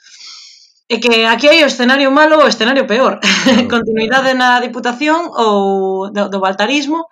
é 0.91 0.99
que 0.99 1.25
aquí 1.25 1.47
hai 1.47 1.63
o 1.63 1.71
escenario 1.71 2.11
malo 2.11 2.35
ou 2.37 2.45
o 2.45 2.53
escenario 2.53 2.85
peor. 2.91 3.23
Claro, 3.23 3.71
Continuidade 3.75 4.35
claro. 4.35 4.43
na 4.43 4.51
diputación 4.59 5.31
ou 5.31 6.11
do, 6.11 6.27
do 6.27 6.43
baltarismo 6.43 7.07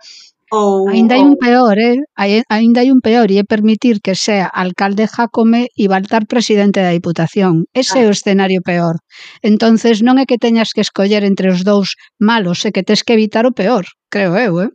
Ou, 0.50 0.90
ainda 0.90 1.14
hai 1.14 1.22
un 1.22 1.38
peor, 1.38 1.78
eh? 1.78 2.02
Hai, 2.18 2.42
ainda 2.50 2.82
hai 2.82 2.90
un 2.90 2.98
peor 2.98 3.30
e 3.30 3.38
é 3.38 3.44
permitir 3.46 4.02
que 4.02 4.18
sea 4.18 4.50
alcalde 4.50 5.06
Jacome 5.06 5.70
e 5.78 5.86
Baltar 5.86 6.26
presidente 6.26 6.82
da 6.82 6.90
Diputación. 6.90 7.70
Ese 7.70 8.02
é 8.02 8.06
o 8.06 8.10
ah. 8.10 8.16
escenario 8.18 8.58
peor. 8.58 8.98
Entonces 9.46 10.02
non 10.02 10.18
é 10.18 10.26
que 10.26 10.42
teñas 10.42 10.74
que 10.74 10.82
escoller 10.82 11.22
entre 11.22 11.54
os 11.54 11.62
dous 11.62 11.94
malos, 12.18 12.66
é 12.66 12.74
que 12.74 12.82
tes 12.82 13.06
que 13.06 13.14
evitar 13.14 13.46
o 13.46 13.54
peor, 13.54 13.86
creo 14.10 14.34
eu, 14.34 14.58
eh? 14.58 14.70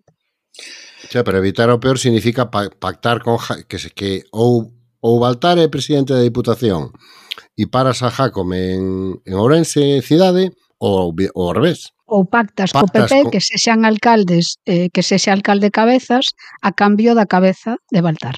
Xa, 1.12 1.28
pero 1.28 1.44
evitar 1.44 1.68
o 1.68 1.82
peor 1.84 2.00
significa 2.00 2.48
pactar 2.48 3.20
con 3.20 3.36
que 3.68 3.76
se 3.76 3.92
que 3.92 4.24
ou 4.32 4.72
ou 5.04 5.20
Baltar 5.20 5.60
é 5.60 5.68
presidente 5.68 6.16
da 6.16 6.24
Diputación 6.24 6.96
e 7.60 7.68
paras 7.68 8.00
a 8.00 8.10
Jacome 8.10 8.80
en, 8.80 8.86
en 9.28 9.34
Ourense 9.36 10.00
cidade 10.02 10.56
ou, 10.80 11.12
ou 11.12 11.44
ao 11.46 11.54
revés 11.54 11.95
ou 12.06 12.26
pactas, 12.26 12.72
pactas 12.72 12.82
co 12.82 12.88
PP 12.94 13.14
co... 13.26 13.32
que 13.34 13.42
sexan 13.42 13.86
alcaldes, 13.86 14.62
eh, 14.66 14.90
que 14.94 15.02
sexa 15.02 15.34
alcalde 15.34 15.74
cabezas 15.74 16.38
a 16.62 16.72
cambio 16.72 17.18
da 17.18 17.26
cabeza 17.26 17.82
de 17.90 18.02
Baltar. 18.02 18.38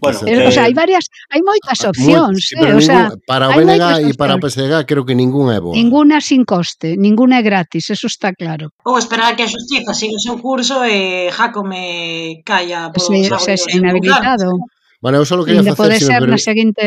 Bueno, 0.00 0.20
eh, 0.26 0.46
o 0.46 0.52
sea, 0.52 0.68
hai 0.68 0.74
varias, 0.76 1.08
hai 1.32 1.40
moitas 1.40 1.80
ah, 1.82 1.90
opcións, 1.90 2.44
moi, 2.54 2.60
sí, 2.60 2.60
eh, 2.60 2.76
o 2.76 2.82
sea, 2.84 3.10
para 3.26 3.48
o 3.48 3.56
BNG 3.56 4.12
e 4.12 4.12
para 4.14 4.36
o 4.36 4.40
PSDG 4.40 4.84
creo 4.84 5.04
que 5.08 5.16
ningunha 5.16 5.56
é 5.56 5.60
boa. 5.60 5.74
Ninguna 5.74 6.20
sin 6.20 6.44
coste, 6.44 6.94
ninguna 6.94 7.40
é 7.40 7.42
gratis, 7.42 7.90
eso 7.90 8.06
está 8.06 8.30
claro. 8.36 8.70
Ou 8.84 9.00
esperar 9.00 9.34
que 9.34 9.44
a 9.44 9.50
xustiza 9.50 9.96
siga 9.96 10.14
o 10.14 10.22
seu 10.22 10.36
curso 10.38 10.84
e 10.84 11.32
Jacome 11.32 12.44
calla 12.44 12.92
por 12.92 13.00
sí, 13.00 13.26
o 13.26 13.40
sea, 13.40 13.56
inhabilitado. 13.74 14.52
Bueno, 15.00 15.18
eu 15.18 15.24
só 15.24 15.38
quería 15.42 15.62
facer... 15.62 15.76
Pode 15.78 15.98
ser 16.02 16.22
si 16.22 16.30
na 16.30 16.38
seguinte... 16.38 16.84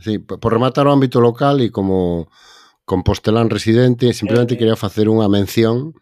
Sí, 0.00 0.18
por 0.18 0.50
rematar 0.52 0.88
o 0.88 0.92
ámbito 0.92 1.20
local 1.20 1.60
e 1.60 1.68
como 1.68 2.28
compostelán 2.84 3.50
residente, 3.50 4.12
simplemente 4.12 4.54
eh, 4.54 4.56
eh. 4.56 4.60
quería 4.60 4.76
facer 4.76 5.08
unha 5.08 5.30
mención 5.30 5.94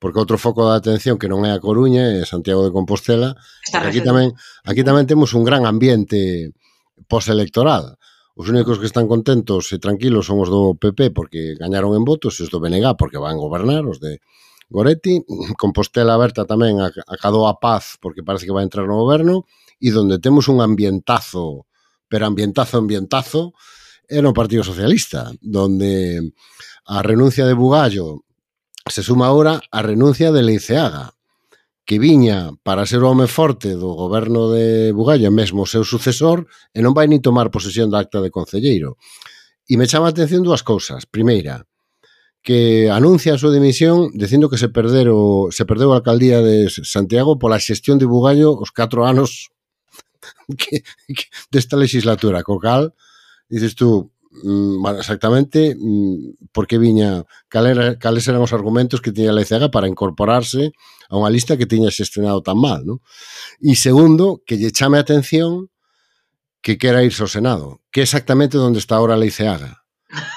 porque 0.00 0.16
outro 0.16 0.40
foco 0.40 0.64
de 0.64 0.80
atención 0.80 1.20
que 1.20 1.28
non 1.28 1.44
é 1.44 1.52
a 1.52 1.60
Coruña, 1.60 2.16
é 2.16 2.24
Santiago 2.24 2.64
de 2.64 2.72
Compostela. 2.72 3.36
Aquí 3.76 4.00
tamén, 4.00 4.32
aquí 4.64 4.80
tamén 4.80 5.04
temos 5.04 5.36
un 5.36 5.44
gran 5.44 5.68
ambiente 5.68 6.56
postelectoral. 7.04 8.00
Os 8.32 8.48
únicos 8.48 8.80
que 8.80 8.88
están 8.88 9.04
contentos 9.04 9.68
e 9.68 9.76
tranquilos 9.76 10.24
son 10.24 10.40
os 10.40 10.48
do 10.48 10.72
PP 10.72 11.12
porque 11.12 11.52
gañaron 11.60 11.92
en 11.92 12.08
votos, 12.08 12.40
e 12.40 12.48
os 12.48 12.50
do 12.50 12.64
BNG 12.64 12.96
porque 12.96 13.20
van 13.20 13.36
gobernar, 13.36 13.84
os 13.84 14.00
de 14.00 14.24
Goretti. 14.72 15.20
Compostela 15.60 16.16
aberta 16.16 16.48
tamén 16.48 16.80
acadou 16.80 17.44
a 17.44 17.60
paz 17.60 18.00
porque 18.00 18.24
parece 18.24 18.48
que 18.48 18.56
vai 18.56 18.64
entrar 18.64 18.88
no 18.88 18.96
goberno 18.96 19.44
e 19.76 19.92
donde 19.92 20.16
temos 20.16 20.48
un 20.48 20.64
ambientazo, 20.64 21.68
pero 22.08 22.24
ambientazo, 22.24 22.80
ambientazo, 22.80 23.52
é 24.10 24.18
no 24.20 24.34
Partido 24.34 24.66
Socialista, 24.66 25.30
donde 25.40 26.34
a 26.84 27.00
renuncia 27.06 27.46
de 27.46 27.54
Bugallo 27.54 28.26
se 28.90 29.06
suma 29.06 29.30
agora 29.30 29.62
a 29.70 29.80
renuncia 29.82 30.34
de 30.34 30.42
Leiceaga, 30.42 31.14
que 31.86 31.98
viña 31.98 32.50
para 32.62 32.86
ser 32.86 33.02
o 33.02 33.10
home 33.10 33.30
forte 33.30 33.78
do 33.78 33.94
goberno 33.94 34.50
de 34.50 34.90
Bugallo 34.90 35.30
mesmo 35.30 35.62
o 35.62 35.70
seu 35.70 35.86
sucesor 35.86 36.50
e 36.74 36.82
non 36.82 36.94
vai 36.94 37.06
ni 37.06 37.22
tomar 37.22 37.54
posesión 37.54 37.90
da 37.90 38.02
acta 38.02 38.18
de 38.18 38.34
concelleiro. 38.34 38.98
E 39.70 39.78
me 39.78 39.86
chama 39.86 40.10
a 40.10 40.14
atención 40.14 40.42
dúas 40.42 40.66
cousas. 40.66 41.06
Primeira, 41.06 41.70
que 42.42 42.90
anuncia 42.90 43.34
a 43.34 43.40
súa 43.40 43.54
dimisión 43.54 44.10
dicindo 44.14 44.50
que 44.50 44.58
se 44.58 44.70
perdero, 44.70 45.50
se 45.54 45.62
perdeu 45.62 45.94
a 45.94 46.02
alcaldía 46.02 46.42
de 46.42 46.66
Santiago 46.70 47.38
pola 47.38 47.62
xestión 47.62 48.02
de 48.02 48.10
Bugallo 48.10 48.58
os 48.58 48.74
catro 48.74 49.06
anos 49.06 49.54
que, 50.58 50.82
que 51.10 51.26
desta 51.52 51.78
legislatura, 51.78 52.42
co 52.42 52.58
cal 52.58 52.94
dices 53.50 53.74
tú, 53.74 54.12
mm, 54.30 54.80
bueno, 54.80 54.98
exactamente 55.00 55.76
mm, 55.76 56.48
por 56.52 56.66
que 56.66 56.78
viña 56.78 57.24
cal 57.48 57.66
era, 57.66 57.98
cales 57.98 58.26
eran 58.28 58.40
os 58.40 58.54
argumentos 58.54 59.00
que 59.02 59.12
tiña 59.12 59.30
a 59.30 59.34
Leizaga 59.34 59.70
para 59.70 59.90
incorporarse 59.90 60.72
a 61.10 61.18
unha 61.18 61.28
lista 61.28 61.58
que 61.58 61.66
tiña 61.66 61.90
xestionado 61.90 62.40
tan 62.40 62.56
mal, 62.56 62.86
non? 62.86 63.02
E 63.58 63.74
segundo, 63.74 64.40
que 64.46 64.56
lle 64.56 64.70
chame 64.70 64.96
a 64.96 65.04
atención 65.04 65.68
que 66.62 66.78
quera 66.78 67.02
irse 67.02 67.26
ao 67.26 67.28
Senado, 67.28 67.82
que 67.90 68.00
é 68.00 68.06
exactamente 68.06 68.54
onde 68.56 68.78
está 68.78 68.96
ahora 68.96 69.18
Leiceaga, 69.18 69.82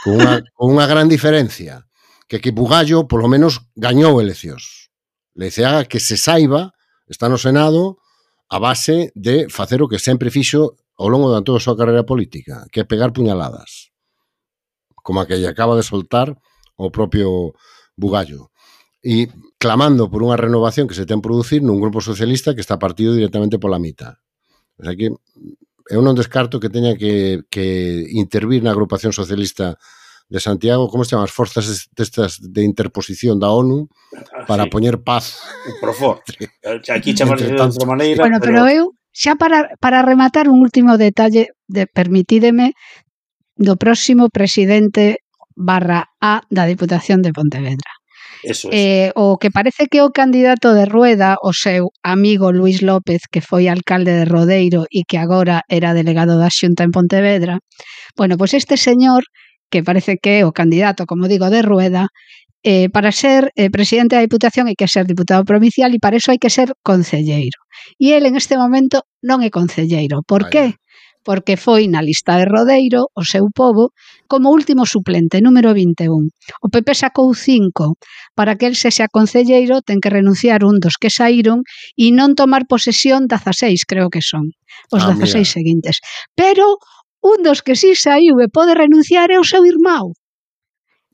con 0.02 0.18
unha, 0.18 0.42
con 0.58 0.74
unha 0.74 0.90
gran 0.90 1.06
diferencia, 1.06 1.86
que 2.26 2.42
que 2.42 2.50
Bugallo 2.50 3.06
polo 3.06 3.30
menos 3.30 3.62
gañou 3.78 4.18
eleccións. 4.18 4.90
Leiceaga 5.38 5.86
que 5.86 6.02
se 6.02 6.18
saiba 6.18 6.74
está 7.06 7.30
no 7.30 7.38
Senado 7.38 8.02
a 8.50 8.58
base 8.58 9.14
de 9.14 9.50
facer 9.50 9.82
o 9.86 9.90
que 9.90 10.02
sempre 10.02 10.34
fixo 10.34 10.78
ao 10.98 11.10
longo 11.10 11.34
da 11.34 11.42
toda 11.42 11.58
a 11.58 11.66
súa 11.66 11.78
carreira 11.78 12.06
política, 12.06 12.66
que 12.70 12.82
é 12.82 12.86
pegar 12.86 13.14
puñaladas, 13.14 13.94
como 15.02 15.20
a 15.20 15.28
que 15.28 15.38
lle 15.38 15.50
acaba 15.50 15.76
de 15.76 15.86
soltar 15.86 16.38
o 16.78 16.90
propio 16.90 17.54
Bugallo 17.94 18.50
e 19.04 19.28
clamando 19.60 20.08
por 20.08 20.24
unha 20.24 20.40
renovación 20.40 20.88
que 20.88 20.96
se 20.96 21.04
ten 21.04 21.20
producir 21.20 21.60
nun 21.60 21.84
grupo 21.84 22.00
socialista 22.00 22.56
que 22.56 22.64
está 22.64 22.80
partido 22.80 23.12
directamente 23.12 23.60
pola 23.60 23.78
mitad. 23.78 24.16
O 24.80 24.88
sea 24.88 24.96
que 24.96 25.12
eu 25.92 26.00
non 26.00 26.16
descarto 26.16 26.64
que 26.64 26.72
teña 26.72 26.96
que, 26.96 27.44
que 27.52 28.08
intervir 28.16 28.64
na 28.64 28.72
agrupación 28.72 29.12
socialista 29.12 29.76
de 30.32 30.40
Santiago, 30.40 30.88
como 30.88 31.04
se 31.04 31.12
chama, 31.12 31.28
as 31.28 31.36
forzas 31.36 31.92
destas 31.92 32.40
de 32.40 32.64
interposición 32.64 33.44
da 33.44 33.52
ONU 33.52 33.92
ah, 34.16 34.48
para 34.48 34.66
ah, 34.66 34.70
sí. 34.70 34.74
poñer 34.74 35.04
paz. 35.04 35.44
Profor. 35.84 36.24
Aquí 36.96 37.12
chamas 37.12 37.44
de 37.44 37.52
outra 37.52 37.84
maneira, 37.84 38.24
bueno, 38.24 38.40
pero, 38.40 38.64
pero 38.64 38.72
eu 38.72 38.96
Xa 39.14 39.38
para, 39.38 39.70
para 39.80 40.02
rematar 40.02 40.50
un 40.50 40.60
último 40.60 40.98
detalle, 40.98 41.54
de, 41.70 41.86
permitídeme, 41.88 42.74
do 43.56 43.78
próximo 43.78 44.30
presidente 44.34 45.22
barra 45.56 46.10
A 46.20 46.42
da 46.50 46.66
Diputación 46.66 47.22
de 47.22 47.32
Pontevedra. 47.32 47.92
Eso 48.44 48.68
es. 48.68 48.76
eh, 48.76 49.12
o 49.16 49.38
que 49.38 49.52
parece 49.52 49.88
que 49.88 50.02
o 50.02 50.12
candidato 50.12 50.74
de 50.74 50.86
Rueda, 50.86 51.38
o 51.42 51.54
seu 51.54 51.94
amigo 52.04 52.52
Luis 52.52 52.82
López, 52.82 53.22
que 53.32 53.40
foi 53.40 53.70
alcalde 53.70 54.12
de 54.12 54.26
Rodeiro 54.26 54.84
e 54.92 55.08
que 55.08 55.18
agora 55.22 55.64
era 55.70 55.94
delegado 55.94 56.36
da 56.42 56.50
Xunta 56.52 56.84
en 56.84 56.92
Pontevedra, 56.92 57.62
bueno, 58.18 58.36
pois 58.36 58.52
este 58.54 58.76
señor, 58.76 59.24
que 59.72 59.86
parece 59.86 60.18
que 60.22 60.42
é 60.42 60.46
o 60.46 60.52
candidato, 60.52 61.06
como 61.06 61.32
digo, 61.32 61.48
de 61.50 61.62
Rueda, 61.62 62.10
eh, 62.64 62.90
para 62.90 63.12
ser 63.12 63.52
eh, 63.56 63.70
presidente 63.70 64.16
da 64.16 64.24
Diputación 64.24 64.72
hai 64.72 64.80
que 64.80 64.88
ser 64.88 65.04
diputado 65.04 65.44
provincial 65.44 65.92
e 65.92 66.00
para 66.00 66.16
eso 66.16 66.32
hai 66.32 66.40
que 66.40 66.48
ser 66.50 66.72
concelleiro. 66.80 67.60
E 68.00 68.16
el 68.16 68.24
en 68.24 68.40
este 68.40 68.56
momento 68.56 69.04
non 69.20 69.44
é 69.44 69.52
concelleiro. 69.52 70.24
Por 70.24 70.48
ah, 70.48 70.50
Vaya. 70.50 70.52
que? 70.52 70.66
Porque 71.24 71.56
foi 71.56 71.88
na 71.88 72.04
lista 72.04 72.36
de 72.36 72.44
Rodeiro, 72.48 73.08
o 73.16 73.24
seu 73.24 73.48
povo, 73.52 73.96
como 74.28 74.52
último 74.52 74.84
suplente, 74.84 75.40
número 75.40 75.72
21. 75.72 76.28
O 76.64 76.68
PP 76.68 76.90
sacou 76.96 77.32
cinco. 77.36 77.96
Para 78.36 78.56
que 78.60 78.68
el 78.68 78.76
sexa 78.76 79.08
concelleiro, 79.08 79.80
ten 79.84 80.04
que 80.04 80.12
renunciar 80.12 80.64
un 80.64 80.80
dos 80.84 80.96
que 81.00 81.12
saíron 81.12 81.64
e 82.00 82.12
non 82.16 82.36
tomar 82.36 82.64
posesión 82.68 83.28
16, 83.28 83.88
creo 83.88 84.08
que 84.08 84.24
son, 84.24 84.56
os 84.92 85.04
ah, 85.04 85.16
16 85.16 85.36
mira. 85.36 85.52
seguintes. 85.52 85.96
Pero 86.36 86.80
un 87.24 87.40
dos 87.44 87.64
que 87.64 87.76
sí 87.76 87.96
saiu 87.96 88.40
e 88.44 88.48
pode 88.52 88.76
renunciar 88.76 89.32
é 89.32 89.40
o 89.40 89.48
seu 89.48 89.64
irmão 89.64 90.16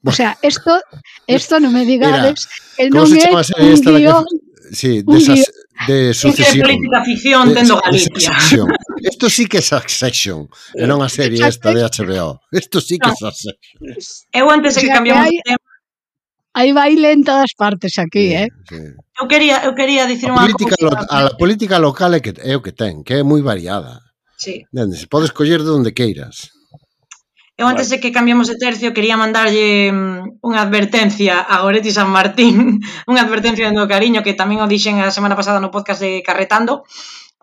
O 0.06 0.12
sea, 0.12 0.38
esto, 0.42 0.80
esto 1.28 1.60
non 1.60 1.76
me 1.76 1.84
digades 1.84 2.48
Mira, 2.48 2.76
que 2.78 2.84
non 2.88 3.08
é 3.12 3.34
un 3.68 3.84
guión 3.84 4.24
sí, 4.72 5.04
desas, 5.04 5.52
de 5.88 6.14
sucesión. 6.14 6.56
Que 6.56 6.62
política 6.62 7.00
ficción 7.04 7.54
tendo 7.54 7.76
de, 7.76 7.82
Galicia. 7.84 8.32
Esto 8.38 8.68
Isto 9.00 9.30
sí 9.30 9.46
que 9.48 9.60
é 9.60 9.64
Succession, 9.64 10.48
e 10.76 10.84
non 10.88 11.00
a 11.04 11.10
serie 11.12 11.40
esta 11.44 11.72
de 11.72 11.84
HBO. 11.84 12.40
Isto 12.52 12.80
sí 12.80 13.00
que 13.00 13.12
é. 13.12 13.16
Succession. 13.16 13.60
Eu 14.32 14.48
antes 14.52 14.76
de 14.76 14.88
que 14.88 14.92
cambiamos 14.92 15.28
de 15.28 15.40
tema, 15.44 15.64
Aí 16.60 16.74
baile 16.74 17.14
en 17.14 17.24
todas 17.24 17.54
partes 17.56 17.96
aquí, 18.02 18.34
sí, 18.34 18.36
eh? 18.36 18.50
Sí. 18.68 18.82
Eu 19.22 19.28
quería, 19.28 19.64
eu 19.64 19.76
quería 19.78 20.10
dicir 20.10 20.34
unha 20.34 20.44
política 20.44 20.76
lo, 20.82 20.92
a 20.92 21.18
la 21.30 21.34
política 21.38 21.78
local 21.78 22.18
é 22.18 22.20
que 22.20 22.34
é 22.36 22.58
o 22.58 22.64
que 22.64 22.74
ten, 22.74 23.06
que 23.06 23.22
é 23.22 23.24
moi 23.24 23.40
variada. 23.46 24.02
Sí. 24.36 24.66
Entendes? 24.74 25.06
Podes 25.06 25.32
coller 25.32 25.62
de 25.62 25.72
onde 25.72 25.94
queiras. 25.94 26.52
Eu 27.60 27.68
antes 27.68 27.92
de 27.92 28.00
que 28.00 28.16
cambiamos 28.16 28.48
de 28.48 28.56
tercio 28.56 28.96
quería 28.96 29.20
mandarlle 29.20 29.92
mm, 29.92 30.40
unha 30.48 30.64
advertencia 30.64 31.44
a 31.44 31.60
Goretti 31.60 31.92
San 31.92 32.08
Martín, 32.08 32.80
unha 33.12 33.20
advertencia 33.20 33.68
do 33.68 33.84
cariño 33.84 34.24
que 34.24 34.32
tamén 34.32 34.64
o 34.64 34.72
dixen 34.72 35.04
a 35.04 35.12
semana 35.12 35.36
pasada 35.36 35.60
no 35.60 35.68
podcast 35.68 36.00
de 36.00 36.24
Carretando. 36.24 36.88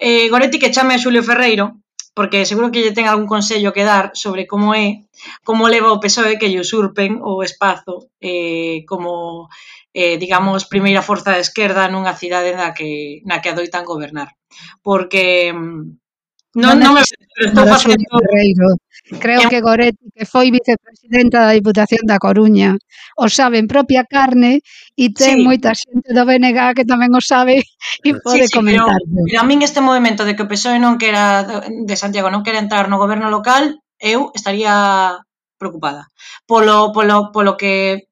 Eh, 0.00 0.32
Goretti 0.32 0.56
que 0.56 0.72
chame 0.72 0.96
a 0.96 1.02
Xulio 1.04 1.20
Ferreiro, 1.20 1.84
porque 2.16 2.48
seguro 2.48 2.72
que 2.72 2.80
lle 2.80 2.96
ten 2.96 3.04
algún 3.12 3.28
consello 3.28 3.76
que 3.76 3.84
dar 3.84 4.16
sobre 4.16 4.48
como 4.48 4.72
é, 4.72 5.04
como 5.44 5.68
leva 5.68 5.92
o 5.92 6.00
PSOE 6.00 6.40
que 6.40 6.48
lle 6.48 6.64
usurpen 6.64 7.20
o 7.20 7.44
espazo 7.44 8.08
eh, 8.16 8.88
como, 8.88 9.52
eh, 9.92 10.16
digamos, 10.16 10.64
primeira 10.64 11.04
forza 11.04 11.36
de 11.36 11.44
esquerda 11.44 11.92
nunha 11.92 12.16
cidade 12.16 12.56
na 12.56 12.72
que, 12.72 13.20
na 13.28 13.44
que 13.44 13.52
adoitan 13.52 13.84
gobernar. 13.84 14.32
Porque 14.80 15.52
mm, 15.52 16.56
non, 16.56 16.80
non, 16.80 16.88
non 16.88 16.92
me 16.96 17.04
estou 17.04 17.68
facendo... 17.68 18.00
Ferreiro 18.00 18.80
Creo 19.06 19.46
que 19.48 19.60
Goretti, 19.60 20.10
que 20.10 20.26
foi 20.26 20.50
vicepresidenta 20.50 21.46
da 21.46 21.54
Diputación 21.54 22.02
da 22.10 22.18
Coruña, 22.18 22.74
o 23.14 23.30
sabe 23.30 23.62
en 23.62 23.70
propia 23.70 24.02
carne 24.02 24.66
e 24.98 25.14
ten 25.14 25.38
sí. 25.38 25.46
moita 25.46 25.70
xente 25.78 26.10
do 26.10 26.26
BNG 26.26 26.74
que 26.74 26.82
tamén 26.82 27.14
o 27.14 27.22
sabe 27.22 27.62
e 28.06 28.10
pode 28.18 28.46
sí, 28.46 28.50
sí, 28.50 28.54
comentar. 28.58 28.98
Pero, 28.98 29.22
pero 29.30 29.38
a 29.38 29.46
min 29.46 29.62
este 29.62 29.78
movimento 29.78 30.26
de 30.26 30.34
que 30.34 30.42
o 30.42 30.50
PSOE 30.50 30.82
non 30.82 30.98
quera 30.98 31.46
de 31.70 31.94
Santiago 31.94 32.34
non 32.34 32.42
quera 32.42 32.58
entrar 32.58 32.90
no 32.90 32.98
goberno 32.98 33.30
local, 33.30 33.78
eu 34.02 34.34
estaría 34.34 35.14
preocupada. 35.54 36.10
Polo, 36.44 36.90
polo, 36.90 37.30
polo 37.30 37.54
que 37.54 38.10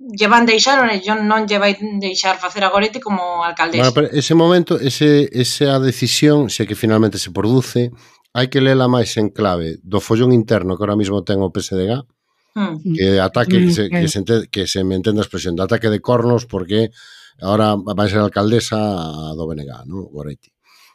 llevan 0.00 0.46
deixaron 0.46 0.88
deixar 0.90 1.20
ou 1.20 1.28
non 1.28 1.46
lle 1.46 1.60
vai 1.60 1.78
deixar 2.00 2.40
facer 2.40 2.64
a 2.64 2.72
Goretti 2.72 2.98
como 2.98 3.44
alcaldesa. 3.44 3.92
Bueno, 3.92 3.94
pero 3.94 4.08
ese 4.10 4.34
momento, 4.34 4.80
ese, 4.80 5.28
esa 5.30 5.78
decisión, 5.78 6.50
se 6.50 6.66
que 6.66 6.74
finalmente 6.74 7.18
se 7.18 7.30
produce, 7.30 7.92
hai 8.32 8.48
que 8.48 8.64
lela 8.64 8.88
máis 8.88 9.12
en 9.20 9.28
clave 9.28 9.76
do 9.84 10.00
follón 10.00 10.32
interno 10.32 10.76
que 10.76 10.82
ahora 10.84 10.96
mismo 10.96 11.20
ten 11.20 11.44
o 11.44 11.52
PSDG, 11.52 12.00
mm. 12.56 12.76
que 12.96 13.06
ataque, 13.20 13.60
mm, 13.60 13.64
que, 13.64 13.72
se, 13.72 13.82
que, 13.92 14.08
se 14.08 14.18
ente, 14.18 14.34
que 14.48 14.62
se 14.64 14.80
me 14.84 14.96
entenda 14.96 15.20
a 15.20 15.26
expresión, 15.28 15.56
de 15.56 15.64
ataque 15.64 15.92
de 15.92 16.00
cornos 16.00 16.48
porque 16.48 16.90
ahora 17.40 17.76
vai 17.76 18.08
ser 18.08 18.24
alcaldesa 18.24 18.80
do 19.36 19.44
BNG, 19.44 19.84
¿no? 19.84 20.08
Goretti. 20.08 20.52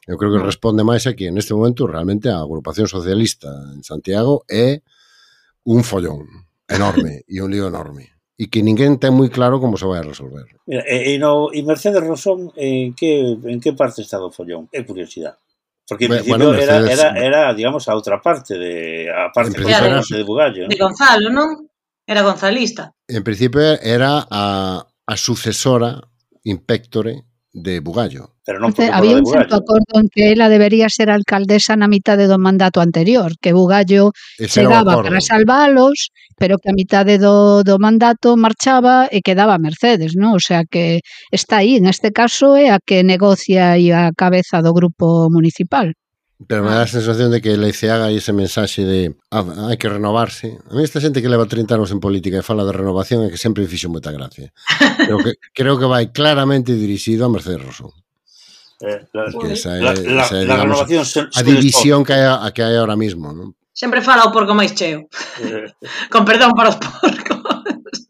Eu 0.07 0.15
creo 0.15 0.31
que 0.31 0.39
hmm. 0.39 0.47
responde 0.47 0.87
máis 0.87 1.03
aquí, 1.03 1.27
en 1.27 1.37
este 1.37 1.51
momento, 1.51 1.83
realmente 1.85 2.31
a 2.31 2.39
agrupación 2.39 2.87
socialista 2.87 3.51
en 3.75 3.83
Santiago 3.83 4.47
é 4.47 4.79
un 5.67 5.83
follón 5.83 6.23
enorme 6.65 7.21
e 7.27 7.43
un 7.43 7.51
lío 7.51 7.67
enorme 7.67 8.17
e 8.37 8.53
que 8.53 8.61
ninguén 8.61 9.01
ten 9.01 9.17
moi 9.17 9.33
claro 9.33 9.57
como 9.57 9.81
se 9.81 9.89
vai 9.89 9.99
a 9.99 10.05
resolver. 10.05 10.45
Mira, 10.69 10.85
e, 10.85 11.11
e, 11.11 11.13
no, 11.17 11.49
e 11.49 11.59
Mercedes 11.65 12.05
Rosón, 12.05 12.53
en 12.53 12.93
que, 12.93 13.33
en 13.33 13.57
que 13.57 13.73
parte 13.73 14.05
está 14.05 14.21
do 14.21 14.29
follón? 14.29 14.69
É 14.69 14.85
curiosidade. 14.85 15.41
Porque 15.87 16.05
en 16.05 16.09
bueno, 16.09 16.23
principio 16.23 16.47
bueno, 16.47 16.61
era, 16.61 16.79
Mercedes... 16.81 16.99
era, 16.99 17.25
era, 17.25 17.53
digamos, 17.53 17.87
a 17.87 17.95
outra 17.95 18.19
parte, 18.21 18.57
de, 18.57 19.07
a 19.09 19.31
parte 19.31 19.55
principio... 19.55 20.03
de, 20.03 20.17
de 20.17 20.23
Bugallo. 20.23 20.67
De 20.67 20.75
Gonzalo, 20.75 21.31
non? 21.31 21.71
Era 22.07 22.23
gonzalista. 22.23 22.95
En 23.07 23.23
principio 23.23 23.61
era 23.83 24.27
a, 24.31 24.87
a 25.05 25.15
sucesora, 25.17 25.99
Impectore, 26.43 27.26
de 27.57 27.81
Bugallo. 27.81 28.37
Pero 28.45 28.61
non 28.61 28.71
Entonces, 28.71 28.93
había 28.93 29.17
un 29.17 29.25
certo 29.25 29.57
acordo 29.57 29.99
en 29.99 30.07
que 30.07 30.31
ela 30.31 30.47
debería 30.47 30.87
ser 30.87 31.09
alcaldesa 31.09 31.75
na 31.75 31.89
mitade 31.89 32.29
do 32.29 32.37
mandato 32.37 32.79
anterior, 32.79 33.33
que 33.41 33.51
Bugallo 33.51 34.13
Ese 34.37 34.61
chegaba 34.63 35.01
para 35.01 35.19
salvalos, 35.19 36.13
pero 36.37 36.61
que 36.61 36.69
a 36.69 36.77
mitade 36.77 37.17
do, 37.17 37.65
do 37.65 37.75
mandato 37.81 38.37
marchaba 38.37 39.09
e 39.09 39.25
quedaba 39.25 39.59
Mercedes, 39.59 40.13
non? 40.15 40.37
O 40.37 40.41
sea 40.41 40.63
que 40.63 41.01
está 41.33 41.65
aí, 41.65 41.75
en 41.75 41.89
este 41.89 42.13
caso 42.13 42.55
é 42.55 42.69
a 42.69 42.79
que 42.79 43.01
negocia 43.01 43.75
e 43.75 43.91
a 43.91 44.13
cabeza 44.13 44.61
do 44.61 44.71
grupo 44.71 45.27
municipal. 45.33 45.91
Pero 46.45 46.61
me 46.61 46.69
ah. 46.69 46.75
dá 46.75 46.81
a 46.83 46.87
sensación 46.87 47.33
de 47.33 47.41
que 47.41 47.57
Leiceaga 47.57 48.13
hai 48.13 48.21
ese 48.21 48.29
mensaxe 48.29 48.85
de 48.85 49.17
ah, 49.33 49.73
hai 49.73 49.81
que 49.81 49.89
renovarse. 49.89 50.61
A 50.69 50.77
mí 50.77 50.85
esta 50.85 51.01
xente 51.01 51.25
que 51.25 51.33
leva 51.33 51.49
30 51.49 51.73
anos 51.73 51.89
en 51.89 51.97
política 51.97 52.37
e 52.37 52.45
fala 52.45 52.61
de 52.61 52.77
renovación 52.77 53.25
é 53.25 53.33
que 53.33 53.41
sempre 53.41 53.65
fixo 53.65 53.89
moita 53.89 54.13
gracia. 54.13 54.53
Creo 55.09 55.17
que, 55.17 55.33
creo 55.57 55.75
que 55.81 55.89
vai 55.89 56.13
claramente 56.13 56.77
dirixido 56.77 57.25
a 57.25 57.33
Mercedes 57.33 57.65
Rosón. 57.65 57.89
Eh, 58.85 59.09
la, 59.17 59.25
esa 59.49 59.73
é, 59.73 59.81
la, 59.81 59.93
la, 59.97 60.21
esa 60.21 60.37
é, 60.37 60.45
la 60.45 60.53
digamos, 60.53 60.77
renovación 60.85 61.01
se, 61.05 61.25
se 61.25 61.39
a 61.39 61.41
división 61.41 62.05
que 62.05 62.13
hai, 62.13 62.29
a 62.29 62.53
que 62.53 62.61
hai 62.61 62.77
ahora 62.77 62.93
mismo. 62.93 63.33
¿no? 63.33 63.57
Sempre 63.73 64.05
fala 64.05 64.25
o 64.25 64.33
porco 64.33 64.53
máis 64.53 64.77
cheo. 64.77 65.09
Eh. 65.41 65.73
Con 66.13 66.21
perdón 66.21 66.53
para 66.53 66.69
os 66.69 66.77
porcos. 66.77 68.06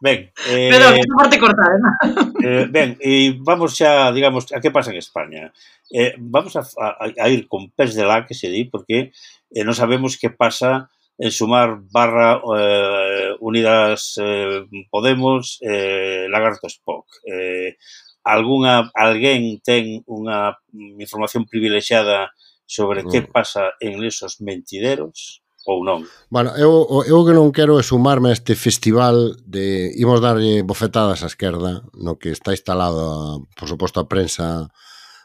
Ben, 0.00 0.30
eh, 0.46 0.68
Pero 0.70 0.90
esta 0.94 1.14
parte 1.16 1.38
cortada, 1.38 1.74
¿no? 1.78 1.90
Eh. 2.38 2.62
eh, 2.62 2.66
ben, 2.70 2.96
e 3.02 3.34
vamos 3.42 3.74
xa, 3.74 4.14
digamos, 4.14 4.46
a 4.54 4.62
que 4.62 4.70
pasa 4.70 4.94
en 4.94 5.02
España. 5.02 5.50
Eh, 5.90 6.14
vamos 6.18 6.54
a, 6.54 6.62
a, 6.62 7.10
a 7.18 7.26
ir 7.28 7.48
con 7.50 7.70
pés 7.74 7.98
de 7.98 8.06
la 8.06 8.22
que 8.22 8.34
se 8.34 8.46
di, 8.46 8.64
porque 8.70 9.10
eh, 9.50 9.64
non 9.66 9.74
sabemos 9.74 10.14
que 10.14 10.30
pasa 10.30 10.86
en 11.18 11.34
sumar 11.34 11.82
barra 11.90 12.38
eh, 12.38 13.34
Unidas 13.42 14.14
eh, 14.22 14.62
Podemos 14.86 15.58
eh, 15.66 16.30
Lagarto 16.30 16.70
Spock. 16.70 17.10
Eh, 17.26 17.74
alguna, 18.22 18.94
alguén 18.94 19.58
ten 19.66 20.06
unha 20.06 20.54
información 21.02 21.42
privilexiada 21.42 22.30
sobre 22.68 23.02
mm. 23.02 23.08
que 23.10 23.20
pasa 23.26 23.74
en 23.82 23.98
esos 24.06 24.38
mentideros? 24.38 25.42
ou 25.68 25.84
non. 25.84 26.08
Bueno, 26.32 26.56
eu, 26.56 27.04
eu 27.04 27.20
que 27.28 27.36
non 27.36 27.52
quero 27.52 27.76
é 27.76 27.84
sumarme 27.84 28.32
a 28.32 28.36
este 28.36 28.56
festival 28.56 29.36
de 29.44 29.92
imos 30.00 30.24
darlle 30.24 30.64
bofetadas 30.64 31.20
á 31.20 31.28
esquerda 31.28 31.84
no 31.92 32.16
que 32.16 32.32
está 32.32 32.56
instalado, 32.56 33.44
por 33.52 33.68
suposto, 33.68 34.00
a 34.00 34.08
prensa 34.08 34.72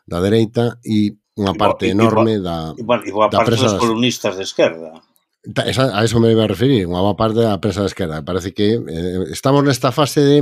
da 0.04 0.20
dereita 0.20 0.84
e 0.84 1.16
unha 1.40 1.56
parte 1.56 1.88
e, 1.88 1.96
enorme 1.96 2.44
da, 2.44 2.76
e, 2.76 2.84
bueno, 2.84 3.08
e 3.08 3.12
boa 3.16 3.32
da 3.32 3.40
parte 3.40 3.56
dos 3.56 3.80
columnistas 3.80 4.36
de 4.36 4.44
esquerda. 4.44 5.00
Esa, 5.44 5.96
a 5.96 6.04
eso 6.04 6.20
me 6.20 6.32
iba 6.32 6.44
a 6.44 6.52
referir, 6.52 6.84
unha 6.92 7.00
boa 7.00 7.16
parte 7.16 7.40
da 7.40 7.64
prensa 7.64 7.88
de 7.88 7.90
esquerda. 7.92 8.20
Parece 8.20 8.52
que 8.52 8.84
eh, 8.84 9.32
estamos 9.32 9.64
nesta 9.64 9.96
fase 9.96 10.20
de 10.20 10.38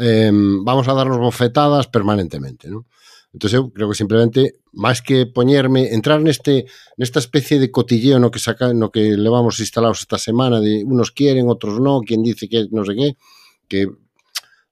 eh, 0.00 0.32
vamos 0.64 0.88
a 0.88 0.96
darnos 0.96 1.20
bofetadas 1.20 1.92
permanentemente, 1.92 2.72
non? 2.72 2.88
Entón 3.36 3.52
eu 3.52 3.68
creo 3.68 3.92
que 3.92 4.00
simplemente 4.00 4.64
máis 4.72 5.04
que 5.04 5.28
poñerme, 5.28 5.92
entrar 5.92 6.24
neste 6.24 6.64
nesta 6.96 7.20
especie 7.20 7.60
de 7.60 7.68
cotilleo 7.68 8.16
no 8.16 8.32
que 8.32 8.40
saca, 8.40 8.72
no 8.72 8.88
que 8.88 9.12
levamos 9.12 9.60
instalados 9.60 10.00
esta 10.00 10.16
semana 10.16 10.56
de 10.56 10.80
unos 10.88 11.12
quieren, 11.12 11.44
outros 11.52 11.76
non, 11.76 12.00
quen 12.00 12.24
dice 12.24 12.48
que 12.48 12.64
non 12.72 12.88
sei 12.88 12.96
que, 12.96 13.08
que 13.68 13.80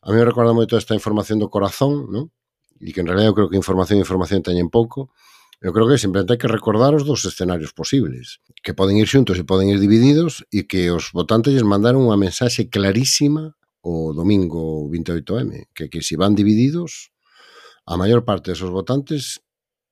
a 0.01 0.09
mí 0.09 0.17
me 0.17 0.25
recorda 0.25 0.57
moito 0.57 0.81
esta 0.81 0.97
información 0.97 1.45
do 1.45 1.53
corazón, 1.53 2.09
non? 2.09 2.33
E 2.81 2.97
que 2.97 3.05
en 3.05 3.09
realidad 3.13 3.33
eu 3.33 3.37
creo 3.37 3.49
que 3.53 3.61
información 3.61 4.01
e 4.01 4.05
información 4.09 4.41
teñen 4.41 4.73
pouco. 4.73 5.13
Eu 5.61 5.77
creo 5.77 5.85
que 5.85 6.01
simplemente 6.01 6.33
hai 6.33 6.41
que 6.41 6.49
recordar 6.49 6.97
os 6.97 7.05
dos 7.05 7.21
escenarios 7.29 7.77
posibles, 7.77 8.41
que 8.65 8.73
poden 8.73 8.97
ir 8.97 9.13
xuntos 9.13 9.37
e 9.37 9.45
poden 9.45 9.69
ir 9.69 9.77
divididos 9.77 10.41
e 10.49 10.65
que 10.65 10.89
os 10.89 11.13
votantes 11.13 11.53
lles 11.53 11.69
mandaron 11.69 12.09
unha 12.09 12.17
mensaxe 12.17 12.73
clarísima 12.73 13.53
o 13.85 14.17
domingo 14.17 14.89
28M, 14.89 15.69
que, 15.77 15.93
que 15.93 16.01
se 16.01 16.17
si 16.17 16.21
van 16.21 16.33
divididos, 16.33 17.13
a 17.85 17.95
maior 17.97 18.25
parte 18.25 18.57
dos 18.57 18.73
votantes 18.73 19.45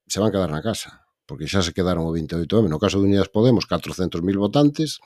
se 0.08 0.20
van 0.20 0.32
quedar 0.32 0.50
na 0.50 0.64
casa, 0.64 1.04
porque 1.28 1.48
xa 1.48 1.60
se 1.60 1.76
quedaron 1.76 2.08
o 2.08 2.12
28M. 2.12 2.68
No 2.68 2.80
caso 2.80 3.00
de 3.00 3.08
Unidas 3.08 3.28
Podemos, 3.28 3.68
400.000 3.68 4.20
votantes, 4.36 5.00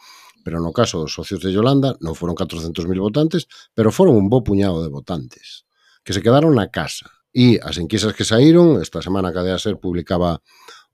pero 0.46 0.62
no 0.62 0.70
caso 0.70 1.02
dos 1.02 1.14
socios 1.14 1.42
de 1.42 1.50
Yolanda 1.50 1.98
non 1.98 2.14
foron 2.14 2.38
400.000 2.38 2.86
votantes, 3.02 3.50
pero 3.74 3.90
foron 3.90 4.14
un 4.14 4.30
bo 4.30 4.46
puñado 4.46 4.82
de 4.82 4.90
votantes 4.90 5.66
que 6.06 6.14
se 6.14 6.22
quedaron 6.22 6.54
na 6.54 6.70
casa. 6.70 7.10
E 7.34 7.58
as 7.58 7.82
enquisas 7.82 8.14
que 8.14 8.22
saíron, 8.22 8.78
esta 8.78 9.02
semana 9.02 9.34
que 9.34 9.42
a 9.42 9.58
ser 9.58 9.82
publicaba 9.82 10.38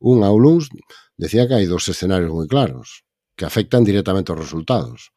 un 0.01 0.25
ao 0.25 0.41
luns, 0.41 0.73
decía 1.21 1.45
que 1.45 1.61
hai 1.61 1.69
dos 1.69 1.85
escenarios 1.87 2.33
moi 2.33 2.49
claros 2.49 3.05
que 3.37 3.45
afectan 3.45 3.85
directamente 3.85 4.33
os 4.33 4.41
resultados. 4.41 5.13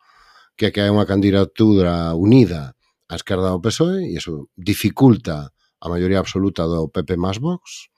Que 0.59 0.75
que 0.75 0.83
hai 0.83 0.91
unha 0.91 1.07
candidatura 1.07 2.11
unida 2.13 2.75
á 3.07 3.15
esquerda 3.15 3.55
do 3.55 3.63
PSOE 3.63 4.03
e 4.03 4.19
iso 4.19 4.51
dificulta 4.59 5.54
a 5.85 5.87
maioría 5.93 6.17
absoluta 6.17 6.65
do 6.65 6.89
PP 6.89 7.13
más 7.21 7.37
Vox, 7.37 7.93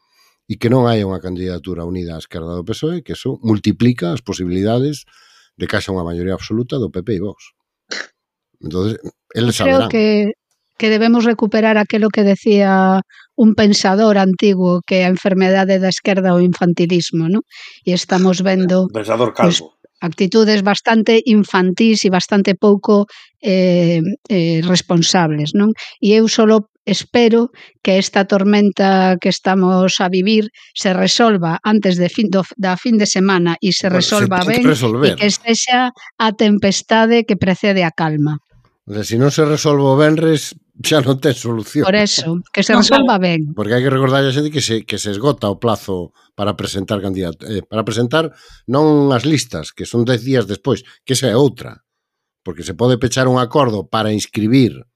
e 0.51 0.59
que 0.59 0.67
non 0.67 0.87
hai 0.91 1.07
unha 1.07 1.23
candidatura 1.23 1.87
unida 1.87 2.15
á 2.15 2.19
esquerda 2.19 2.51
do 2.51 2.67
PSOE, 2.67 3.03
que 3.03 3.15
eso 3.15 3.39
multiplica 3.39 4.11
as 4.11 4.19
posibilidades 4.19 5.07
de 5.55 5.65
que 5.67 5.75
haxa 5.79 5.95
unha 5.95 6.03
maioría 6.03 6.35
absoluta 6.35 6.75
do 6.75 6.91
PP 6.91 7.09
e 7.15 7.23
Vox. 7.23 7.39
Entonces, 8.59 8.99
eles 9.31 9.55
saberán. 9.55 9.87
Creo 9.87 9.91
que, 9.91 10.07
que 10.77 10.89
debemos 10.89 11.25
recuperar 11.25 11.77
aquilo 11.77 12.09
que 12.09 12.23
decía 12.23 13.01
un 13.35 13.55
pensador 13.55 14.17
antigo 14.17 14.81
que 14.85 15.03
a 15.05 15.11
enfermedade 15.11 15.79
da 15.79 15.89
esquerda 15.89 16.33
o 16.33 16.41
infantilismo, 16.41 17.29
¿no? 17.29 17.45
E 17.85 17.93
estamos 17.93 18.41
vendo... 18.41 18.87
Pensador 18.89 19.33
calvo. 19.33 19.73
Pues, 19.73 19.76
actitudes 19.99 20.61
bastante 20.61 21.21
infantís 21.25 22.05
e 22.05 22.09
bastante 22.09 22.53
pouco 22.55 23.05
eh, 23.41 24.01
eh, 24.29 24.61
responsables. 24.63 25.53
Non? 25.53 25.73
E 26.01 26.13
eu 26.13 26.29
solo 26.29 26.69
espero 26.87 27.51
que 27.83 27.99
esta 27.99 28.25
tormenta 28.25 29.17
que 29.19 29.29
estamos 29.29 29.99
a 29.99 30.07
vivir 30.07 30.49
se 30.73 30.93
resolva 30.93 31.59
antes 31.63 31.99
de 31.99 32.07
fin, 32.07 32.31
do, 32.31 32.47
da 32.55 32.79
fin 32.79 32.95
de 32.95 33.05
semana 33.05 33.59
e 33.59 33.75
se 33.75 33.91
resolva 33.91 34.41
ben 34.47 34.63
resolver. 34.63 35.13
e 35.13 35.19
que 35.19 35.29
sexa 35.29 35.91
a 35.91 36.29
tempestade 36.31 37.27
que 37.27 37.35
precede 37.35 37.83
a 37.83 37.91
calma. 37.91 38.39
Se 38.87 39.03
si 39.03 39.15
non 39.19 39.35
se 39.35 39.43
resolve 39.43 39.83
o 39.83 39.99
Benres, 39.99 40.55
xa 40.79 41.03
non 41.03 41.19
ten 41.19 41.35
solución. 41.35 41.83
Por 41.83 41.99
eso, 41.99 42.39
que 42.55 42.63
se 42.63 42.71
resolva 42.71 43.19
ben. 43.19 43.51
Porque 43.51 43.75
hai 43.75 43.83
que 43.83 43.91
recordar 43.91 44.23
a 44.23 44.31
xente 44.31 44.47
que 44.47 44.63
se, 44.63 44.87
que 44.87 44.95
se 44.95 45.11
esgota 45.11 45.51
o 45.51 45.59
plazo 45.59 46.15
para 46.39 46.55
presentar 46.55 47.03
candidato, 47.03 47.43
eh, 47.51 47.67
para 47.67 47.83
presentar 47.83 48.31
non 48.71 49.11
as 49.11 49.27
listas, 49.27 49.75
que 49.75 49.83
son 49.83 50.07
10 50.07 50.23
días 50.23 50.45
despois, 50.47 50.87
que 51.03 51.19
esa 51.19 51.27
é 51.27 51.35
outra. 51.35 51.83
Porque 52.47 52.63
se 52.63 52.79
pode 52.79 52.95
pechar 52.95 53.27
un 53.27 53.43
acordo 53.43 53.91
para 53.91 54.15
inscribir 54.15 54.87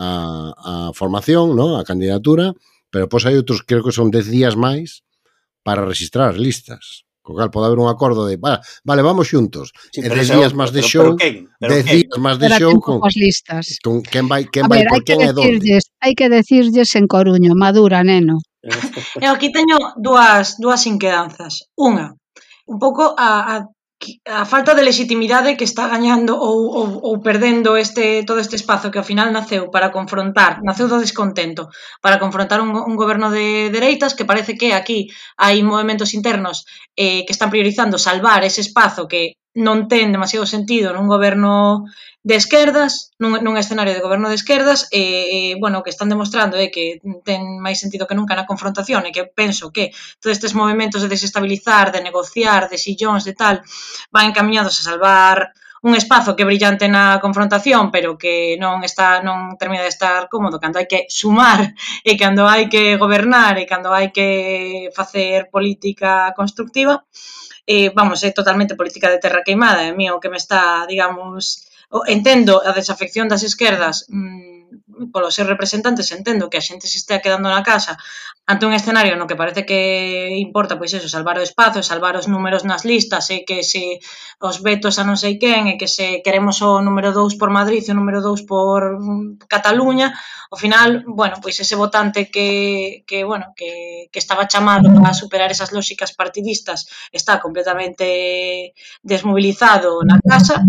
a, 0.00 0.08
a 0.56 0.74
formación, 0.96 1.52
¿no? 1.52 1.76
a 1.76 1.84
candidatura, 1.84 2.56
pero 2.88 3.12
pois 3.12 3.28
hai 3.28 3.36
outros, 3.36 3.60
creo 3.60 3.84
que 3.84 3.92
son 3.92 4.08
10 4.08 4.32
días 4.32 4.56
máis, 4.56 5.04
para 5.60 5.84
registrar 5.84 6.32
as 6.32 6.40
listas. 6.40 7.04
Co 7.24 7.32
cal 7.32 7.48
pode 7.48 7.72
haber 7.72 7.80
un 7.80 7.88
acordo 7.88 8.28
de, 8.28 8.36
vale, 8.36 8.60
vale 8.84 9.00
vamos 9.00 9.32
xuntos. 9.32 9.72
Sí, 9.88 10.04
e 10.04 10.12
dez 10.12 10.28
días 10.28 10.52
máis 10.52 10.76
de 10.76 10.84
show, 10.84 11.16
pero, 11.16 11.48
pero, 11.56 11.72
pero 11.72 11.74
quen? 11.80 11.88
días 12.04 12.18
máis 12.20 12.36
de 12.36 12.48
show 12.52 12.76
con, 12.84 13.00
con, 13.00 13.08
listas. 13.16 13.80
con 13.80 14.04
quen 14.04 14.28
vai, 14.28 14.44
quen 14.52 14.68
a 14.68 14.68
vai 14.68 14.84
ver, 14.84 14.92
por 14.92 15.00
quen 15.08 15.24
e 15.24 15.32
donde. 15.32 15.80
Hai 16.04 16.12
que 16.12 16.28
decirlles 16.28 16.92
en 17.00 17.08
Coruño, 17.08 17.56
madura, 17.56 18.04
neno. 18.04 18.44
Eu 19.24 19.32
aquí 19.32 19.48
teño 19.48 19.80
dúas, 19.96 20.60
dúas 20.60 20.84
inquedanzas. 20.84 21.64
Unha, 21.80 22.12
un 22.68 22.76
pouco 22.76 23.16
a, 23.16 23.56
a 23.56 23.72
a 24.24 24.44
falta 24.44 24.74
de 24.74 24.82
legitimidade 24.82 25.56
que 25.58 25.68
está 25.70 25.84
gañando 25.88 26.32
ou, 26.36 26.58
ou, 26.80 26.88
ou 27.08 27.14
perdendo 27.20 27.76
este 27.76 28.24
todo 28.28 28.40
este 28.40 28.56
espazo 28.56 28.90
que 28.90 29.00
ao 29.00 29.08
final 29.10 29.28
naceu 29.30 29.70
para 29.74 29.92
confrontar, 29.96 30.52
naceu 30.66 30.86
do 30.88 31.02
descontento, 31.02 31.62
para 32.04 32.20
confrontar 32.22 32.58
un, 32.64 32.70
un 32.74 32.94
goberno 32.96 33.28
de 33.30 33.70
dereitas 33.70 34.14
que 34.16 34.28
parece 34.30 34.52
que 34.60 34.72
aquí 34.72 34.98
hai 35.36 35.62
movimentos 35.62 36.14
internos 36.18 36.66
eh, 36.96 37.22
que 37.26 37.34
están 37.36 37.50
priorizando 37.54 37.96
salvar 37.98 38.40
ese 38.44 38.60
espazo 38.66 39.06
que 39.06 39.36
non 39.54 39.86
ten 39.86 40.10
demasiado 40.10 40.50
sentido 40.50 40.90
nun 40.90 41.06
goberno 41.06 41.86
de 42.26 42.34
esquerdas, 42.34 43.14
nun, 43.22 43.38
nun 43.44 43.54
escenario 43.54 43.94
de 43.94 44.02
goberno 44.02 44.26
de 44.26 44.34
esquerdas, 44.34 44.88
e, 44.90 45.54
e, 45.54 45.60
bueno, 45.62 45.78
o 45.78 45.84
que 45.84 45.94
están 45.94 46.10
demostrando 46.10 46.58
é 46.58 46.72
que 46.74 46.98
ten 47.22 47.62
máis 47.62 47.78
sentido 47.78 48.08
que 48.08 48.18
nunca 48.18 48.34
na 48.34 48.48
confrontación, 48.48 49.06
e 49.06 49.14
que 49.14 49.28
penso 49.28 49.70
que 49.70 49.94
todos 50.18 50.34
estes 50.34 50.56
movimentos 50.58 51.04
de 51.04 51.12
desestabilizar, 51.12 51.94
de 51.94 52.02
negociar, 52.02 52.66
de 52.66 52.80
sillóns, 52.80 53.22
de 53.22 53.36
tal, 53.36 53.62
van 54.10 54.32
encaminhados 54.32 54.74
a 54.80 54.86
salvar 54.90 55.54
un 55.84 55.92
espazo 55.94 56.32
que 56.32 56.42
é 56.42 56.48
brillante 56.48 56.88
na 56.88 57.20
confrontación, 57.20 57.92
pero 57.92 58.16
que 58.16 58.56
non 58.56 58.80
está 58.82 59.20
non 59.20 59.60
termina 59.60 59.84
de 59.84 59.92
estar 59.92 60.32
cómodo. 60.32 60.56
Cando 60.56 60.80
hai 60.80 60.88
que 60.88 61.04
sumar 61.12 61.76
e 62.02 62.12
cando 62.16 62.48
hai 62.48 62.72
que 62.72 62.96
gobernar 62.96 63.60
e 63.60 63.68
cando 63.68 63.92
hai 63.92 64.08
que 64.08 64.88
facer 64.96 65.52
política 65.52 66.32
constructiva 66.32 67.04
eh, 67.66 67.90
vamos, 67.94 68.22
é 68.22 68.30
totalmente 68.30 68.76
política 68.76 69.10
de 69.10 69.18
terra 69.18 69.42
queimada, 69.42 69.82
é 69.82 69.92
mío 69.92 70.20
que 70.20 70.28
me 70.28 70.36
está, 70.36 70.86
digamos, 70.86 71.66
entendo 72.06 72.62
a 72.64 72.72
desafección 72.72 73.28
das 73.28 73.42
esquerdas, 73.42 74.06
mmm, 74.08 74.53
polos 75.12 75.34
seus 75.34 75.48
representantes 75.48 76.10
entendo 76.12 76.50
que 76.50 76.58
a 76.58 76.64
xente 76.64 76.86
se 76.86 76.98
estea 76.98 77.22
quedando 77.24 77.48
na 77.50 77.62
casa 77.62 77.96
ante 78.46 78.66
un 78.68 78.76
escenario 78.76 79.16
no 79.16 79.26
que 79.26 79.40
parece 79.40 79.64
que 79.64 80.36
importa 80.36 80.76
pois 80.76 80.92
eso, 80.92 81.08
salvar 81.08 81.40
o 81.40 81.46
espazo, 81.46 81.80
salvar 81.80 82.14
os 82.20 82.28
números 82.28 82.62
nas 82.68 82.84
listas 82.84 83.32
e 83.32 83.48
que 83.48 83.64
se 83.64 84.04
os 84.36 84.60
vetos 84.60 85.00
a 85.00 85.04
non 85.08 85.16
sei 85.16 85.40
quen 85.40 85.64
e 85.72 85.80
que 85.80 85.88
se 85.88 86.20
queremos 86.20 86.60
o 86.60 86.84
número 86.84 87.16
2 87.16 87.40
por 87.40 87.48
Madrid 87.48 87.80
e 87.80 87.92
o 87.92 87.98
número 87.98 88.20
2 88.20 88.44
por 88.44 89.00
Cataluña, 89.48 90.12
ao 90.52 90.60
final, 90.60 91.02
bueno, 91.08 91.40
pois 91.40 91.56
ese 91.56 91.72
votante 91.72 92.28
que, 92.28 93.02
que 93.08 93.24
bueno, 93.24 93.56
que, 93.56 94.12
que 94.12 94.20
estaba 94.20 94.44
chamado 94.44 94.92
a 95.08 95.16
superar 95.16 95.48
esas 95.48 95.72
lógicas 95.72 96.12
partidistas 96.12 96.84
está 97.10 97.40
completamente 97.40 98.76
desmobilizado 99.00 100.04
na 100.04 100.20
casa 100.20 100.60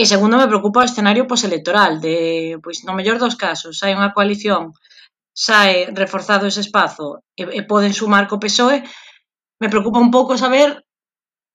E 0.00 0.04
segundo 0.06 0.38
me 0.40 0.50
preocupa 0.50 0.82
o 0.82 0.88
escenario 0.88 1.28
postelectoral 1.30 2.00
de, 2.04 2.16
pois 2.64 2.84
no 2.86 2.96
mellor 2.96 3.18
dos 3.20 3.34
casos 3.36 3.80
hai 3.82 3.92
unha 3.98 4.12
coalición, 4.16 4.72
sae 5.32 5.88
reforzado 6.02 6.44
ese 6.46 6.60
espazo 6.66 7.24
e, 7.40 7.42
e 7.58 7.60
poden 7.64 7.92
sumar 7.96 8.24
co 8.28 8.42
PSOE, 8.42 8.84
me 9.62 9.68
preocupa 9.72 10.04
un 10.06 10.10
pouco 10.16 10.36
saber 10.36 10.68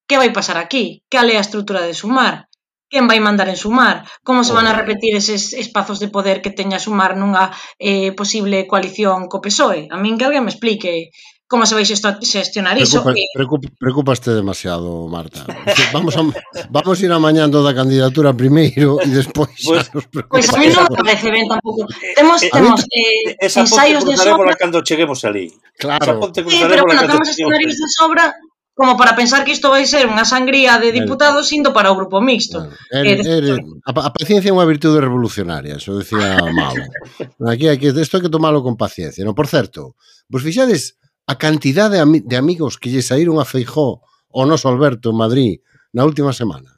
que 0.08 0.20
vai 0.22 0.32
pasar 0.32 0.58
aquí, 0.58 1.04
cal 1.12 1.28
é 1.30 1.36
a 1.38 1.46
estrutura 1.46 1.82
de 1.84 1.94
sumar, 1.94 2.48
quen 2.92 3.06
vai 3.12 3.20
mandar 3.20 3.48
en 3.52 3.60
sumar, 3.60 4.08
como 4.24 4.48
se 4.48 4.56
van 4.56 4.68
a 4.68 4.74
pois. 4.74 4.80
repetir 4.80 5.12
eses 5.14 5.52
espazos 5.52 6.00
de 6.00 6.08
poder 6.16 6.40
que 6.44 6.56
teña 6.56 6.80
sumar 6.80 7.20
nunha 7.20 7.52
eh, 7.78 8.16
posible 8.16 8.68
coalición 8.72 9.28
co 9.28 9.44
PSOE. 9.44 9.92
A 9.92 9.98
min 10.00 10.16
que 10.18 10.26
alguén 10.26 10.48
me 10.48 10.54
explique 10.56 11.12
como 11.48 11.66
se 11.66 11.76
vai 11.76 11.88
xestionar 11.88 12.76
iso. 12.76 13.00
Preocupa, 13.00 13.16
que... 13.16 13.26
preocupa, 13.34 13.68
preocupaste 13.80 14.32
demasiado, 14.36 15.08
Marta. 15.08 15.48
Vamos 15.96 16.16
a, 16.20 16.22
vamos 16.70 17.00
a 17.00 17.06
ir 17.06 17.12
amañando 17.12 17.64
da 17.64 17.72
candidatura 17.72 18.36
primeiro 18.36 19.00
e 19.00 19.08
despois 19.08 19.56
pues, 19.64 19.88
nos. 19.96 20.06
Pois 20.12 20.28
pues 20.28 20.46
a 20.52 20.60
mí 20.60 20.68
non 20.68 20.92
me 20.92 20.96
parece 21.00 21.32
ben 21.32 21.48
tampouco. 21.48 21.88
Temos, 21.88 22.44
eh, 22.44 22.52
temos 22.52 22.84
eh, 22.92 23.40
esa 23.40 23.64
ensaios 23.64 24.04
de 24.04 24.20
sobra. 24.20 24.60
cando 24.60 24.84
cheguemos 24.84 25.24
ali. 25.24 25.48
Claro. 25.80 26.28
Esa 26.28 26.44
sí, 26.44 26.60
pero 26.68 26.84
bueno, 26.84 27.08
temos 27.08 27.28
escenarios 27.32 27.80
de 27.80 27.88
sobra 27.96 28.36
como 28.76 28.96
para 28.96 29.16
pensar 29.16 29.48
que 29.48 29.56
isto 29.56 29.72
vai 29.72 29.88
ser 29.88 30.06
unha 30.06 30.28
sangría 30.28 30.78
de 30.84 30.94
diputados 30.94 31.50
indo 31.56 31.74
para 31.74 31.90
o 31.90 31.98
grupo 31.98 32.20
mixto. 32.20 32.62
Bueno, 32.62 32.76
er, 32.92 33.24
er, 33.26 33.44
a, 33.88 33.92
a 34.06 34.12
paciencia 34.14 34.52
é 34.52 34.54
unha 34.54 34.68
virtude 34.68 35.00
revolucionaria, 35.00 35.80
eso 35.80 35.96
decía 35.96 36.38
Mau. 36.52 36.76
Aquí, 37.50 37.72
aquí, 37.72 37.90
isto 37.90 38.20
hai 38.20 38.24
que 38.28 38.30
tomalo 38.30 38.60
con 38.62 38.76
paciencia. 38.76 39.24
No, 39.24 39.34
por 39.34 39.48
certo, 39.48 39.98
vos 40.30 40.44
fixades 40.44 41.00
a 41.28 41.36
cantidade 41.36 41.96
de, 41.96 42.02
am 42.02 42.14
de 42.24 42.36
amigos 42.40 42.80
que 42.80 42.90
lle 42.90 43.04
saíron 43.04 43.38
a 43.38 43.46
Feijó 43.46 44.02
o 44.32 44.42
noso 44.48 44.72
Alberto 44.72 45.12
en 45.12 45.18
Madrid 45.20 45.54
na 45.92 46.08
última 46.08 46.34
semana. 46.34 46.74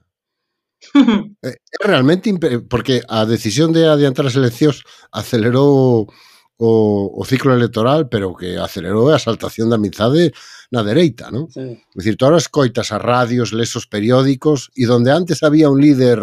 Eh, 1.44 1.56
é 1.56 1.88
realmente 1.88 2.32
porque 2.68 3.00
a 3.08 3.24
decisión 3.24 3.72
de 3.72 3.88
adiantar 3.88 4.28
as 4.28 4.36
eleccións 4.36 4.84
acelerou 5.12 6.08
o, 6.60 6.72
o 7.16 7.24
ciclo 7.24 7.56
electoral, 7.56 8.12
pero 8.12 8.36
que 8.36 8.60
acelerou 8.60 9.08
a 9.08 9.20
saltación 9.20 9.72
da 9.72 9.80
amizade 9.80 10.36
na 10.72 10.84
dereita, 10.84 11.32
non? 11.32 11.48
Sí. 11.48 11.80
É 11.80 11.96
dicir, 11.96 12.20
tú 12.20 12.28
ahora 12.28 12.44
escoitas 12.44 12.92
a 12.92 13.00
radios, 13.00 13.56
lesos 13.56 13.88
periódicos, 13.88 14.68
e 14.76 14.84
donde 14.84 15.16
antes 15.16 15.40
había 15.40 15.72
un 15.72 15.80
líder 15.80 16.20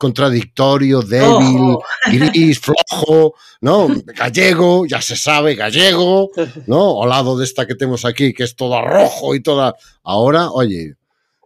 contradictorio, 0.00 1.02
débil, 1.02 1.76
oh. 1.76 1.82
gris, 2.10 2.58
flojo, 2.58 3.34
¿no? 3.60 3.86
Gallego, 4.16 4.86
ya 4.86 5.02
se 5.02 5.14
sabe, 5.14 5.54
gallego, 5.54 6.30
¿no? 6.66 6.96
O 6.96 7.06
lado 7.06 7.36
desta 7.36 7.66
que 7.66 7.74
temos 7.74 8.06
aquí, 8.06 8.32
que 8.32 8.44
es 8.44 8.56
toda 8.56 8.80
rojo 8.80 9.34
y 9.34 9.40
toda... 9.40 9.76
Ahora, 10.02 10.50
oye, 10.50 10.96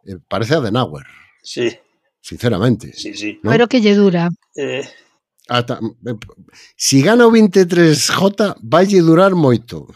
eh, 0.07 0.19
parece 0.29 0.55
Adenauer. 0.55 1.05
Sí. 1.43 1.77
Sinceramente. 2.21 2.93
Sí, 2.95 3.15
sí. 3.15 3.41
¿no? 3.43 3.51
Pero 3.51 3.67
que 3.67 3.81
lle 3.81 3.95
dura. 3.95 4.31
Eh... 4.55 4.87
Ata... 5.49 5.81
Eh, 6.07 6.15
si 6.77 7.03
gana 7.03 7.27
o 7.27 7.33
23J, 7.35 8.55
valle 8.63 9.01
durar 9.03 9.35
moito. 9.35 9.91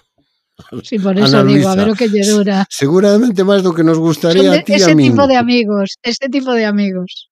Sí, 0.82 0.98
por 0.98 1.16
eso 1.16 1.38
Ana 1.38 1.44
digo, 1.44 1.68
a 1.68 1.76
ver 1.78 1.90
o 1.90 1.94
que 1.94 2.10
lle 2.10 2.26
dura. 2.26 2.66
Seguramente 2.66 3.46
máis 3.46 3.62
do 3.62 3.70
que 3.70 3.86
nos 3.86 4.02
gustaría 4.02 4.50
de, 4.50 4.58
a 4.58 4.66
ti 4.66 4.74
e 4.74 4.82
a 4.82 4.90
mí. 4.98 5.06
Ese 5.06 5.14
tipo 5.14 5.24
de 5.30 5.36
amigos, 5.38 5.86
ese 6.02 6.26
tipo 6.26 6.50
de 6.52 6.66
amigos. 6.66 7.27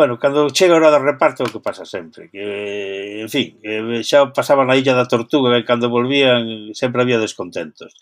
Bueno, 0.00 0.18
cando 0.18 0.48
chega 0.48 0.72
a 0.72 0.78
hora 0.78 0.88
do 0.88 1.04
reparto 1.04 1.44
o 1.44 1.52
que 1.52 1.60
pasa 1.60 1.84
sempre? 1.84 2.32
Que, 2.32 3.20
En 3.20 3.28
fin, 3.28 3.60
xa 4.00 4.32
pasaban 4.32 4.72
a 4.72 4.76
Illa 4.80 4.96
da 4.96 5.04
Tortuga 5.04 5.52
E 5.60 5.68
cando 5.68 5.92
volvían 5.92 6.72
sempre 6.72 7.04
había 7.04 7.20
descontentos. 7.20 7.92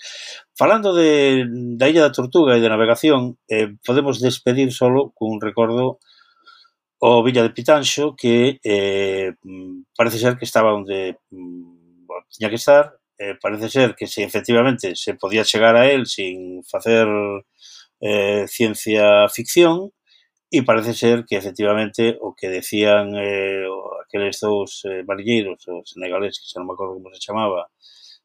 Falando 0.55 0.95
de, 0.95 1.43
da 1.75 1.91
Illa 1.91 2.07
da 2.07 2.15
Tortuga 2.15 2.55
e 2.55 2.63
de 2.63 2.71
navegación 2.71 3.35
eh, 3.51 3.75
Podemos 3.83 4.23
despedir 4.23 4.71
solo 4.71 5.11
cun 5.11 5.43
recordo 5.43 5.99
O 7.03 7.27
Villa 7.27 7.43
de 7.43 7.51
Pitanxo 7.51 8.15
Que 8.15 8.63
eh, 8.63 9.35
parece 9.99 10.23
ser 10.23 10.39
que 10.39 10.47
estaba 10.47 10.79
onde 10.79 11.19
mm, 11.35 12.07
bueno, 12.07 12.23
tiña 12.31 12.47
que 12.47 12.63
estar 12.63 12.95
eh, 13.19 13.35
Parece 13.43 13.67
ser 13.67 13.99
que 13.99 14.07
se 14.07 14.23
efectivamente 14.23 14.95
se 14.95 15.19
podía 15.19 15.43
chegar 15.43 15.75
a 15.75 15.91
él 15.91 16.07
Sin 16.07 16.63
facer 16.63 17.11
eh, 17.99 18.47
ciencia 18.47 19.27
ficción 19.35 19.91
E 20.49 20.65
parece 20.65 20.97
ser 20.97 21.29
que 21.29 21.37
efectivamente 21.37 22.17
o 22.25 22.33
que 22.33 22.49
decían 22.49 23.13
eh, 23.13 23.69
aqueles 24.01 24.41
dous 24.41 24.81
eh, 24.89 25.05
marilleiros, 25.05 25.61
os 25.69 25.93
senegaleses, 25.93 26.41
que 26.41 26.49
xa 26.49 26.59
non 26.61 26.73
me 26.73 26.75
acordo 26.75 26.97
como 26.97 27.13
se 27.13 27.21
chamaba, 27.21 27.69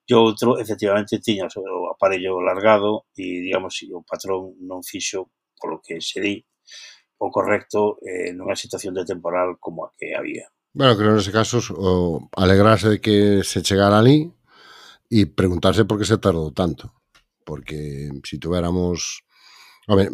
e 0.07 0.11
o 0.15 0.24
outro 0.24 0.55
efectivamente 0.59 1.19
tiña 1.19 1.47
o 1.47 1.91
aparello 1.91 2.39
largado 2.39 3.07
e 3.15 3.43
digamos 3.43 3.80
o 3.91 4.03
patrón 4.03 4.55
non 4.63 4.84
fixo 4.84 5.32
polo 5.59 5.80
que 5.84 5.99
se 5.99 6.19
di 6.19 6.36
o 7.19 7.32
correcto 7.32 7.99
eh, 8.03 8.36
nunha 8.36 8.55
situación 8.55 8.95
de 8.95 9.07
temporal 9.07 9.55
como 9.59 9.88
a 9.88 9.91
que 9.95 10.15
había. 10.15 10.47
Bueno, 10.76 10.97
creo 10.99 11.15
nese 11.15 11.32
casos 11.32 11.71
o 11.71 12.28
alegrarse 12.36 12.89
de 12.89 12.99
que 12.99 13.43
se 13.47 13.63
chegara 13.63 13.99
ali 13.99 14.28
e 15.07 15.30
preguntarse 15.30 15.88
por 15.88 16.01
que 16.01 16.09
se 16.09 16.19
tardou 16.19 16.51
tanto. 16.51 16.91
Porque 17.45 18.09
se 18.24 18.36
si 18.36 18.36
tuéramos... 18.39 19.24
A 19.88 19.95
ver, 19.95 20.09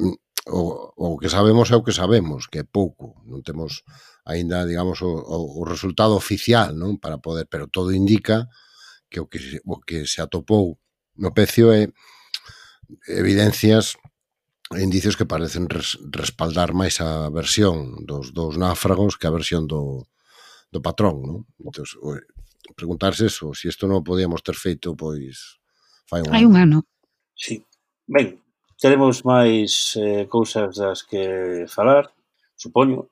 o, 0.50 0.94
o 0.98 1.18
que 1.18 1.30
sabemos 1.30 1.70
é 1.72 1.76
o 1.78 1.86
que 1.86 1.94
sabemos, 1.94 2.50
que 2.50 2.62
é 2.62 2.66
pouco, 2.66 3.22
non 3.30 3.46
temos 3.46 3.86
aínda, 4.26 4.66
digamos, 4.66 5.02
o, 5.06 5.10
o, 5.10 5.62
o 5.62 5.64
resultado 5.64 6.18
oficial, 6.18 6.74
non, 6.74 6.98
para 6.98 7.22
poder, 7.22 7.46
pero 7.46 7.70
todo 7.70 7.94
indica 7.94 8.50
que 9.10 9.22
o 9.22 9.30
que 9.30 9.62
o 9.66 9.78
que 9.82 10.06
se 10.10 10.22
atopou 10.22 10.78
no 11.18 11.34
pecio 11.34 11.72
é 11.74 11.90
evidencias 13.08 13.98
e 14.74 14.82
indicios 14.82 15.18
que 15.18 15.26
parecen 15.26 15.66
res, 15.66 15.98
respaldar 16.14 16.74
máis 16.78 17.02
a 17.02 17.30
versión 17.34 18.06
dos 18.06 18.34
dous 18.34 18.58
náfragos 18.58 19.18
que 19.18 19.26
a 19.26 19.34
versión 19.34 19.66
do, 19.66 20.06
do 20.70 20.80
patrón, 20.82 21.22
non? 21.26 21.40
Entón, 21.58 21.86
preguntarse 22.78 23.26
eso, 23.26 23.54
se 23.54 23.66
si 23.66 23.74
isto 23.74 23.90
non 23.90 24.06
podíamos 24.06 24.46
ter 24.46 24.54
feito, 24.54 24.94
pois 24.94 25.58
fai 26.06 26.22
un 26.22 26.30
Hai 26.30 26.46
un 26.46 26.54
ano. 26.54 26.86
Sí. 27.34 27.66
Ben, 28.06 28.38
Teremos 28.80 29.28
máis 29.28 30.00
eh, 30.00 30.24
cousas 30.32 30.80
das 30.80 31.04
que 31.04 31.68
falar, 31.68 32.16
supoño, 32.56 33.12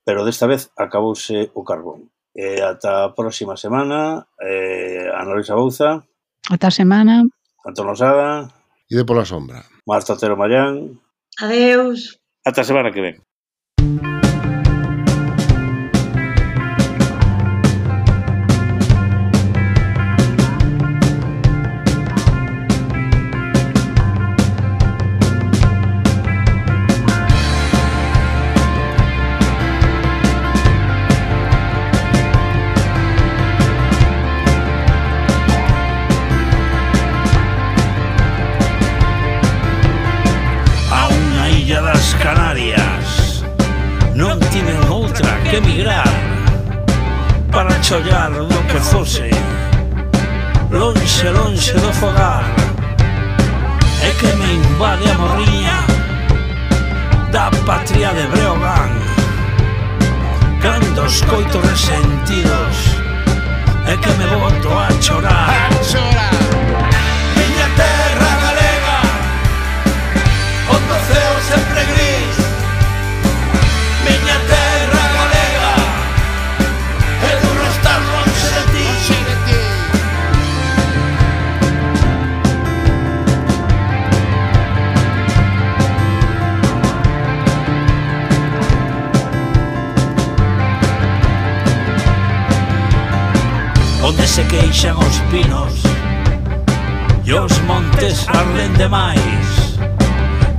pero 0.00 0.24
desta 0.24 0.48
vez 0.48 0.72
acabouse 0.80 1.52
o 1.52 1.60
carbón. 1.60 2.08
E 2.32 2.64
ata 2.64 3.04
a 3.04 3.12
próxima 3.12 3.54
semana, 3.60 4.24
eh, 4.40 5.06
Ana 5.12 5.36
Luisa 5.36 5.54
Bouza. 5.54 6.00
Ata 6.48 6.66
a 6.68 6.74
semana. 6.74 7.20
Antón 7.68 7.92
Osada. 7.92 8.48
E 8.88 8.96
de 8.96 9.04
pola 9.04 9.28
sombra. 9.28 9.60
Marta 9.84 10.16
Otero 10.16 10.40
Mayán. 10.40 10.96
Adeus. 11.36 12.16
Ata 12.40 12.64
a 12.64 12.68
semana 12.68 12.88
que 12.88 13.04
ven. 13.04 13.16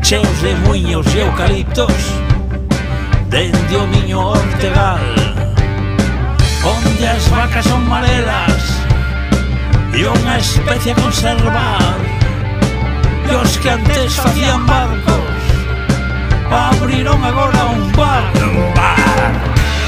cheos 0.06 0.42
de 0.44 0.54
muiños 0.68 1.04
e 1.16 1.20
eucaliptos 1.22 1.92
Dende 3.28 3.76
o 3.76 3.88
miño 3.88 4.20
ortegal 4.20 5.02
Onde 6.62 7.08
as 7.08 7.28
vacas 7.30 7.66
son 7.66 7.82
marelas 7.90 8.62
E 9.98 10.06
unha 10.06 10.38
especie 10.38 10.94
a 10.94 10.96
conservar 11.02 11.98
E 13.26 13.34
os 13.34 13.58
que 13.58 13.70
antes 13.74 14.14
facían 14.14 14.62
barcos 14.70 15.42
Abriron 16.54 17.18
agora 17.26 17.66
un 17.66 17.90
bar 17.98 18.30
Un 18.46 18.62
bar. 18.78 19.34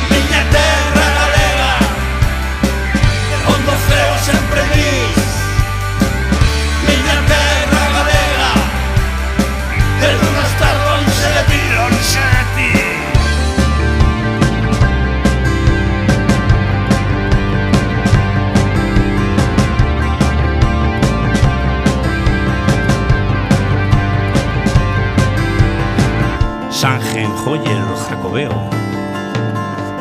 Miña 0.10 0.42
terra 0.50 1.08
galega 1.14 1.74
Onde 3.54 3.70
o 3.70 3.78
ceo 3.86 4.14
sempre 4.26 4.62
vive. 4.74 5.07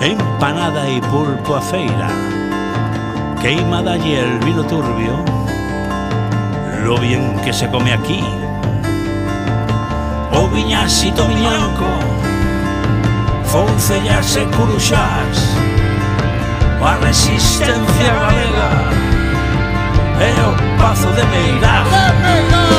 empanada 0.07 0.89
e 0.89 1.01
pulpo 1.01 1.57
a 1.57 1.61
feira, 1.61 2.09
queima 3.41 3.81
y 3.97 4.15
el 4.15 4.39
vino 4.41 4.65
turbio, 4.65 5.25
lo 6.85 6.97
bien 6.99 7.39
que 7.45 7.53
se 7.53 7.69
come 7.69 7.93
aquí. 7.93 8.23
O 10.33 10.49
viñasito 10.49 11.27
miñanco, 11.27 11.87
foncellas 13.45 14.37
e 14.37 14.45
curuxás, 14.57 15.57
a 16.81 16.95
resistencia 17.05 18.15
galega 18.15 18.71
e 20.21 20.31
o 20.41 20.79
pazo 20.79 21.11
de 21.11 21.25
Meirás. 21.25 22.76